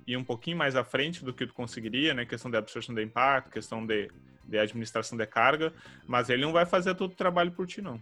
ir 0.07 0.17
um 0.17 0.25
pouquinho 0.25 0.57
mais 0.57 0.77
à 0.77 0.85
frente 0.85 1.25
do 1.25 1.33
que 1.33 1.47
tu 1.47 1.55
conseguiria, 1.55 2.13
né? 2.13 2.27
Questão 2.27 2.51
de 2.51 2.57
absorção 2.57 2.95
de 2.95 3.03
impacto, 3.03 3.51
questão 3.51 3.87
de, 3.87 4.11
de 4.45 4.59
administração 4.59 5.17
de 5.17 5.27
carga, 5.27 5.73
mas 6.07 6.29
ele 6.29 6.43
não 6.43 6.53
vai 6.53 6.67
fazer 6.67 6.95
todo 6.95 7.13
o 7.13 7.17
trabalho 7.17 7.53
por 7.53 7.67
ti, 7.67 7.81
não. 7.81 8.01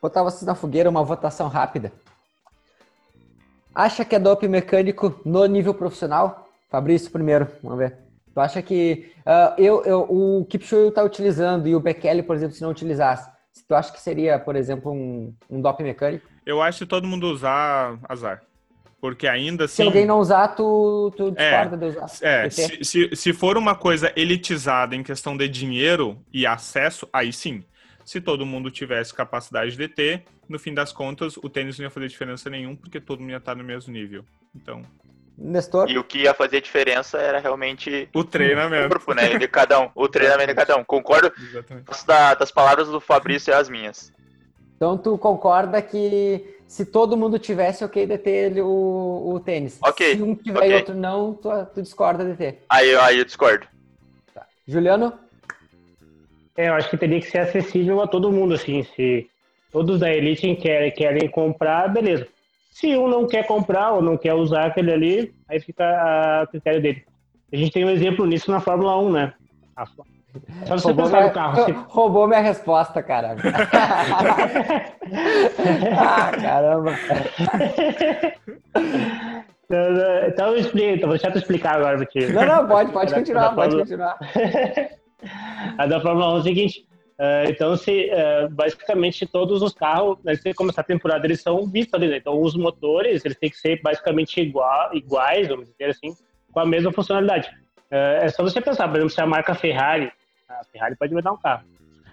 Botar 0.00 0.22
vocês 0.22 0.42
na 0.42 0.54
fogueira 0.54 0.90
uma 0.90 1.04
votação 1.04 1.48
rápida. 1.48 1.92
Acha 3.74 4.04
que 4.04 4.14
é 4.14 4.18
doping 4.18 4.48
mecânico 4.48 5.20
no 5.24 5.44
nível 5.46 5.74
profissional? 5.74 6.48
Fabrício, 6.70 7.10
primeiro, 7.10 7.46
vamos 7.62 7.78
ver. 7.78 7.96
Tu 8.34 8.40
acha 8.40 8.62
que 8.62 9.12
uh, 9.26 9.60
eu, 9.60 9.84
eu, 9.84 10.00
o 10.08 10.46
Kipchoge 10.46 10.88
está 10.88 11.02
utilizando 11.02 11.68
e 11.68 11.74
o 11.74 11.80
Bekele, 11.80 12.22
por 12.22 12.34
exemplo, 12.34 12.54
se 12.54 12.62
não 12.62 12.70
utilizasse, 12.70 13.30
tu 13.68 13.74
acha 13.74 13.92
que 13.92 14.00
seria, 14.00 14.38
por 14.38 14.56
exemplo, 14.56 14.90
um, 14.90 15.34
um 15.50 15.60
doping 15.60 15.84
mecânico? 15.84 16.26
Eu 16.44 16.62
acho 16.62 16.80
que 16.80 16.86
todo 16.86 17.06
mundo 17.06 17.26
usar 17.26 17.98
azar. 18.08 18.42
Porque 19.00 19.26
ainda 19.26 19.64
assim. 19.64 19.76
Se 19.76 19.82
alguém 19.82 20.06
não 20.06 20.20
usar, 20.20 20.48
tu, 20.48 21.12
tu 21.16 21.34
é, 21.36 21.50
discorda 21.50 21.74
é, 21.74 21.78
de 21.78 21.84
usar. 21.96 22.06
É, 22.22 22.50
se, 22.50 22.84
se, 22.84 23.16
se 23.16 23.32
for 23.32 23.58
uma 23.58 23.74
coisa 23.74 24.12
elitizada 24.14 24.94
em 24.94 25.02
questão 25.02 25.36
de 25.36 25.48
dinheiro 25.48 26.16
e 26.32 26.46
acesso, 26.46 27.08
aí 27.12 27.32
sim. 27.32 27.64
Se 28.04 28.20
todo 28.20 28.46
mundo 28.46 28.70
tivesse 28.70 29.14
capacidade 29.14 29.76
de 29.76 29.88
ter, 29.88 30.24
no 30.48 30.58
fim 30.58 30.74
das 30.74 30.92
contas, 30.92 31.36
o 31.36 31.48
tênis 31.48 31.78
não 31.78 31.84
ia 31.84 31.90
fazer 31.90 32.08
diferença 32.08 32.50
nenhum, 32.50 32.76
porque 32.76 33.00
todo 33.00 33.20
mundo 33.20 33.30
ia 33.30 33.36
estar 33.36 33.54
no 33.54 33.64
mesmo 33.64 33.92
nível. 33.92 34.24
Então. 34.54 34.82
Nestor? 35.36 35.90
E 35.90 35.98
o 35.98 36.04
que 36.04 36.22
ia 36.22 36.34
fazer 36.34 36.60
diferença 36.60 37.18
era 37.18 37.38
realmente 37.38 38.08
o 38.14 38.22
treinamento. 38.22 38.86
O 38.86 38.90
corpo, 38.90 39.14
né? 39.14 39.38
De 39.38 39.48
cada 39.48 39.80
um. 39.80 39.90
O 39.94 40.08
treinamento 40.08 40.48
de 40.48 40.54
cada 40.54 40.76
um. 40.76 40.84
Concordo 40.84 41.32
das, 42.06 42.38
das 42.38 42.50
palavras 42.50 42.88
do 42.88 43.00
Fabrício 43.00 43.50
e 43.50 43.54
as 43.54 43.68
minhas. 43.68 44.12
Então 44.76 44.98
tu 44.98 45.16
concorda 45.16 45.80
que 45.80 46.58
se 46.66 46.84
todo 46.84 47.16
mundo 47.16 47.38
tivesse 47.38 47.84
ok 47.84 48.06
de 48.06 48.18
ter 48.18 48.60
o, 48.60 49.34
o 49.34 49.40
tênis. 49.40 49.78
Ok. 49.82 50.16
Se 50.16 50.22
um 50.22 50.34
tiver 50.34 50.58
okay. 50.58 50.70
e 50.70 50.74
outro 50.74 50.94
não, 50.94 51.34
tu, 51.34 51.48
tu 51.74 51.82
discorda 51.82 52.24
de 52.24 52.34
ter. 52.34 52.64
Aí, 52.68 52.94
aí 52.96 53.18
eu 53.18 53.24
discordo. 53.24 53.66
Tá. 54.34 54.46
Juliano? 54.66 55.12
É, 56.56 56.68
eu 56.68 56.74
acho 56.74 56.90
que 56.90 56.96
teria 56.96 57.20
que 57.20 57.30
ser 57.30 57.38
acessível 57.38 58.00
a 58.00 58.06
todo 58.06 58.32
mundo, 58.32 58.54
assim. 58.54 58.82
Se 58.82 59.28
todos 59.70 60.00
da 60.00 60.12
Elite 60.12 60.54
querem, 60.56 60.90
querem 60.90 61.28
comprar, 61.28 61.88
beleza. 61.88 62.26
Se 62.70 62.96
um 62.96 63.08
não 63.08 63.26
quer 63.26 63.46
comprar 63.46 63.92
ou 63.92 64.02
não 64.02 64.16
quer 64.16 64.34
usar 64.34 64.66
aquele 64.66 64.92
ali, 64.92 65.34
aí 65.48 65.60
fica 65.60 65.84
a 65.84 66.46
critério 66.46 66.80
dele. 66.80 67.04
A 67.52 67.56
gente 67.56 67.72
tem 67.72 67.84
um 67.84 67.90
exemplo 67.90 68.24
nisso 68.26 68.50
na 68.50 68.60
Fórmula 68.60 68.98
1, 68.98 69.12
né? 69.12 69.34
Só 70.64 70.78
você 70.78 70.86
roubou 70.88 71.04
pensar 71.04 71.18
minha, 71.18 71.28
no 71.28 71.34
carro. 71.34 71.64
Se... 71.64 71.72
Roubou 71.88 72.26
minha 72.26 72.40
resposta, 72.40 73.02
cara. 73.02 73.36
ah, 75.98 76.30
caramba. 76.40 76.92
Então 80.28 80.48
eu 80.48 80.56
explico, 80.56 81.00
vou 81.00 81.10
deixar 81.10 81.30
tu 81.30 81.38
explicar 81.38 81.76
agora 81.76 82.04
ti. 82.06 82.26
Não, 82.26 82.44
não, 82.44 82.66
pode, 82.66 82.92
pode 82.96 83.14
continuar, 83.14 83.54
pode 83.54 83.76
continuar. 83.76 84.18
A 85.78 85.86
da 85.86 86.00
Fórmula 86.00 86.34
1 86.34 86.36
é 86.36 86.38
o 86.38 86.42
seguinte, 86.42 86.86
uh, 87.18 87.48
então 87.48 87.76
se 87.76 88.10
uh, 88.10 88.50
basicamente 88.50 89.26
todos 89.26 89.62
os 89.62 89.72
carros, 89.72 90.18
né, 90.24 90.34
se 90.34 90.52
começar 90.54 90.80
a 90.80 90.84
temporada, 90.84 91.26
eles 91.26 91.40
são 91.40 91.66
vistos 91.66 92.00
né? 92.00 92.16
Então 92.16 92.40
os 92.40 92.56
motores, 92.56 93.24
eles 93.24 93.38
têm 93.38 93.50
que 93.50 93.56
ser 93.56 93.80
basicamente 93.82 94.40
igual, 94.40 94.94
iguais, 94.94 95.48
vamos 95.48 95.68
dizer 95.68 95.90
assim, 95.90 96.14
com 96.52 96.60
a 96.60 96.66
mesma 96.66 96.92
funcionalidade. 96.92 97.48
Uh, 97.90 98.22
é 98.22 98.28
só 98.28 98.42
você 98.42 98.60
pensar, 98.60 98.88
por 98.88 98.96
exemplo, 98.96 99.14
se 99.14 99.20
a 99.20 99.26
marca 99.26 99.54
Ferrari, 99.54 100.10
a 100.48 100.64
Ferrari 100.64 100.96
pode 100.96 101.14
dar 101.22 101.32
um 101.32 101.38
carro. 101.38 101.64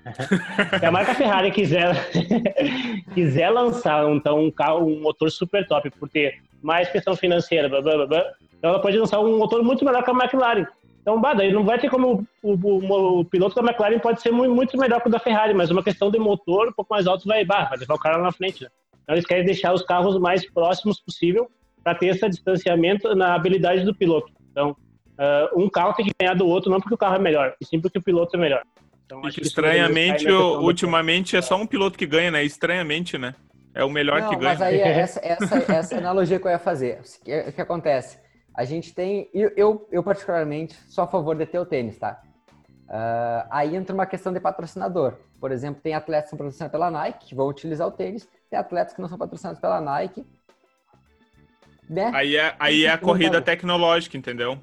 se 0.79 0.85
a 0.85 0.91
marca 0.91 1.13
Ferrari 1.13 1.51
quiser, 1.51 1.93
quiser 3.13 3.49
lançar 3.49 4.07
então 4.09 4.39
um 4.39 4.51
carro, 4.51 4.85
um 4.85 5.01
motor 5.01 5.29
super 5.29 5.67
top 5.67 5.89
por 5.91 6.07
ter 6.09 6.41
mais 6.61 6.89
questão 6.89 7.15
financeira, 7.15 7.69
blá, 7.69 7.81
blá, 7.81 8.05
blá, 8.05 8.33
então 8.57 8.71
ela 8.71 8.81
pode 8.81 8.97
lançar 8.97 9.19
um 9.19 9.37
motor 9.37 9.63
muito 9.63 9.83
melhor 9.83 10.03
que 10.03 10.11
a 10.11 10.13
McLaren. 10.13 10.67
Então, 11.01 11.19
bah, 11.19 11.33
daí 11.33 11.51
não 11.51 11.63
vai 11.63 11.79
ter 11.79 11.89
como 11.89 12.27
o, 12.43 12.53
o, 12.53 13.19
o, 13.19 13.25
piloto 13.25 13.55
da 13.55 13.61
McLaren 13.61 13.99
pode 13.99 14.21
ser 14.21 14.31
muito, 14.31 14.53
muito 14.53 14.77
melhor 14.77 15.01
que 15.01 15.07
o 15.07 15.11
da 15.11 15.19
Ferrari, 15.19 15.53
mas 15.53 15.71
uma 15.71 15.83
questão 15.83 16.11
de 16.11 16.19
motor 16.19 16.67
um 16.67 16.73
pouco 16.73 16.93
mais 16.93 17.07
alto 17.07 17.27
vai, 17.27 17.43
bah, 17.45 17.65
vai 17.65 17.77
levar 17.77 17.95
o 17.95 17.99
cara 17.99 18.17
lá 18.17 18.23
na 18.23 18.31
frente. 18.31 18.63
Né? 18.63 18.69
Então 19.03 19.15
eles 19.15 19.25
querem 19.25 19.45
deixar 19.45 19.73
os 19.73 19.81
carros 19.81 20.19
mais 20.19 20.47
próximos 20.49 20.99
possível 20.99 21.49
para 21.83 21.95
ter 21.95 22.07
esse 22.07 22.27
distanciamento 22.29 23.15
na 23.15 23.33
habilidade 23.33 23.83
do 23.83 23.95
piloto. 23.95 24.31
Então, 24.51 24.71
uh, 24.71 25.59
um 25.59 25.69
carro 25.69 25.93
tem 25.93 26.05
que 26.05 26.11
ganhar 26.19 26.35
do 26.35 26.45
outro 26.45 26.69
não 26.69 26.79
porque 26.79 26.93
o 26.93 26.97
carro 26.97 27.15
é 27.15 27.19
melhor, 27.19 27.55
e 27.59 27.65
sim 27.65 27.79
porque 27.79 27.97
o 27.97 28.03
piloto 28.03 28.35
é 28.35 28.39
melhor. 28.39 28.61
Então, 29.05 29.21
estranhamente, 29.27 30.29
ultimamente 30.29 31.35
é 31.35 31.41
só 31.41 31.55
um 31.55 31.65
piloto 31.65 31.97
que 31.97 32.05
ganha, 32.05 32.29
né? 32.29 32.43
Estranhamente, 32.43 33.17
né? 33.17 33.33
É 33.73 33.83
o 33.83 33.89
melhor 33.89 34.21
não, 34.21 34.29
que 34.29 34.35
ganha. 34.35 34.49
Mas 34.49 34.61
aí, 34.61 34.77
essa, 34.81 35.19
essa, 35.23 35.73
essa 35.73 35.97
analogia 35.97 36.39
que 36.39 36.45
eu 36.45 36.51
ia 36.51 36.59
fazer. 36.59 36.99
O 36.99 37.25
que, 37.25 37.51
que 37.53 37.61
acontece? 37.61 38.19
A 38.59 38.65
gente 38.65 38.93
tem. 38.93 39.29
Eu, 39.33 39.53
eu, 39.55 39.87
eu, 39.89 40.03
particularmente, 40.03 40.75
sou 40.89 41.01
a 41.01 41.07
favor 41.07 41.33
de 41.33 41.45
ter 41.45 41.57
o 41.57 41.65
tênis, 41.65 41.97
tá? 41.97 42.21
Uh, 42.89 43.47
aí 43.49 43.73
entra 43.73 43.95
uma 43.95 44.05
questão 44.05 44.33
de 44.33 44.39
patrocinador. 44.41 45.13
Por 45.39 45.53
exemplo, 45.53 45.81
tem 45.81 45.93
atletas 45.93 46.25
que 46.25 46.31
são 46.31 46.37
patrocinados 46.37 46.71
pela 46.73 46.91
Nike, 46.91 47.27
que 47.27 47.35
vão 47.35 47.47
utilizar 47.47 47.87
o 47.87 47.91
tênis, 47.91 48.27
tem 48.49 48.59
atletas 48.59 48.93
que 48.93 48.99
não 48.99 49.07
são 49.07 49.17
patrocinados 49.17 49.61
pela 49.61 49.79
Nike. 49.79 50.27
Né? 51.89 52.11
Aí 52.13 52.35
é, 52.35 52.53
aí 52.59 52.83
é 52.83 52.91
a 52.91 52.97
corrida 52.97 53.41
tecnológica, 53.41 54.17
entendeu? 54.17 54.59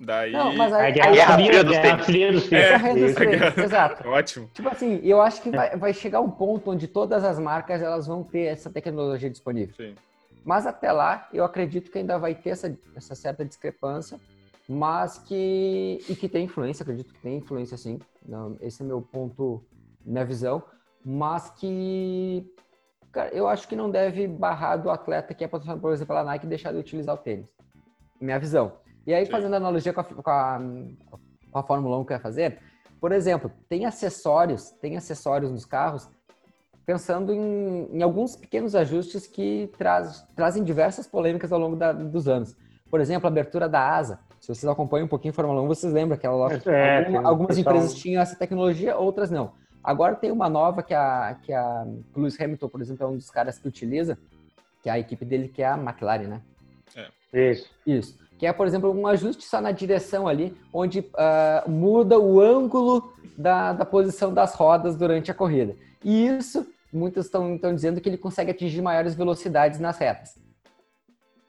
Daí... 0.00 0.32
Não, 0.32 0.56
mas 0.56 0.72
aí, 0.72 0.88
a 0.88 0.90
guerra, 0.90 1.36
aí, 1.36 1.46
fria 1.46 1.62
dos 1.62 1.78
tênis. 1.78 2.04
Fria 2.04 2.32
dos 2.32 2.48
tênis. 2.48 2.84
É, 2.84 2.94
dos 3.06 3.14
tênis. 3.14 3.58
Exato. 3.58 4.02
Ótimo. 4.10 4.50
Tipo 4.52 4.68
assim, 4.68 5.00
eu 5.04 5.22
acho 5.22 5.40
que 5.40 5.50
vai, 5.52 5.76
vai 5.76 5.94
chegar 5.94 6.20
um 6.20 6.30
ponto 6.30 6.72
onde 6.72 6.88
todas 6.88 7.22
as 7.22 7.38
marcas 7.38 7.80
elas 7.80 8.04
vão 8.04 8.24
ter 8.24 8.46
essa 8.46 8.68
tecnologia 8.68 9.30
disponível. 9.30 9.76
Sim. 9.76 9.94
Mas 10.44 10.66
até 10.66 10.90
lá, 10.90 11.28
eu 11.32 11.44
acredito 11.44 11.90
que 11.90 11.98
ainda 11.98 12.18
vai 12.18 12.34
ter 12.34 12.50
essa, 12.50 12.76
essa 12.96 13.14
certa 13.14 13.44
discrepância, 13.44 14.18
mas 14.68 15.18
que. 15.18 15.98
e 16.08 16.16
que 16.16 16.28
tem 16.28 16.44
influência, 16.44 16.82
acredito 16.82 17.12
que 17.12 17.20
tem 17.20 17.38
influência 17.38 17.76
sim. 17.76 18.00
Não, 18.26 18.56
esse 18.60 18.82
é 18.82 18.84
meu 18.84 19.00
ponto, 19.00 19.64
minha 20.04 20.24
visão. 20.24 20.62
Mas 21.04 21.50
que. 21.50 22.46
Cara, 23.12 23.30
eu 23.34 23.46
acho 23.46 23.68
que 23.68 23.76
não 23.76 23.90
deve 23.90 24.26
barrar 24.26 24.76
do 24.76 24.90
atleta 24.90 25.34
que 25.34 25.44
é 25.44 25.48
patrocinado, 25.48 25.80
por 25.80 25.92
exemplo, 25.92 26.14
pela 26.14 26.24
Nike 26.24 26.46
deixar 26.46 26.72
de 26.72 26.78
utilizar 26.78 27.14
o 27.14 27.18
tênis. 27.18 27.54
Minha 28.20 28.38
visão. 28.38 28.72
E 29.06 29.12
aí, 29.12 29.26
sim. 29.26 29.30
fazendo 29.30 29.54
analogia 29.54 29.92
com 29.92 30.00
a, 30.00 30.04
com 30.04 30.30
a, 30.30 30.60
com 31.50 31.58
a 31.58 31.62
Fórmula 31.62 31.98
1 31.98 32.04
que 32.04 32.12
eu 32.12 32.16
ia 32.16 32.22
fazer, 32.22 32.58
por 33.00 33.12
exemplo, 33.12 33.50
tem 33.68 33.84
acessórios, 33.84 34.70
tem 34.70 34.96
acessórios 34.96 35.50
nos 35.50 35.64
carros 35.64 36.08
pensando 36.84 37.32
em, 37.32 37.88
em 37.92 38.02
alguns 38.02 38.36
pequenos 38.36 38.74
ajustes 38.74 39.26
que 39.26 39.70
traz, 39.78 40.26
trazem 40.34 40.64
diversas 40.64 41.06
polêmicas 41.06 41.52
ao 41.52 41.58
longo 41.58 41.76
da, 41.76 41.92
dos 41.92 42.28
anos. 42.28 42.56
Por 42.90 43.00
exemplo, 43.00 43.26
a 43.26 43.30
abertura 43.30 43.68
da 43.68 43.94
asa. 43.96 44.20
Se 44.40 44.48
vocês 44.48 44.70
acompanham 44.70 45.06
um 45.06 45.08
pouquinho 45.08 45.32
a 45.32 45.34
Fórmula 45.34 45.62
1, 45.62 45.66
vocês 45.68 45.92
lembram 45.92 46.18
que 46.18 46.26
ela, 46.26 46.52
é, 46.66 46.98
alguma, 46.98 47.28
algumas 47.28 47.56
pessoal... 47.56 47.76
empresas 47.76 47.94
tinham 47.94 48.20
essa 48.20 48.36
tecnologia, 48.36 48.96
outras 48.96 49.30
não. 49.30 49.52
Agora 49.82 50.14
tem 50.14 50.30
uma 50.30 50.48
nova 50.48 50.82
que 50.82 50.94
a, 50.94 51.36
que 51.42 51.52
a 51.52 51.86
Lewis 52.14 52.40
Hamilton, 52.40 52.68
por 52.68 52.80
exemplo, 52.80 53.04
é 53.04 53.08
um 53.08 53.16
dos 53.16 53.30
caras 53.30 53.58
que 53.58 53.66
utiliza, 53.66 54.18
que 54.82 54.88
é 54.88 54.92
a 54.92 54.98
equipe 54.98 55.24
dele, 55.24 55.48
que 55.48 55.62
é 55.62 55.66
a 55.66 55.76
McLaren, 55.76 56.26
né? 56.26 56.42
É. 57.32 57.50
Isso. 57.50 57.70
Isso. 57.86 58.18
Que 58.38 58.46
é, 58.46 58.52
por 58.52 58.66
exemplo, 58.66 58.92
um 58.92 59.06
ajuste 59.06 59.44
só 59.44 59.60
na 59.60 59.70
direção 59.70 60.26
ali, 60.26 60.56
onde 60.72 61.00
uh, 61.00 61.70
muda 61.70 62.18
o 62.18 62.40
ângulo 62.40 63.12
da, 63.38 63.72
da 63.72 63.84
posição 63.84 64.34
das 64.34 64.54
rodas 64.54 64.96
durante 64.96 65.30
a 65.30 65.34
corrida. 65.34 65.76
E 66.04 66.26
isso, 66.26 66.66
muitos 66.92 67.26
estão 67.26 67.56
dizendo 67.74 68.00
que 68.00 68.08
ele 68.08 68.18
consegue 68.18 68.50
atingir 68.50 68.82
maiores 68.82 69.14
velocidades 69.14 69.80
nas 69.80 69.98
retas. 69.98 70.38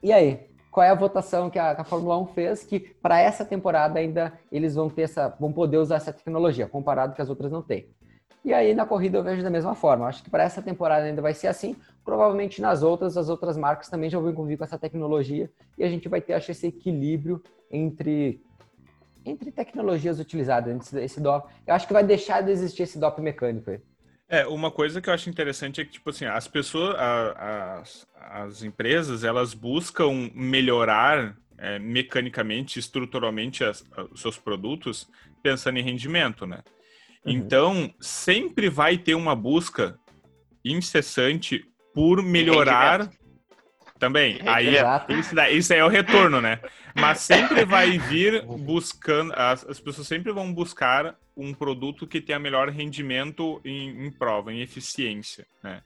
E 0.01 0.11
aí, 0.11 0.49
qual 0.71 0.83
é 0.83 0.89
a 0.89 0.95
votação 0.95 1.49
que 1.49 1.59
a, 1.59 1.75
que 1.75 1.81
a 1.81 1.83
Fórmula 1.83 2.17
1 2.19 2.27
fez? 2.27 2.63
Que 2.63 2.79
para 2.79 3.19
essa 3.19 3.45
temporada 3.45 3.99
ainda 3.99 4.33
eles 4.51 4.73
vão 4.73 4.89
ter 4.89 5.03
essa, 5.03 5.29
vão 5.39 5.53
poder 5.53 5.77
usar 5.77 5.97
essa 5.97 6.11
tecnologia, 6.11 6.67
comparado 6.67 7.13
que 7.13 7.21
as 7.21 7.29
outras 7.29 7.51
não 7.51 7.61
têm. 7.61 7.87
E 8.43 8.53
aí 8.53 8.73
na 8.73 8.85
corrida 8.85 9.17
eu 9.19 9.23
vejo 9.23 9.43
da 9.43 9.49
mesma 9.49 9.75
forma. 9.75 10.07
Acho 10.07 10.23
que 10.23 10.29
para 10.29 10.43
essa 10.43 10.61
temporada 10.61 11.05
ainda 11.05 11.21
vai 11.21 11.33
ser 11.33 11.47
assim. 11.47 11.75
Provavelmente 12.03 12.61
nas 12.61 12.83
outras, 12.83 13.15
as 13.15 13.29
outras 13.29 13.55
marcas 13.55 13.87
também 13.87 14.09
já 14.09 14.19
vão 14.19 14.33
convir 14.33 14.57
com 14.57 14.63
essa 14.63 14.77
tecnologia 14.77 15.49
e 15.77 15.83
a 15.83 15.89
gente 15.89 16.09
vai 16.09 16.19
ter, 16.19 16.33
acho, 16.33 16.51
esse 16.51 16.67
equilíbrio 16.67 17.41
entre 17.71 18.41
entre 19.25 19.51
tecnologias 19.51 20.19
utilizadas, 20.19 20.91
esse 20.95 21.21
DOP. 21.21 21.49
Eu 21.65 21.73
acho 21.73 21.87
que 21.87 21.93
vai 21.93 22.03
deixar 22.03 22.41
de 22.41 22.51
existir 22.51 22.83
esse 22.83 22.99
DOP 22.99 23.21
mecânico 23.21 23.69
aí. 23.69 23.79
É, 24.29 24.47
uma 24.47 24.71
coisa 24.71 25.01
que 25.01 25.09
eu 25.09 25.13
acho 25.13 25.29
interessante 25.29 25.81
é 25.81 25.85
que, 25.85 25.91
tipo 25.91 26.09
assim, 26.09 26.25
as 26.25 26.47
pessoas, 26.47 26.95
a, 26.95 27.79
as, 27.79 28.07
as 28.15 28.63
empresas, 28.63 29.23
elas 29.23 29.53
buscam 29.53 30.31
melhorar 30.33 31.37
é, 31.57 31.77
mecanicamente, 31.77 32.79
estruturalmente 32.79 33.63
as, 33.63 33.83
os 34.11 34.21
seus 34.21 34.37
produtos, 34.37 35.09
pensando 35.41 35.77
em 35.77 35.83
rendimento, 35.83 36.45
né? 36.45 36.63
Uhum. 37.25 37.33
Então, 37.33 37.93
sempre 37.99 38.69
vai 38.69 38.97
ter 38.97 39.15
uma 39.15 39.35
busca 39.35 39.99
incessante 40.63 41.65
por 41.93 42.23
melhorar 42.23 43.09
também. 44.03 44.37
Aí, 44.45 44.75
isso, 45.17 45.33
isso 45.51 45.73
aí 45.73 45.79
é 45.79 45.85
o 45.85 45.87
retorno, 45.87 46.41
né? 46.41 46.59
Mas 46.93 47.19
sempre 47.19 47.63
vai 47.65 47.97
vir 47.97 48.43
buscando, 48.45 49.31
as, 49.33 49.65
as 49.65 49.79
pessoas 49.79 50.07
sempre 50.07 50.29
vão 50.33 50.53
buscar 50.53 51.15
um 51.37 51.53
produto 51.53 52.05
que 52.05 52.19
tenha 52.19 52.37
melhor 52.37 52.67
rendimento 52.67 53.61
em, 53.63 54.05
em 54.05 54.11
prova, 54.11 54.51
em 54.51 54.59
eficiência, 54.59 55.45
né? 55.63 55.81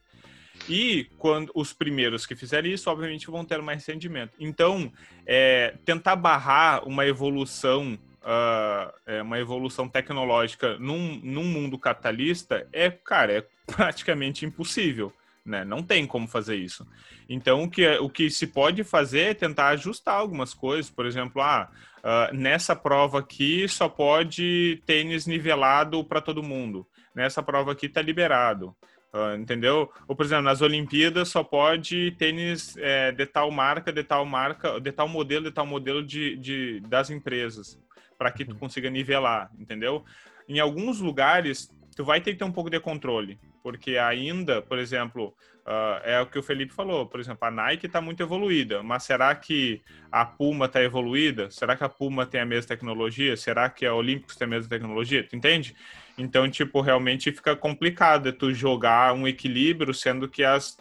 E 0.67 1.06
quando 1.19 1.51
os 1.53 1.71
primeiros 1.71 2.25
que 2.25 2.36
fizerem 2.36 2.73
isso, 2.73 2.89
obviamente, 2.89 3.30
vão 3.30 3.45
ter 3.45 3.62
mais 3.62 3.86
rendimento. 3.86 4.34
Então, 4.39 4.91
é, 5.23 5.75
tentar 5.86 6.15
barrar 6.15 6.88
uma 6.88 7.06
evolução, 7.06 7.93
uh, 8.23 8.91
é, 9.06 9.21
uma 9.21 9.38
evolução 9.38 9.88
tecnológica 9.88 10.80
num, 10.80 11.21
num 11.23 11.43
mundo 11.43 11.77
capitalista 11.77 12.67
é, 12.73 12.89
cara, 12.89 13.34
é 13.34 13.45
praticamente 13.67 14.43
impossível. 14.43 15.13
Né? 15.47 15.63
Não 15.63 15.81
tem 15.81 16.05
como 16.05 16.27
fazer 16.27 16.57
isso. 16.57 16.86
Então, 17.29 17.63
o 17.63 17.69
que, 17.69 17.86
é, 17.86 17.99
o 18.01 18.10
que 18.10 18.29
se 18.29 18.45
pode 18.45 18.83
fazer 18.83 19.19
é 19.21 19.33
tentar 19.33 19.69
ajustar 19.69 20.15
algumas 20.15 20.54
coisas. 20.54 20.91
Por 20.91 21.06
exemplo, 21.06 21.41
ah, 21.41 21.71
uh, 22.00 22.35
nessa 22.35 22.75
prova 22.75 23.19
aqui 23.19 23.65
só 23.69 23.87
pode 23.87 24.83
tênis 24.85 25.25
nivelado 25.25 26.04
para 26.04 26.19
todo 26.19 26.43
mundo. 26.43 26.85
Nessa 27.15 27.41
prova 27.41 27.71
aqui 27.71 27.85
está 27.85 28.02
liberado. 28.02 28.75
Uh, 29.13 29.39
entendeu? 29.39 29.89
Ou, 30.06 30.17
por 30.17 30.25
exemplo, 30.25 30.43
nas 30.43 30.62
Olimpíadas 30.62 31.29
só 31.29 31.45
pode 31.45 32.12
tênis 32.19 32.75
é, 32.75 33.13
de 33.13 33.25
tal 33.25 33.50
marca, 33.50 33.89
de 33.89 34.04
tal 34.04 34.25
marca, 34.25 34.81
de 34.81 34.91
tal 34.91 35.08
modelo, 35.08 35.45
de 35.45 35.52
tal 35.52 35.65
modelo 35.65 36.04
de, 36.04 36.35
de 36.35 36.81
das 36.81 37.10
empresas, 37.10 37.79
para 38.17 38.33
que 38.33 38.43
tu 38.43 38.54
consiga 38.56 38.89
nivelar, 38.89 39.50
entendeu? 39.58 40.04
Em 40.48 40.60
alguns 40.60 41.00
lugares, 41.00 41.73
tu 41.95 42.04
vai 42.04 42.19
ter 42.19 42.33
que 42.33 42.39
ter 42.39 42.43
um 42.43 42.52
pouco 42.52 42.69
de 42.69 42.81
controle. 42.81 43.39
Porque 43.67 43.97
ainda, 43.97 44.61
por 44.61 44.79
exemplo, 44.79 45.35
uh, 45.65 45.99
é 46.05 46.21
o 46.21 46.25
que 46.25 46.39
o 46.39 46.41
Felipe 46.41 46.73
falou, 46.73 47.05
por 47.05 47.19
exemplo, 47.19 47.45
a 47.45 47.51
Nike 47.51 47.87
está 47.87 47.99
muito 47.99 48.23
evoluída, 48.23 48.81
mas 48.81 49.03
será 49.03 49.35
que 49.35 49.81
a 50.09 50.23
Puma 50.23 50.67
está 50.67 50.81
evoluída? 50.81 51.51
Será 51.51 51.75
que 51.75 51.83
a 51.83 51.89
Puma 51.89 52.25
tem 52.25 52.39
a 52.39 52.45
mesma 52.45 52.65
tecnologia? 52.65 53.35
Será 53.35 53.69
que 53.69 53.85
a 53.85 53.93
Olímpicos 53.93 54.37
tem 54.37 54.45
a 54.45 54.49
mesma 54.51 54.69
tecnologia? 54.69 55.21
Tu 55.21 55.35
entende? 55.35 55.75
Então, 56.17 56.49
tipo, 56.49 56.79
realmente 56.79 57.29
fica 57.29 57.57
complicado 57.57 58.31
tu 58.31 58.53
jogar 58.53 59.13
um 59.13 59.27
equilíbrio, 59.27 59.93
sendo 59.93 60.29
que 60.29 60.45
as, 60.45 60.77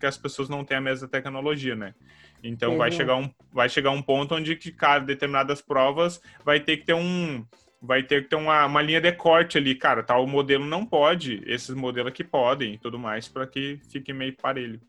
que 0.00 0.06
as 0.06 0.16
pessoas 0.16 0.48
não 0.48 0.64
têm 0.64 0.78
a 0.78 0.80
mesma 0.80 1.06
tecnologia, 1.08 1.76
né? 1.76 1.94
Então 2.42 2.78
vai 2.78 2.90
chegar, 2.90 3.16
um, 3.16 3.30
vai 3.52 3.68
chegar 3.68 3.90
um 3.90 4.00
ponto 4.00 4.34
onde 4.34 4.56
que 4.56 4.72
cada 4.72 5.04
determinadas 5.04 5.60
provas 5.60 6.22
vai 6.42 6.58
ter 6.58 6.78
que 6.78 6.86
ter 6.86 6.94
um 6.94 7.44
vai 7.80 8.02
ter 8.02 8.24
que 8.24 8.30
ter 8.30 8.36
uma, 8.36 8.66
uma 8.66 8.82
linha 8.82 9.00
de 9.00 9.10
corte 9.12 9.56
ali, 9.56 9.74
cara, 9.74 10.02
tal 10.02 10.26
modelo 10.26 10.64
não 10.66 10.84
pode, 10.84 11.42
esses 11.46 11.74
modelos 11.74 12.10
aqui 12.10 12.22
podem 12.22 12.74
e 12.74 12.78
tudo 12.78 12.98
mais, 12.98 13.28
para 13.28 13.46
que 13.46 13.80
fique 13.90 14.12
meio 14.12 14.36
parelho. 14.36 14.80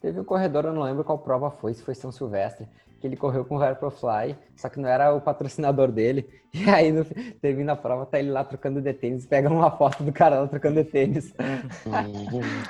Teve 0.00 0.18
um 0.18 0.24
corredor, 0.24 0.64
eu 0.64 0.72
não 0.72 0.82
lembro 0.82 1.04
qual 1.04 1.18
prova 1.18 1.50
foi, 1.50 1.74
se 1.74 1.82
foi 1.82 1.94
São 1.94 2.10
Silvestre, 2.10 2.66
que 3.00 3.06
ele 3.06 3.16
correu 3.16 3.44
com 3.44 3.56
o 3.56 3.58
Vaporfly, 3.58 4.36
só 4.54 4.68
que 4.68 4.78
não 4.78 4.88
era 4.88 5.14
o 5.14 5.20
patrocinador 5.20 5.90
dele. 5.90 6.28
E 6.52 6.68
aí, 6.68 6.90
no, 6.90 7.04
termina 7.40 7.74
a 7.74 7.76
prova, 7.76 8.04
tá 8.04 8.18
ele 8.18 8.32
lá 8.32 8.42
trocando 8.42 8.80
de 8.80 8.92
tênis, 8.92 9.24
pega 9.24 9.48
uma 9.48 9.70
foto 9.70 10.02
do 10.02 10.10
cara 10.10 10.40
lá 10.40 10.48
trocando 10.48 10.82
de 10.82 10.90
tênis. 10.90 11.32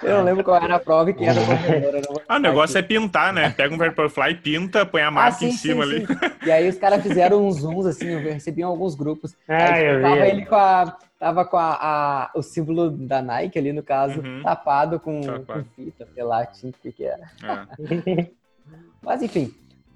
eu 0.03 0.19
não 0.19 0.23
lembro 0.23 0.45
qual 0.45 0.63
era 0.63 0.75
a 0.75 0.79
prova 0.79 1.09
e 1.09 1.15
quem 1.15 1.27
era 1.27 1.41
o 1.41 1.47
corredor. 1.47 2.23
Ah, 2.29 2.37
o 2.37 2.41
negócio 2.41 2.79
aqui. 2.79 2.95
é 2.95 2.99
pintar, 2.99 3.33
né? 3.33 3.49
Pega 3.49 3.75
um 3.75 3.79
Vaporfly, 3.79 4.35
pinta, 4.35 4.85
põe 4.85 5.01
a 5.01 5.09
ah, 5.09 5.11
marca 5.11 5.31
ah, 5.31 5.39
sim, 5.39 5.47
em 5.47 5.53
cima 5.53 5.87
sim, 5.87 5.93
ali. 5.93 6.07
Sim. 6.07 6.15
E 6.45 6.51
aí 6.51 6.69
os 6.69 6.77
caras 6.77 7.03
fizeram 7.03 7.47
uns 7.49 7.61
zooms, 7.61 7.87
assim, 7.87 8.09
eu 8.09 8.21
recebi 8.21 8.63
alguns 8.63 8.95
grupos. 8.95 9.35
Ah, 9.49 9.73
aí, 9.73 9.87
eu 9.87 10.03
tava 10.03 10.17
vi. 10.17 10.29
ele 10.29 10.45
com 10.45 10.57
a 10.57 10.99
tava 11.19 11.45
com 11.47 11.57
a, 11.57 11.79
a, 11.81 12.31
o 12.35 12.43
símbolo 12.43 12.91
da 12.91 13.23
Nike 13.23 13.59
ali, 13.59 13.73
no 13.73 13.83
caso, 13.83 14.21
uhum. 14.21 14.43
tapado 14.43 15.01
com, 15.01 15.21
com 15.23 15.65
fita, 15.75 16.07
sei 16.15 16.23
lá, 16.23 16.45
tinha 16.45 16.71
o 16.71 16.75
que 16.75 16.93
que 16.93 17.05
era. 17.05 17.31
É. 17.43 18.27
Mas 19.03 19.23
enfim, 19.23 19.55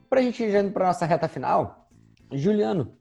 para 0.08 0.20
a 0.20 0.22
gente 0.22 0.42
ir 0.42 0.54
indo 0.54 0.72
para 0.72 0.86
nossa 0.86 1.06
reta 1.06 1.28
final, 1.28 1.88
Juliano, 2.32 2.96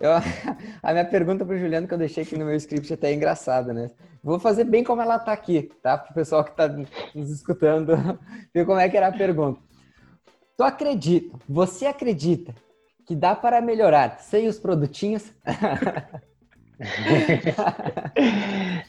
eu, 0.00 0.10
a 0.82 0.92
minha 0.92 1.04
pergunta 1.04 1.44
para 1.44 1.54
o 1.54 1.58
Juliano 1.58 1.86
que 1.86 1.94
eu 1.94 1.98
deixei 1.98 2.22
aqui 2.22 2.36
no 2.36 2.46
meu 2.46 2.56
script 2.56 2.92
até 2.92 3.10
é 3.10 3.14
engraçada, 3.14 3.72
né? 3.74 3.90
Vou 4.22 4.38
fazer 4.38 4.64
bem 4.64 4.82
como 4.82 5.02
ela 5.02 5.16
está 5.16 5.32
aqui, 5.32 5.70
tá? 5.82 5.98
Para 5.98 6.10
o 6.10 6.14
pessoal 6.14 6.42
que 6.42 6.50
está 6.50 6.68
nos 6.68 7.30
escutando 7.30 7.96
ver 8.54 8.64
como 8.64 8.78
é 8.78 8.88
que 8.88 8.96
era 8.96 9.08
a 9.08 9.12
pergunta. 9.12 9.60
Tu 10.56 10.64
acredita, 10.64 11.38
você 11.48 11.86
acredita 11.86 12.54
que 13.06 13.14
dá 13.14 13.34
para 13.34 13.60
melhorar 13.60 14.18
sem 14.20 14.46
os 14.46 14.58
produtinhos? 14.58 15.32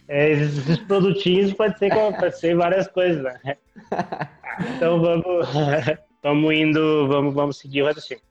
é, 0.08 0.32
esses 0.32 0.78
produtinhos 0.80 1.54
pode 1.54 1.78
ser, 1.78 1.92
pode 2.18 2.40
ser 2.40 2.56
várias 2.56 2.88
coisas, 2.88 3.24
né? 3.24 3.58
Então 4.76 5.02
vamos, 5.02 5.48
vamos 6.22 6.54
indo, 6.54 7.08
vamos, 7.08 7.34
vamos 7.34 7.58
seguir 7.58 7.82
o 7.82 7.86
raciocínio. 7.86 8.24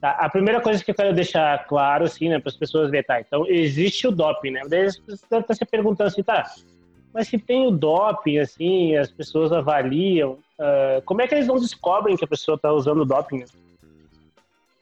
Tá, 0.00 0.12
a 0.12 0.30
primeira 0.30 0.60
coisa 0.60 0.82
que 0.82 0.90
eu 0.90 0.94
quero 0.94 1.14
deixar 1.14 1.66
claro, 1.66 2.04
assim, 2.04 2.28
né, 2.30 2.38
para 2.38 2.48
as 2.48 2.56
pessoas 2.56 2.90
verem, 2.90 3.04
tá? 3.04 3.20
Então, 3.20 3.46
existe 3.46 4.06
o 4.06 4.10
doping, 4.10 4.52
né? 4.52 4.62
Daí 4.66 4.86
as 4.86 4.96
pessoas 4.96 5.22
estão 5.22 5.56
se 5.56 5.64
perguntando 5.66 6.08
assim, 6.08 6.22
tá, 6.22 6.50
mas 7.12 7.28
se 7.28 7.38
tem 7.38 7.66
o 7.66 7.70
doping, 7.70 8.38
assim, 8.38 8.96
as 8.96 9.10
pessoas 9.10 9.52
avaliam, 9.52 10.38
uh, 10.58 11.02
como 11.04 11.20
é 11.20 11.28
que 11.28 11.34
eles 11.34 11.46
não 11.46 11.58
descobrem 11.58 12.16
que 12.16 12.24
a 12.24 12.28
pessoa 12.28 12.54
está 12.54 12.72
usando 12.72 13.04
doping? 13.04 13.40
Né? 13.40 13.46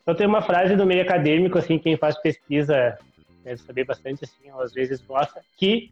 Então, 0.03 0.14
tem 0.14 0.26
uma 0.26 0.43
frase 0.43 0.76
do 0.76 0.86
meio 0.86 1.03
acadêmico, 1.03 1.59
assim, 1.59 1.78
quem 1.78 1.97
faz 1.97 2.16
pesquisa 2.20 2.97
deve 3.43 3.61
saber 3.62 3.84
bastante, 3.84 4.24
assim, 4.24 4.51
às 4.61 4.72
vezes 4.72 5.01
gosta, 5.01 5.41
que 5.57 5.91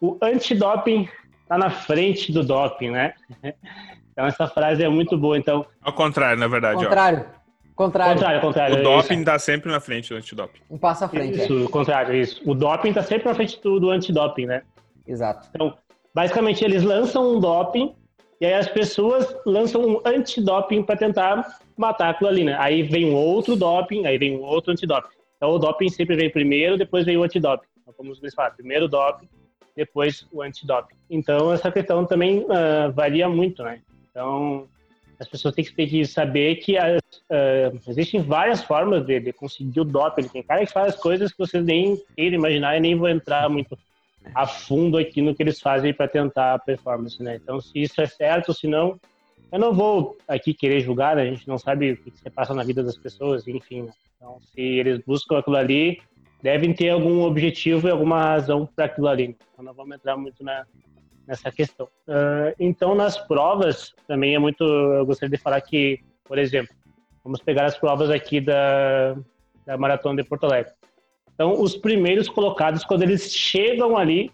o 0.00 0.16
antidoping 0.22 1.08
está 1.42 1.58
na 1.58 1.70
frente 1.70 2.32
do 2.32 2.42
doping, 2.42 2.90
né? 2.90 3.14
Então 4.14 4.26
essa 4.26 4.46
frase 4.46 4.82
é 4.82 4.88
muito 4.88 5.18
boa. 5.18 5.36
Então, 5.36 5.66
ao 5.82 5.92
contrário, 5.92 6.38
na 6.38 6.46
verdade. 6.46 6.82
Contrário. 6.82 7.26
Ó. 7.40 7.44
Contrário. 7.74 8.14
Contrário, 8.14 8.40
contrário. 8.40 8.78
O 8.78 8.82
doping 8.82 9.18
está 9.18 9.36
sempre 9.38 9.70
na 9.70 9.80
frente 9.80 10.10
do 10.10 10.16
antidoping. 10.16 10.60
Um 10.70 10.78
passo 10.78 11.04
à 11.04 11.08
frente. 11.08 11.40
Isso, 11.40 11.52
é. 11.52 11.62
o 11.64 11.68
contrário, 11.68 12.14
isso. 12.14 12.40
O 12.48 12.54
doping 12.54 12.90
está 12.90 13.02
sempre 13.02 13.26
na 13.26 13.34
frente 13.34 13.60
do, 13.60 13.80
do 13.80 13.90
antidoping, 13.90 14.46
né? 14.46 14.62
Exato. 15.06 15.48
Então, 15.52 15.76
basicamente, 16.14 16.64
eles 16.64 16.84
lançam 16.84 17.34
um 17.34 17.40
doping 17.40 17.92
e 18.40 18.46
aí 18.46 18.54
as 18.54 18.68
pessoas 18.68 19.34
lançam 19.44 19.84
um 19.84 20.00
antidoping 20.04 20.84
para 20.84 20.96
tentar 20.96 21.58
matar 21.76 22.10
aquilo 22.10 22.30
ali, 22.30 22.44
né? 22.44 22.56
Aí 22.60 22.84
vem 22.84 23.06
um 23.10 23.14
outro 23.14 23.56
doping, 23.56 24.06
aí 24.06 24.18
vem 24.18 24.36
um 24.36 24.42
outro 24.42 24.70
antidoping. 24.70 25.08
Então, 25.36 25.50
o 25.50 25.58
doping 25.58 25.88
sempre 25.88 26.14
vem 26.14 26.30
primeiro, 26.30 26.78
depois 26.78 27.04
vem 27.04 27.16
o 27.16 27.24
antidoping. 27.24 27.66
Então, 27.82 27.92
como 27.94 28.12
os 28.12 28.20
dois 28.20 28.34
falam, 28.34 28.54
primeiro 28.54 28.84
o 28.84 28.88
doping, 28.88 29.28
depois 29.76 30.28
o 30.30 30.42
antidoping. 30.42 30.94
Então, 31.10 31.52
essa 31.52 31.72
questão 31.72 32.06
também 32.06 32.44
uh, 32.44 32.92
varia 32.94 33.28
muito, 33.28 33.64
né? 33.64 33.80
Então, 34.14 34.68
as 35.18 35.26
pessoas 35.26 35.56
têm 35.56 35.64
que, 35.64 36.04
saber 36.06 36.56
que 36.56 36.78
as, 36.78 37.00
uh, 37.00 37.80
existem 37.88 38.22
várias 38.22 38.62
formas 38.62 39.04
de, 39.04 39.18
de, 39.18 39.32
conseguir 39.32 39.80
o 39.80 39.84
doping. 39.84 40.28
Tem 40.28 40.42
cara 40.44 40.64
que 40.64 40.72
faz 40.72 40.94
coisas 40.94 41.32
que 41.32 41.38
vocês 41.38 41.64
nem 41.64 42.00
queiram 42.16 42.36
imaginar 42.36 42.76
e 42.76 42.80
nem 42.80 42.94
vou 42.94 43.08
entrar 43.08 43.48
muito 43.48 43.76
a 44.32 44.46
fundo 44.46 44.96
aqui 44.96 45.20
no 45.20 45.34
que 45.34 45.42
eles 45.42 45.60
fazem 45.60 45.92
para 45.92 46.06
tentar 46.06 46.54
a 46.54 46.58
performance, 46.58 47.20
né? 47.20 47.36
Então, 47.42 47.60
se 47.60 47.76
isso 47.76 48.00
é 48.00 48.06
certo, 48.06 48.50
ou 48.50 48.54
se 48.54 48.68
não, 48.68 48.98
eu 49.50 49.58
não 49.58 49.74
vou 49.74 50.16
aqui 50.28 50.54
querer 50.54 50.80
julgar, 50.80 51.16
né? 51.16 51.22
a 51.22 51.26
gente 51.26 51.46
não 51.46 51.58
sabe 51.58 51.92
o 51.92 51.96
que 51.96 52.10
se 52.16 52.30
passa 52.30 52.54
na 52.54 52.62
vida 52.62 52.82
das 52.82 52.96
pessoas, 52.96 53.46
enfim. 53.46 53.82
Né? 53.82 53.92
Então, 54.16 54.40
se 54.40 54.60
eles 54.60 55.00
buscam 55.04 55.38
aquilo 55.38 55.56
ali, 55.56 56.00
devem 56.42 56.72
ter 56.72 56.90
algum 56.90 57.22
objetivo 57.22 57.88
e 57.88 57.90
alguma 57.90 58.22
razão 58.22 58.64
para 58.64 58.86
aquilo 58.86 59.08
ali. 59.08 59.36
Então, 59.52 59.64
não 59.64 59.74
vamos 59.74 59.96
entrar 59.96 60.16
muito 60.16 60.42
na, 60.42 60.64
nessa 61.26 61.50
questão. 61.50 61.86
Uh, 62.06 62.54
então, 62.58 62.94
nas 62.94 63.18
provas, 63.18 63.94
também 64.06 64.34
é 64.34 64.38
muito. 64.38 64.64
Eu 64.64 65.06
gostaria 65.06 65.36
de 65.36 65.42
falar 65.42 65.60
que, 65.60 66.00
por 66.24 66.38
exemplo, 66.38 66.74
vamos 67.22 67.40
pegar 67.40 67.64
as 67.64 67.76
provas 67.76 68.10
aqui 68.10 68.40
da, 68.40 69.16
da 69.66 69.76
Maratona 69.76 70.22
de 70.22 70.28
Porto 70.28 70.44
Alegre. 70.44 70.72
Então, 71.34 71.60
os 71.60 71.76
primeiros 71.76 72.28
colocados, 72.28 72.84
quando 72.84 73.02
eles 73.02 73.34
chegam 73.34 73.96
ali, 73.96 74.30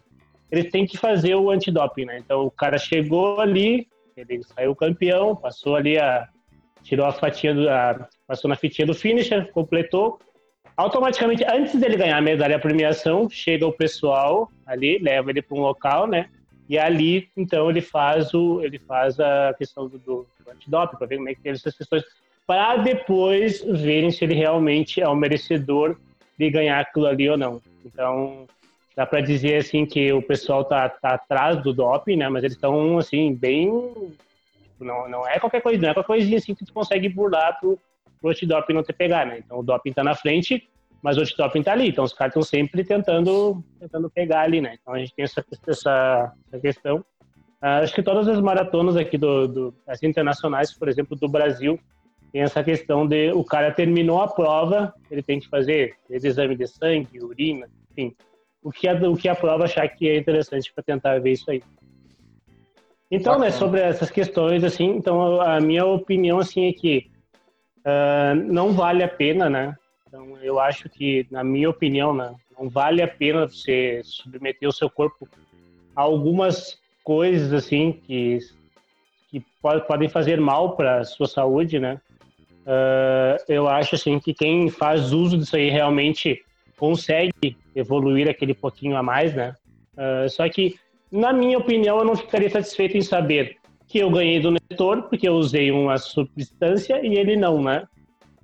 eles 0.50 0.70
têm 0.70 0.86
que 0.86 0.98
fazer 0.98 1.34
o 1.34 1.50
antidoping, 1.50 2.04
né? 2.04 2.18
Então, 2.18 2.44
o 2.44 2.50
cara 2.50 2.76
chegou 2.76 3.40
ali, 3.40 3.86
ele 4.16 4.42
saiu 4.42 4.74
campeão, 4.74 5.34
passou 5.34 5.76
ali 5.76 5.98
a. 5.98 6.28
tirou 6.82 7.06
a 7.06 7.12
fatia 7.12 7.54
do. 7.54 7.68
A, 7.68 8.08
passou 8.26 8.48
na 8.48 8.56
fitinha 8.56 8.86
do 8.86 8.94
finisher, 8.94 9.50
completou. 9.52 10.18
Automaticamente, 10.76 11.44
antes 11.44 11.78
dele 11.78 11.96
ganhar 11.96 12.16
a 12.16 12.22
medalha 12.22 12.56
a 12.56 12.58
premiação, 12.58 13.28
chega 13.28 13.66
o 13.66 13.72
pessoal 13.72 14.50
ali, 14.64 14.98
leva 14.98 15.30
ele 15.30 15.42
para 15.42 15.56
um 15.56 15.60
local, 15.60 16.06
né? 16.06 16.28
E 16.70 16.78
ali, 16.78 17.28
então, 17.36 17.68
ele 17.68 17.80
faz 17.80 18.32
o, 18.32 18.62
ele 18.62 18.78
faz 18.78 19.18
a 19.18 19.52
questão 19.58 19.88
do, 19.88 19.98
do, 19.98 20.26
do 20.44 20.50
antidoping, 20.52 20.96
para 20.96 21.06
ver 21.08 21.16
como 21.16 21.28
é 21.28 21.34
que 21.34 21.40
tem 21.40 21.50
essas 21.50 21.76
questões, 21.76 22.04
para 22.46 22.76
depois 22.76 23.60
verem 23.60 24.12
se 24.12 24.22
ele 24.22 24.34
realmente 24.34 25.00
é 25.00 25.08
o 25.08 25.16
merecedor 25.16 25.98
de 26.38 26.48
ganhar 26.48 26.78
aquilo 26.78 27.08
ali 27.08 27.28
ou 27.28 27.36
não. 27.36 27.60
Então, 27.84 28.46
dá 28.94 29.04
para 29.04 29.20
dizer 29.20 29.56
assim 29.56 29.84
que 29.84 30.12
o 30.12 30.22
pessoal 30.22 30.64
tá, 30.64 30.88
tá 30.88 31.14
atrás 31.14 31.60
do 31.60 31.72
doping, 31.72 32.14
né? 32.14 32.28
Mas 32.28 32.44
eles 32.44 32.54
estão 32.54 32.98
assim 32.98 33.34
bem, 33.34 33.68
não, 34.78 35.08
não 35.08 35.26
é 35.26 35.40
qualquer 35.40 35.62
coisa, 35.62 35.82
não 35.82 35.88
é 35.88 35.94
qualquer 35.94 36.06
coisinha 36.06 36.38
assim 36.38 36.54
que 36.54 36.64
tu 36.64 36.72
consegue 36.72 37.08
burlar 37.08 37.58
pro, 37.58 37.76
pro 38.20 38.30
antidoping 38.30 38.74
não 38.74 38.84
te 38.84 38.92
pegar, 38.92 39.26
né? 39.26 39.42
Então 39.44 39.58
o 39.58 39.62
doping 39.64 39.92
tá 39.92 40.04
na 40.04 40.14
frente, 40.14 40.68
mas 41.02 41.16
o 41.16 41.20
antidoping 41.20 41.62
tá 41.62 41.72
ali. 41.72 41.88
Então 41.88 42.04
os 42.04 42.12
caras 42.12 42.32
estão 42.32 42.42
sempre 42.42 42.84
tentando, 42.84 43.62
tentando 43.78 44.10
pegar 44.10 44.42
ali, 44.42 44.60
né? 44.60 44.76
Então 44.80 44.94
a 44.94 44.98
gente 44.98 45.14
tem 45.14 45.24
essa, 45.24 45.44
essa, 45.66 46.32
essa 46.46 46.60
questão. 46.60 46.98
Uh, 47.62 47.82
acho 47.82 47.94
que 47.94 48.02
todas 48.02 48.26
as 48.28 48.40
maratonas 48.40 48.96
aqui 48.96 49.18
do, 49.18 49.46
do, 49.46 49.74
as 49.86 50.02
internacionais, 50.02 50.72
por 50.72 50.88
exemplo, 50.88 51.16
do 51.16 51.28
Brasil, 51.28 51.78
tem 52.32 52.42
essa 52.42 52.62
questão 52.62 53.06
de 53.06 53.32
o 53.32 53.44
cara 53.44 53.72
terminou 53.72 54.20
a 54.20 54.28
prova, 54.28 54.94
ele 55.10 55.22
tem 55.22 55.40
que 55.40 55.48
fazer 55.48 55.96
exame 56.08 56.56
de 56.56 56.66
sangue, 56.66 57.22
urina, 57.22 57.68
enfim, 57.90 58.14
o 58.62 58.70
que 58.70 58.88
a, 58.88 58.94
o 58.94 59.16
que 59.16 59.28
a 59.28 59.34
prova 59.34 59.64
achar 59.64 59.86
que 59.88 60.08
é 60.08 60.16
interessante 60.16 60.72
para 60.72 60.84
tentar 60.84 61.20
ver 61.20 61.32
isso 61.32 61.50
aí. 61.50 61.62
Então, 63.10 63.38
né, 63.38 63.50
sobre 63.50 63.80
essas 63.80 64.08
questões, 64.08 64.62
assim, 64.62 64.86
então 64.90 65.40
a 65.40 65.60
minha 65.60 65.84
opinião, 65.84 66.38
assim, 66.38 66.68
é 66.68 66.72
que 66.72 67.10
uh, 67.78 68.34
não 68.36 68.72
vale 68.72 69.02
a 69.02 69.08
pena, 69.08 69.50
né, 69.50 69.74
então, 70.10 70.36
eu 70.42 70.58
acho 70.58 70.88
que, 70.88 71.24
na 71.30 71.44
minha 71.44 71.70
opinião, 71.70 72.12
né, 72.12 72.34
não 72.58 72.68
vale 72.68 73.00
a 73.00 73.06
pena 73.06 73.46
você 73.46 74.00
submeter 74.02 74.68
o 74.68 74.72
seu 74.72 74.90
corpo 74.90 75.28
a 75.94 76.02
algumas 76.02 76.76
coisas 77.04 77.52
assim 77.52 77.92
que 77.92 78.38
que 79.30 79.40
pode, 79.62 79.86
podem 79.86 80.08
fazer 80.08 80.40
mal 80.40 80.74
para 80.74 80.98
a 80.98 81.04
sua 81.04 81.28
saúde, 81.28 81.78
né? 81.78 82.00
Uh, 82.66 83.38
eu 83.48 83.68
acho 83.68 83.94
assim 83.94 84.18
que 84.18 84.34
quem 84.34 84.68
faz 84.68 85.12
uso 85.12 85.38
disso 85.38 85.54
aí 85.54 85.70
realmente 85.70 86.42
consegue 86.76 87.56
evoluir 87.76 88.28
aquele 88.28 88.52
pouquinho 88.52 88.96
a 88.96 89.04
mais, 89.04 89.32
né? 89.32 89.54
Uh, 89.94 90.28
só 90.28 90.48
que, 90.48 90.74
na 91.12 91.32
minha 91.32 91.56
opinião, 91.56 91.98
eu 91.98 92.04
não 92.04 92.16
ficaria 92.16 92.50
satisfeito 92.50 92.96
em 92.96 93.02
saber 93.02 93.58
que 93.86 93.98
eu 94.00 94.10
ganhei 94.10 94.40
do 94.40 94.50
Nestor 94.50 95.02
porque 95.02 95.28
eu 95.28 95.34
usei 95.34 95.70
uma 95.70 95.96
substância 95.96 97.00
e 97.06 97.14
ele 97.14 97.36
não, 97.36 97.62
né? 97.62 97.86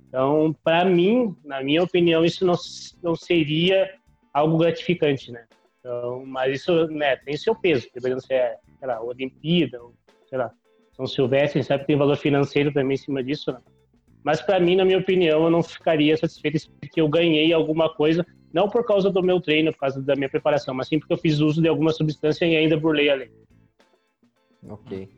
Então, 0.07 0.55
para 0.63 0.85
mim, 0.85 1.35
na 1.43 1.61
minha 1.61 1.83
opinião, 1.83 2.23
isso 2.23 2.45
não, 2.45 2.55
não 3.03 3.15
seria 3.15 3.93
algo 4.33 4.57
gratificante, 4.57 5.31
né? 5.31 5.45
Então, 5.79 6.25
mas 6.25 6.61
isso 6.61 6.87
né, 6.87 7.17
tem 7.17 7.35
seu 7.37 7.55
peso, 7.55 7.87
dependendo 7.93 8.21
se 8.21 8.33
é, 8.33 8.57
sei 8.79 8.87
lá, 8.87 9.01
Olimpíada, 9.01 9.81
ou, 9.81 9.93
sei 10.29 10.37
lá, 10.37 10.51
São 10.93 11.05
Silvestre, 11.05 11.63
sabe 11.63 11.81
que 11.81 11.87
tem 11.87 11.97
valor 11.97 12.17
financeiro 12.17 12.73
também 12.73 12.95
em 12.95 12.97
cima 12.97 13.23
disso, 13.23 13.51
né? 13.51 13.59
Mas 14.23 14.41
para 14.41 14.59
mim, 14.59 14.75
na 14.75 14.83
minha 14.83 14.97
opinião, 14.97 15.43
eu 15.43 15.49
não 15.49 15.63
ficaria 15.63 16.17
satisfeito 16.17 16.59
se 16.59 16.69
eu 16.97 17.07
ganhei 17.07 17.53
alguma 17.53 17.93
coisa, 17.93 18.25
não 18.51 18.69
por 18.69 18.85
causa 18.85 19.09
do 19.09 19.23
meu 19.23 19.39
treino, 19.39 19.71
por 19.71 19.79
causa 19.79 20.01
da 20.01 20.15
minha 20.15 20.29
preparação, 20.29 20.73
mas 20.73 20.87
sim 20.87 20.99
porque 20.99 21.13
eu 21.13 21.17
fiz 21.17 21.39
uso 21.39 21.61
de 21.61 21.67
alguma 21.67 21.91
substância 21.91 22.45
e 22.45 22.55
ainda 22.55 22.75
burlei 22.75 23.09
a 23.09 23.15
lei. 23.15 23.31
Ok. 24.67 24.97
Gente, 24.99 25.11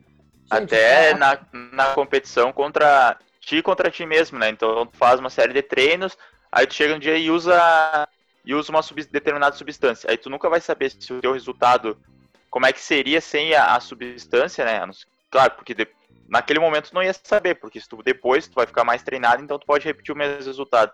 Até 0.50 1.14
na, 1.14 1.38
na 1.72 1.86
competição 1.94 2.52
contra 2.52 3.18
ti 3.50 3.62
contra 3.62 3.90
ti 3.90 4.06
mesmo, 4.06 4.38
né? 4.38 4.48
Então 4.48 4.86
tu 4.86 4.96
faz 4.96 5.18
uma 5.18 5.28
série 5.28 5.52
de 5.52 5.60
treinos, 5.60 6.16
aí 6.52 6.66
tu 6.68 6.74
chega 6.74 6.94
um 6.94 7.00
dia 7.00 7.18
e 7.18 7.30
usa 7.30 8.08
e 8.44 8.54
usa 8.54 8.70
uma 8.70 8.80
sub, 8.80 9.02
determinada 9.04 9.56
substância. 9.56 10.08
Aí 10.08 10.16
tu 10.16 10.30
nunca 10.30 10.48
vai 10.48 10.60
saber 10.60 10.90
se 10.90 11.12
o 11.12 11.20
teu 11.20 11.32
resultado 11.32 11.98
como 12.48 12.66
é 12.66 12.72
que 12.72 12.80
seria 12.80 13.20
sem 13.20 13.52
a, 13.54 13.74
a 13.74 13.80
substância, 13.80 14.64
né? 14.64 14.80
Claro, 15.30 15.52
porque 15.56 15.74
de, 15.74 15.88
naquele 16.28 16.60
momento 16.60 16.90
tu 16.90 16.94
não 16.94 17.02
ia 17.02 17.12
saber, 17.12 17.56
porque 17.56 17.80
se 17.80 17.88
tu 17.88 18.00
depois 18.04 18.46
tu 18.46 18.54
vai 18.54 18.66
ficar 18.66 18.84
mais 18.84 19.02
treinado, 19.02 19.42
então 19.42 19.58
tu 19.58 19.66
pode 19.66 19.84
repetir 19.84 20.14
o 20.14 20.18
mesmo 20.18 20.44
resultado. 20.44 20.92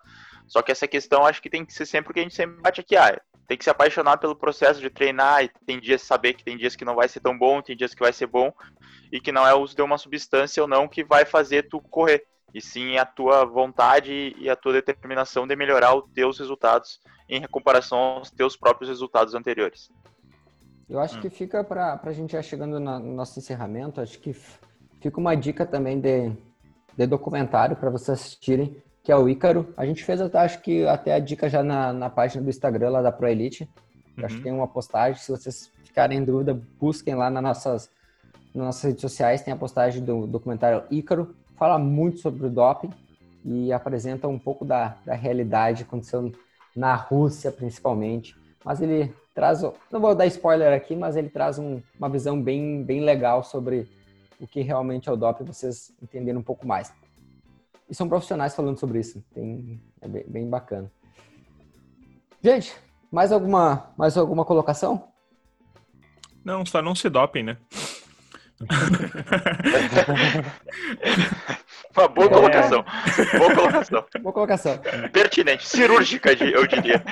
Só 0.48 0.62
que 0.62 0.72
essa 0.72 0.88
questão 0.88 1.26
acho 1.26 1.42
que 1.42 1.50
tem 1.50 1.64
que 1.64 1.74
ser 1.74 1.84
sempre 1.84 2.10
o 2.10 2.14
que 2.14 2.20
a 2.20 2.22
gente 2.22 2.34
sempre 2.34 2.60
bate 2.62 2.80
aqui, 2.80 2.96
ah, 2.96 3.20
tem 3.46 3.58
que 3.58 3.64
se 3.64 3.70
apaixonar 3.70 4.16
pelo 4.16 4.34
processo 4.34 4.80
de 4.80 4.88
treinar 4.88 5.44
e 5.44 5.50
tem 5.66 5.78
dias 5.78 6.02
saber 6.02 6.32
que 6.34 6.44
tem 6.44 6.56
dias 6.56 6.74
que 6.74 6.84
não 6.86 6.94
vai 6.94 7.08
ser 7.08 7.20
tão 7.20 7.36
bom, 7.36 7.60
tem 7.60 7.76
dias 7.76 7.94
que 7.94 8.02
vai 8.02 8.12
ser 8.12 8.26
bom 8.26 8.52
e 9.12 9.20
que 9.20 9.30
não 9.30 9.46
é 9.46 9.54
o 9.54 9.60
uso 9.60 9.76
de 9.76 9.82
uma 9.82 9.98
substância 9.98 10.62
ou 10.62 10.68
não 10.68 10.88
que 10.88 11.04
vai 11.04 11.24
fazer 11.24 11.68
tu 11.68 11.80
correr, 11.80 12.24
e 12.54 12.60
sim 12.60 12.96
a 12.96 13.04
tua 13.04 13.44
vontade 13.44 14.34
e 14.38 14.48
a 14.48 14.56
tua 14.56 14.72
determinação 14.72 15.46
de 15.46 15.54
melhorar 15.56 15.94
os 15.94 16.04
teus 16.12 16.38
resultados 16.38 17.00
em 17.28 17.42
comparação 17.48 17.98
aos 17.98 18.30
teus 18.30 18.56
próprios 18.56 18.88
resultados 18.88 19.34
anteriores. 19.34 19.90
Eu 20.88 21.00
acho 21.00 21.18
hum. 21.18 21.20
que 21.20 21.30
fica 21.30 21.64
para 21.64 22.00
a 22.02 22.12
gente 22.12 22.32
já 22.32 22.42
chegando 22.42 22.78
no 22.78 22.98
nosso 22.98 23.38
encerramento, 23.38 24.00
acho 24.00 24.18
que 24.18 24.32
fica 25.00 25.20
uma 25.20 25.34
dica 25.34 25.66
também 25.66 26.00
de, 26.00 26.32
de 26.96 27.06
documentário 27.06 27.76
para 27.76 27.90
vocês 27.90 28.20
assistirem, 28.20 28.80
que 29.02 29.10
é 29.10 29.16
o 29.16 29.28
Ícaro. 29.28 29.72
A 29.76 29.84
gente 29.84 30.04
fez, 30.04 30.20
acho 30.20 30.60
que 30.60 30.86
até 30.86 31.14
a 31.14 31.18
dica 31.18 31.48
já 31.48 31.62
na, 31.62 31.92
na 31.92 32.10
página 32.10 32.42
do 32.42 32.50
Instagram 32.50 32.90
lá 32.90 33.02
da 33.02 33.12
Pro 33.12 33.28
Elite. 33.28 33.68
Uhum. 34.16 34.24
Acho 34.24 34.36
que 34.36 34.42
tem 34.42 34.52
uma 34.52 34.68
postagem. 34.68 35.20
Se 35.20 35.30
vocês 35.30 35.70
ficarem 35.84 36.18
em 36.18 36.24
dúvida, 36.24 36.60
busquem 36.80 37.14
lá 37.14 37.30
nas 37.30 37.42
nossas, 37.42 37.90
nas 38.54 38.66
nossas 38.66 38.82
redes 38.82 39.00
sociais, 39.00 39.42
tem 39.42 39.52
a 39.52 39.56
postagem 39.56 40.04
do 40.04 40.26
documentário 40.26 40.84
Ícaro. 40.90 41.34
Fala 41.56 41.78
muito 41.78 42.20
sobre 42.20 42.46
o 42.46 42.50
doping 42.50 42.90
e 43.44 43.72
apresenta 43.72 44.28
um 44.28 44.38
pouco 44.38 44.64
da, 44.64 44.96
da 45.04 45.14
realidade 45.14 45.84
acontecendo 45.84 46.36
na 46.74 46.94
Rússia, 46.94 47.50
principalmente. 47.50 48.36
Mas 48.62 48.82
ele 48.82 49.14
traz, 49.34 49.62
não 49.90 50.00
vou 50.00 50.14
dar 50.14 50.26
spoiler 50.26 50.72
aqui, 50.72 50.94
mas 50.94 51.16
ele 51.16 51.30
traz 51.30 51.58
um, 51.58 51.80
uma 51.98 52.08
visão 52.08 52.40
bem, 52.40 52.84
bem 52.84 53.00
legal 53.00 53.42
sobre 53.42 53.88
o 54.38 54.46
que 54.46 54.60
realmente 54.60 55.08
é 55.08 55.12
o 55.12 55.16
doping, 55.16 55.44
vocês 55.44 55.92
entenderem 56.02 56.38
um 56.38 56.42
pouco 56.42 56.66
mais. 56.66 56.92
E 57.88 57.94
são 57.94 58.08
profissionais 58.08 58.54
falando 58.54 58.78
sobre 58.78 58.98
isso, 58.98 59.24
tem, 59.32 59.80
é 60.00 60.08
bem, 60.08 60.24
bem 60.26 60.50
bacana. 60.50 60.90
Gente, 62.42 62.76
mais 63.10 63.32
alguma, 63.32 63.90
mais 63.96 64.16
alguma 64.16 64.44
colocação? 64.44 65.08
Não, 66.44 66.66
só 66.66 66.82
não 66.82 66.94
se 66.94 67.08
dopem, 67.08 67.44
né? 67.44 67.56
Uma 71.96 72.08
boa 72.08 72.26
é... 72.26 72.30
colocação. 72.30 72.84
Boa 73.38 73.54
colocação. 73.54 74.04
Boa 74.20 74.32
colocação. 74.32 74.78
Pertinente, 75.12 75.66
cirúrgica, 75.66 76.32
eu 76.32 76.66
diria. 76.66 77.02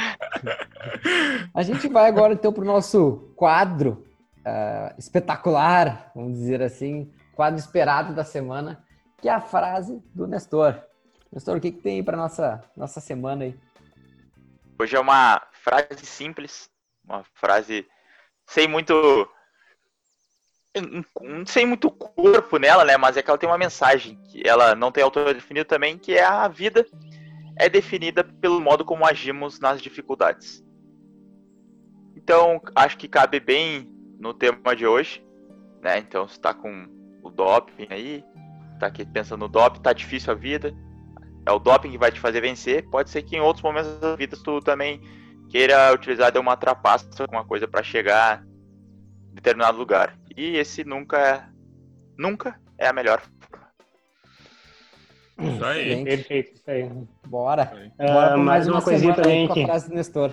A 1.54 1.62
gente 1.62 1.88
vai 1.88 2.06
agora 2.06 2.34
então 2.34 2.52
para 2.52 2.62
o 2.62 2.66
nosso 2.66 3.32
quadro 3.34 4.04
uh, 4.40 4.94
espetacular, 4.98 6.10
vamos 6.14 6.34
dizer 6.34 6.62
assim, 6.62 7.10
quadro 7.34 7.58
esperado 7.58 8.14
da 8.14 8.24
semana, 8.24 8.84
que 9.20 9.28
é 9.28 9.32
a 9.32 9.40
frase 9.40 10.02
do 10.14 10.26
Nestor. 10.26 10.76
Nestor, 11.32 11.56
o 11.56 11.60
que, 11.60 11.72
que 11.72 11.80
tem 11.80 12.04
para 12.04 12.16
nossa 12.16 12.62
nossa 12.76 13.00
semana 13.00 13.44
aí? 13.44 13.58
Hoje 14.78 14.96
é 14.96 15.00
uma 15.00 15.40
frase 15.52 16.04
simples, 16.04 16.68
uma 17.04 17.24
frase 17.34 17.86
sem 18.46 18.68
muito 18.68 19.28
sem 21.46 21.66
muito 21.66 21.90
corpo 21.90 22.58
nela, 22.58 22.84
né? 22.84 22.96
Mas 22.96 23.16
é 23.16 23.22
que 23.22 23.30
ela 23.30 23.38
tem 23.38 23.48
uma 23.48 23.58
mensagem 23.58 24.18
que 24.28 24.46
ela 24.46 24.74
não 24.74 24.90
tem 24.90 25.04
autor 25.04 25.32
definido 25.32 25.66
também, 25.66 25.96
que 25.98 26.14
é 26.14 26.24
a 26.24 26.48
vida 26.48 26.86
é 27.56 27.68
definida 27.68 28.24
pelo 28.24 28.60
modo 28.60 28.84
como 28.84 29.06
agimos 29.06 29.60
nas 29.60 29.80
dificuldades. 29.80 30.64
Então, 32.16 32.60
acho 32.74 32.96
que 32.96 33.06
cabe 33.06 33.38
bem 33.38 33.88
no 34.18 34.34
tema 34.34 34.74
de 34.74 34.86
hoje, 34.86 35.24
né? 35.82 35.98
Então, 35.98 36.26
você 36.26 36.40
tá 36.40 36.52
com 36.52 36.88
o 37.22 37.30
doping 37.30 37.86
aí, 37.90 38.24
tá 38.80 38.86
aqui 38.86 39.04
pensando 39.04 39.40
no 39.40 39.48
doping, 39.48 39.80
tá 39.80 39.92
difícil 39.92 40.32
a 40.32 40.34
vida, 40.34 40.74
é 41.46 41.52
o 41.52 41.58
doping 41.58 41.90
que 41.90 41.98
vai 41.98 42.10
te 42.10 42.18
fazer 42.18 42.40
vencer. 42.40 42.88
Pode 42.88 43.10
ser 43.10 43.22
que 43.22 43.36
em 43.36 43.40
outros 43.40 43.62
momentos 43.62 43.98
da 44.00 44.16
vida 44.16 44.36
tu 44.42 44.60
também 44.60 45.00
queira 45.48 45.92
utilizar 45.92 46.32
de 46.32 46.38
uma 46.38 46.56
trapaça, 46.56 47.08
alguma 47.20 47.44
coisa 47.44 47.68
para 47.68 47.82
chegar 47.82 48.42
em 49.30 49.34
determinado 49.34 49.76
lugar. 49.78 50.18
E 50.36 50.56
esse 50.56 50.84
nunca 50.84 51.18
é, 51.18 51.44
nunca 52.18 52.58
é 52.78 52.86
a 52.86 52.92
melhor 52.92 53.20
forma. 53.20 53.64
Isso 55.38 55.64
aí. 55.64 56.04
Perfeito, 56.04 56.54
isso 56.54 56.70
aí. 56.70 56.90
Bora. 57.26 57.72
Uh, 57.98 58.06
Bora 58.06 58.36
mais 58.36 58.66
uma, 58.66 58.76
uma 58.76 58.82
coisinha 58.82 59.14
também 59.14 59.48
que... 59.48 59.64
frase 59.64 59.88
do 59.88 59.94
Nestor. 59.94 60.32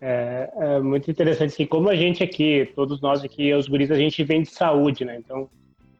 É, 0.00 0.50
é, 0.56 0.80
muito 0.80 1.08
interessante 1.10 1.54
que 1.54 1.64
como 1.64 1.88
a 1.88 1.94
gente 1.94 2.24
aqui, 2.24 2.68
todos 2.74 3.00
nós 3.00 3.22
aqui, 3.22 3.54
os 3.54 3.68
guris, 3.68 3.90
a 3.90 3.94
gente 3.94 4.24
vem 4.24 4.42
de 4.42 4.50
saúde, 4.50 5.04
né? 5.04 5.16
Então, 5.16 5.48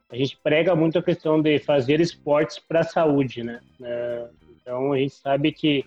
a 0.09 0.15
gente 0.17 0.37
prega 0.43 0.75
muito 0.75 0.99
a 0.99 1.03
questão 1.03 1.41
de 1.41 1.57
fazer 1.59 2.01
esportes 2.01 2.59
para 2.59 2.81
a 2.81 2.83
saúde, 2.83 3.43
né? 3.43 3.61
É, 3.81 4.27
então, 4.61 4.91
a 4.91 4.97
gente 4.97 5.13
sabe 5.13 5.53
que 5.53 5.85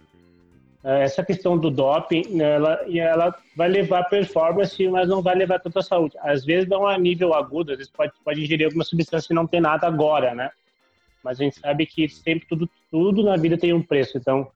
essa 0.89 1.25
questão 1.25 1.59
do 1.59 1.69
doping, 1.69 2.41
ela, 2.41 2.81
ela 2.89 3.35
vai 3.57 3.69
levar 3.69 4.05
performance, 4.05 4.89
mas 4.89 5.09
não 5.09 5.21
vai 5.21 5.35
levar 5.35 5.59
tanta 5.59 5.83
saúde. 5.83 6.17
Às 6.21 6.45
vezes 6.45 6.69
não 6.69 6.87
a 6.87 6.97
nível 6.97 7.35
agudo, 7.35 7.73
às 7.73 7.79
vezes 7.79 7.93
pode, 7.93 8.13
pode 8.25 8.41
ingerir 8.41 8.67
alguma 8.67 8.85
substância 8.85 9.33
e 9.33 9.35
não 9.35 9.49
tem 9.49 9.61
nada 9.61 9.89
agora, 9.89 10.33
né? 10.33 10.49
Mas 11.25 11.41
a 11.41 11.43
gente 11.43 11.59
sabe 11.59 11.87
que 11.87 12.09
sempre 12.09 12.47
tudo, 12.47 12.71
tudo 12.89 13.25
na 13.25 13.37
vida 13.37 13.59
tem 13.59 13.73
um 13.73 13.83
preço. 13.83 14.17
Então, 14.17 14.49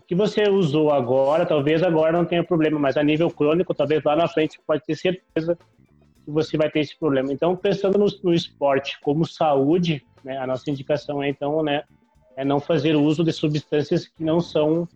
o 0.00 0.04
que 0.08 0.14
você 0.16 0.48
usou 0.48 0.90
agora, 0.90 1.46
talvez 1.46 1.84
agora 1.84 2.10
não 2.10 2.24
tenha 2.24 2.42
problema, 2.42 2.80
mas 2.80 2.96
a 2.96 3.02
nível 3.04 3.30
crônico, 3.30 3.72
talvez 3.72 4.02
lá 4.02 4.16
na 4.16 4.26
frente 4.26 4.58
pode 4.66 4.84
ter 4.84 4.96
certeza 4.96 5.56
que 6.24 6.30
você 6.32 6.56
vai 6.56 6.68
ter 6.68 6.80
esse 6.80 6.98
problema. 6.98 7.32
Então, 7.32 7.54
pensando 7.54 7.96
no, 7.96 8.06
no 8.24 8.34
esporte 8.34 8.98
como 9.00 9.24
saúde, 9.24 10.04
né, 10.24 10.36
a 10.36 10.48
nossa 10.48 10.68
indicação 10.68 11.22
é 11.22 11.28
então, 11.28 11.62
né, 11.62 11.84
é 12.36 12.44
não 12.44 12.58
fazer 12.58 12.96
uso 12.96 13.22
de 13.22 13.32
substâncias 13.32 14.08
que 14.08 14.24
não 14.24 14.40
são 14.40 14.88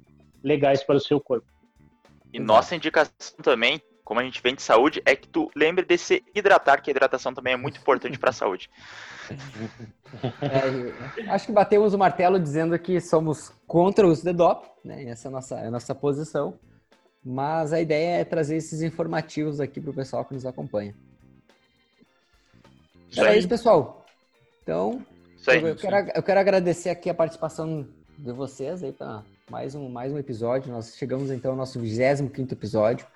legais 0.43 0.83
para 0.83 0.97
o 0.97 1.01
seu 1.01 1.21
corpo. 1.21 1.47
E 2.33 2.39
nossa 2.39 2.77
indicação 2.77 3.37
também, 3.43 3.83
como 4.05 4.21
a 4.21 4.23
gente 4.23 4.43
vem 4.43 4.55
de 4.55 4.63
saúde, 4.63 5.03
é 5.05 5.17
que 5.17 5.29
tu 5.29 5.51
lembre 5.55 5.85
de 5.85 5.99
se 5.99 6.23
hidratar, 6.35 6.81
que 6.81 6.91
a 6.91 6.93
hidratação 6.93 7.35
também 7.35 7.55
é 7.55 7.57
muito 7.57 7.81
importante 7.81 8.19
para 8.19 8.31
a 8.31 8.35
saúde. 8.35 8.71
É, 10.43 11.31
acho 11.31 11.47
que 11.47 11.53
batemos 11.53 11.95
o 11.95 11.99
martelo 11.99 12.37
dizendo 12.41 12.77
que 12.77 13.01
somos 13.01 13.53
contra 13.65 14.05
o 14.05 14.11
uso 14.11 14.25
de 14.25 14.33
DOP, 14.33 14.67
né? 14.85 15.05
Essa 15.05 15.29
é 15.29 15.31
a 15.31 15.31
nossa, 15.31 15.55
é 15.55 15.67
a 15.69 15.71
nossa 15.71 15.95
posição. 15.95 16.59
Mas 17.25 17.73
a 17.73 17.81
ideia 17.81 18.21
é 18.21 18.25
trazer 18.25 18.57
esses 18.57 18.83
informativos 18.83 19.61
aqui 19.61 19.81
para 19.81 19.93
o 19.93 19.95
pessoal 19.95 20.25
que 20.25 20.35
nos 20.35 20.45
acompanha. 20.45 20.97
Isso 23.09 23.21
Era 23.21 23.37
isso, 23.37 23.49
pessoal. 23.49 24.05
Então, 24.65 25.07
isso 25.37 25.49
eu, 25.51 25.77
quero, 25.77 26.11
eu 26.13 26.23
quero 26.25 26.41
agradecer 26.41 26.91
aqui 26.91 27.09
a 27.09 27.15
participação 27.15 27.87
de 28.21 28.33
vocês 28.33 28.85
aí 28.85 28.93
para 28.93 29.23
mais 29.51 29.75
um, 29.75 29.89
mais 29.89 30.13
um 30.13 30.19
episódio. 30.19 30.71
Nós 30.71 30.95
chegamos 30.95 31.31
então 31.31 31.53
ao 31.53 31.57
nosso 31.57 31.81
25 31.81 32.53
episódio. 32.53 33.07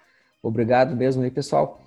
Obrigado 0.43 0.97
mesmo 0.97 1.23
aí, 1.23 1.31
pessoal. 1.31 1.83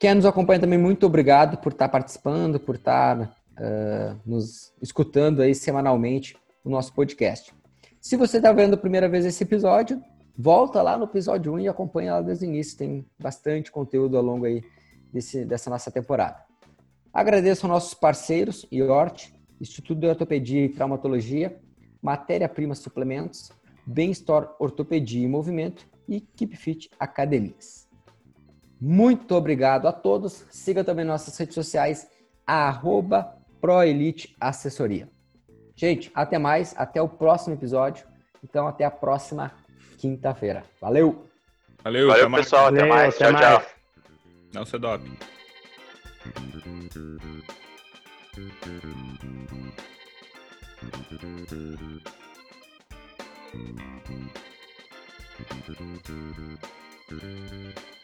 Quem 0.00 0.14
nos 0.14 0.26
acompanha 0.26 0.58
também, 0.58 0.78
muito 0.78 1.06
obrigado 1.06 1.58
por 1.58 1.70
estar 1.70 1.88
participando, 1.88 2.58
por 2.58 2.74
estar 2.74 3.20
uh, 3.20 4.20
nos 4.26 4.72
escutando 4.82 5.42
aí 5.42 5.54
semanalmente 5.54 6.36
o 6.64 6.70
nosso 6.70 6.92
podcast. 6.92 7.54
Se 8.00 8.16
você 8.16 8.38
está 8.38 8.52
vendo 8.52 8.74
a 8.74 8.78
primeira 8.78 9.08
vez 9.08 9.24
esse 9.24 9.44
episódio, 9.44 10.02
volta 10.36 10.82
lá 10.82 10.98
no 10.98 11.04
episódio 11.04 11.52
1 11.52 11.60
e 11.60 11.68
acompanha 11.68 12.14
lá 12.14 12.20
desde 12.20 12.46
o 12.46 12.48
início. 12.48 12.76
Tem 12.76 13.06
bastante 13.16 13.70
conteúdo 13.70 14.16
ao 14.16 14.24
longo 14.24 14.44
aí 14.44 14.64
desse, 15.12 15.44
dessa 15.44 15.70
nossa 15.70 15.90
temporada. 15.90 16.44
Agradeço 17.14 17.64
aos 17.64 17.72
nossos 17.72 17.94
parceiros, 17.94 18.66
IORT, 18.72 19.32
Instituto 19.60 20.00
de 20.00 20.08
Ortopedia 20.08 20.64
e 20.64 20.68
Traumatologia, 20.68 21.60
Matéria 22.02 22.48
Prima 22.48 22.74
Suplementos, 22.74 23.50
Bem-Store 23.86 24.48
Ortopedia 24.58 25.24
e 25.24 25.28
Movimento 25.28 25.86
e 26.08 26.20
Keep 26.20 26.56
Fit 26.56 26.90
Academias. 26.98 27.88
Muito 28.80 29.34
obrigado 29.34 29.86
a 29.86 29.92
todos. 29.92 30.44
Siga 30.50 30.82
também 30.82 31.04
nossas 31.04 31.36
redes 31.36 31.54
sociais, 31.54 32.08
arroba 32.46 33.36
Proelite 33.60 34.34
Assessoria. 34.40 35.08
Gente, 35.76 36.10
até 36.14 36.38
mais, 36.38 36.74
até 36.76 37.00
o 37.00 37.08
próximo 37.08 37.54
episódio. 37.54 38.06
Então, 38.42 38.66
até 38.66 38.84
a 38.84 38.90
próxima 38.90 39.52
quinta-feira. 39.98 40.64
Valeu! 40.80 41.26
Valeu, 41.82 42.08
Valeu 42.08 42.30
pessoal. 42.30 42.66
Até 42.66 42.84
mais. 42.84 43.14
Até 43.14 43.24
tchau, 43.24 43.32
mais. 43.32 43.46
tchau. 43.46 43.70
Não 44.52 44.64
se 44.64 44.78
dope. 44.78 45.10
Thank 50.80 51.10
you. 57.10 57.99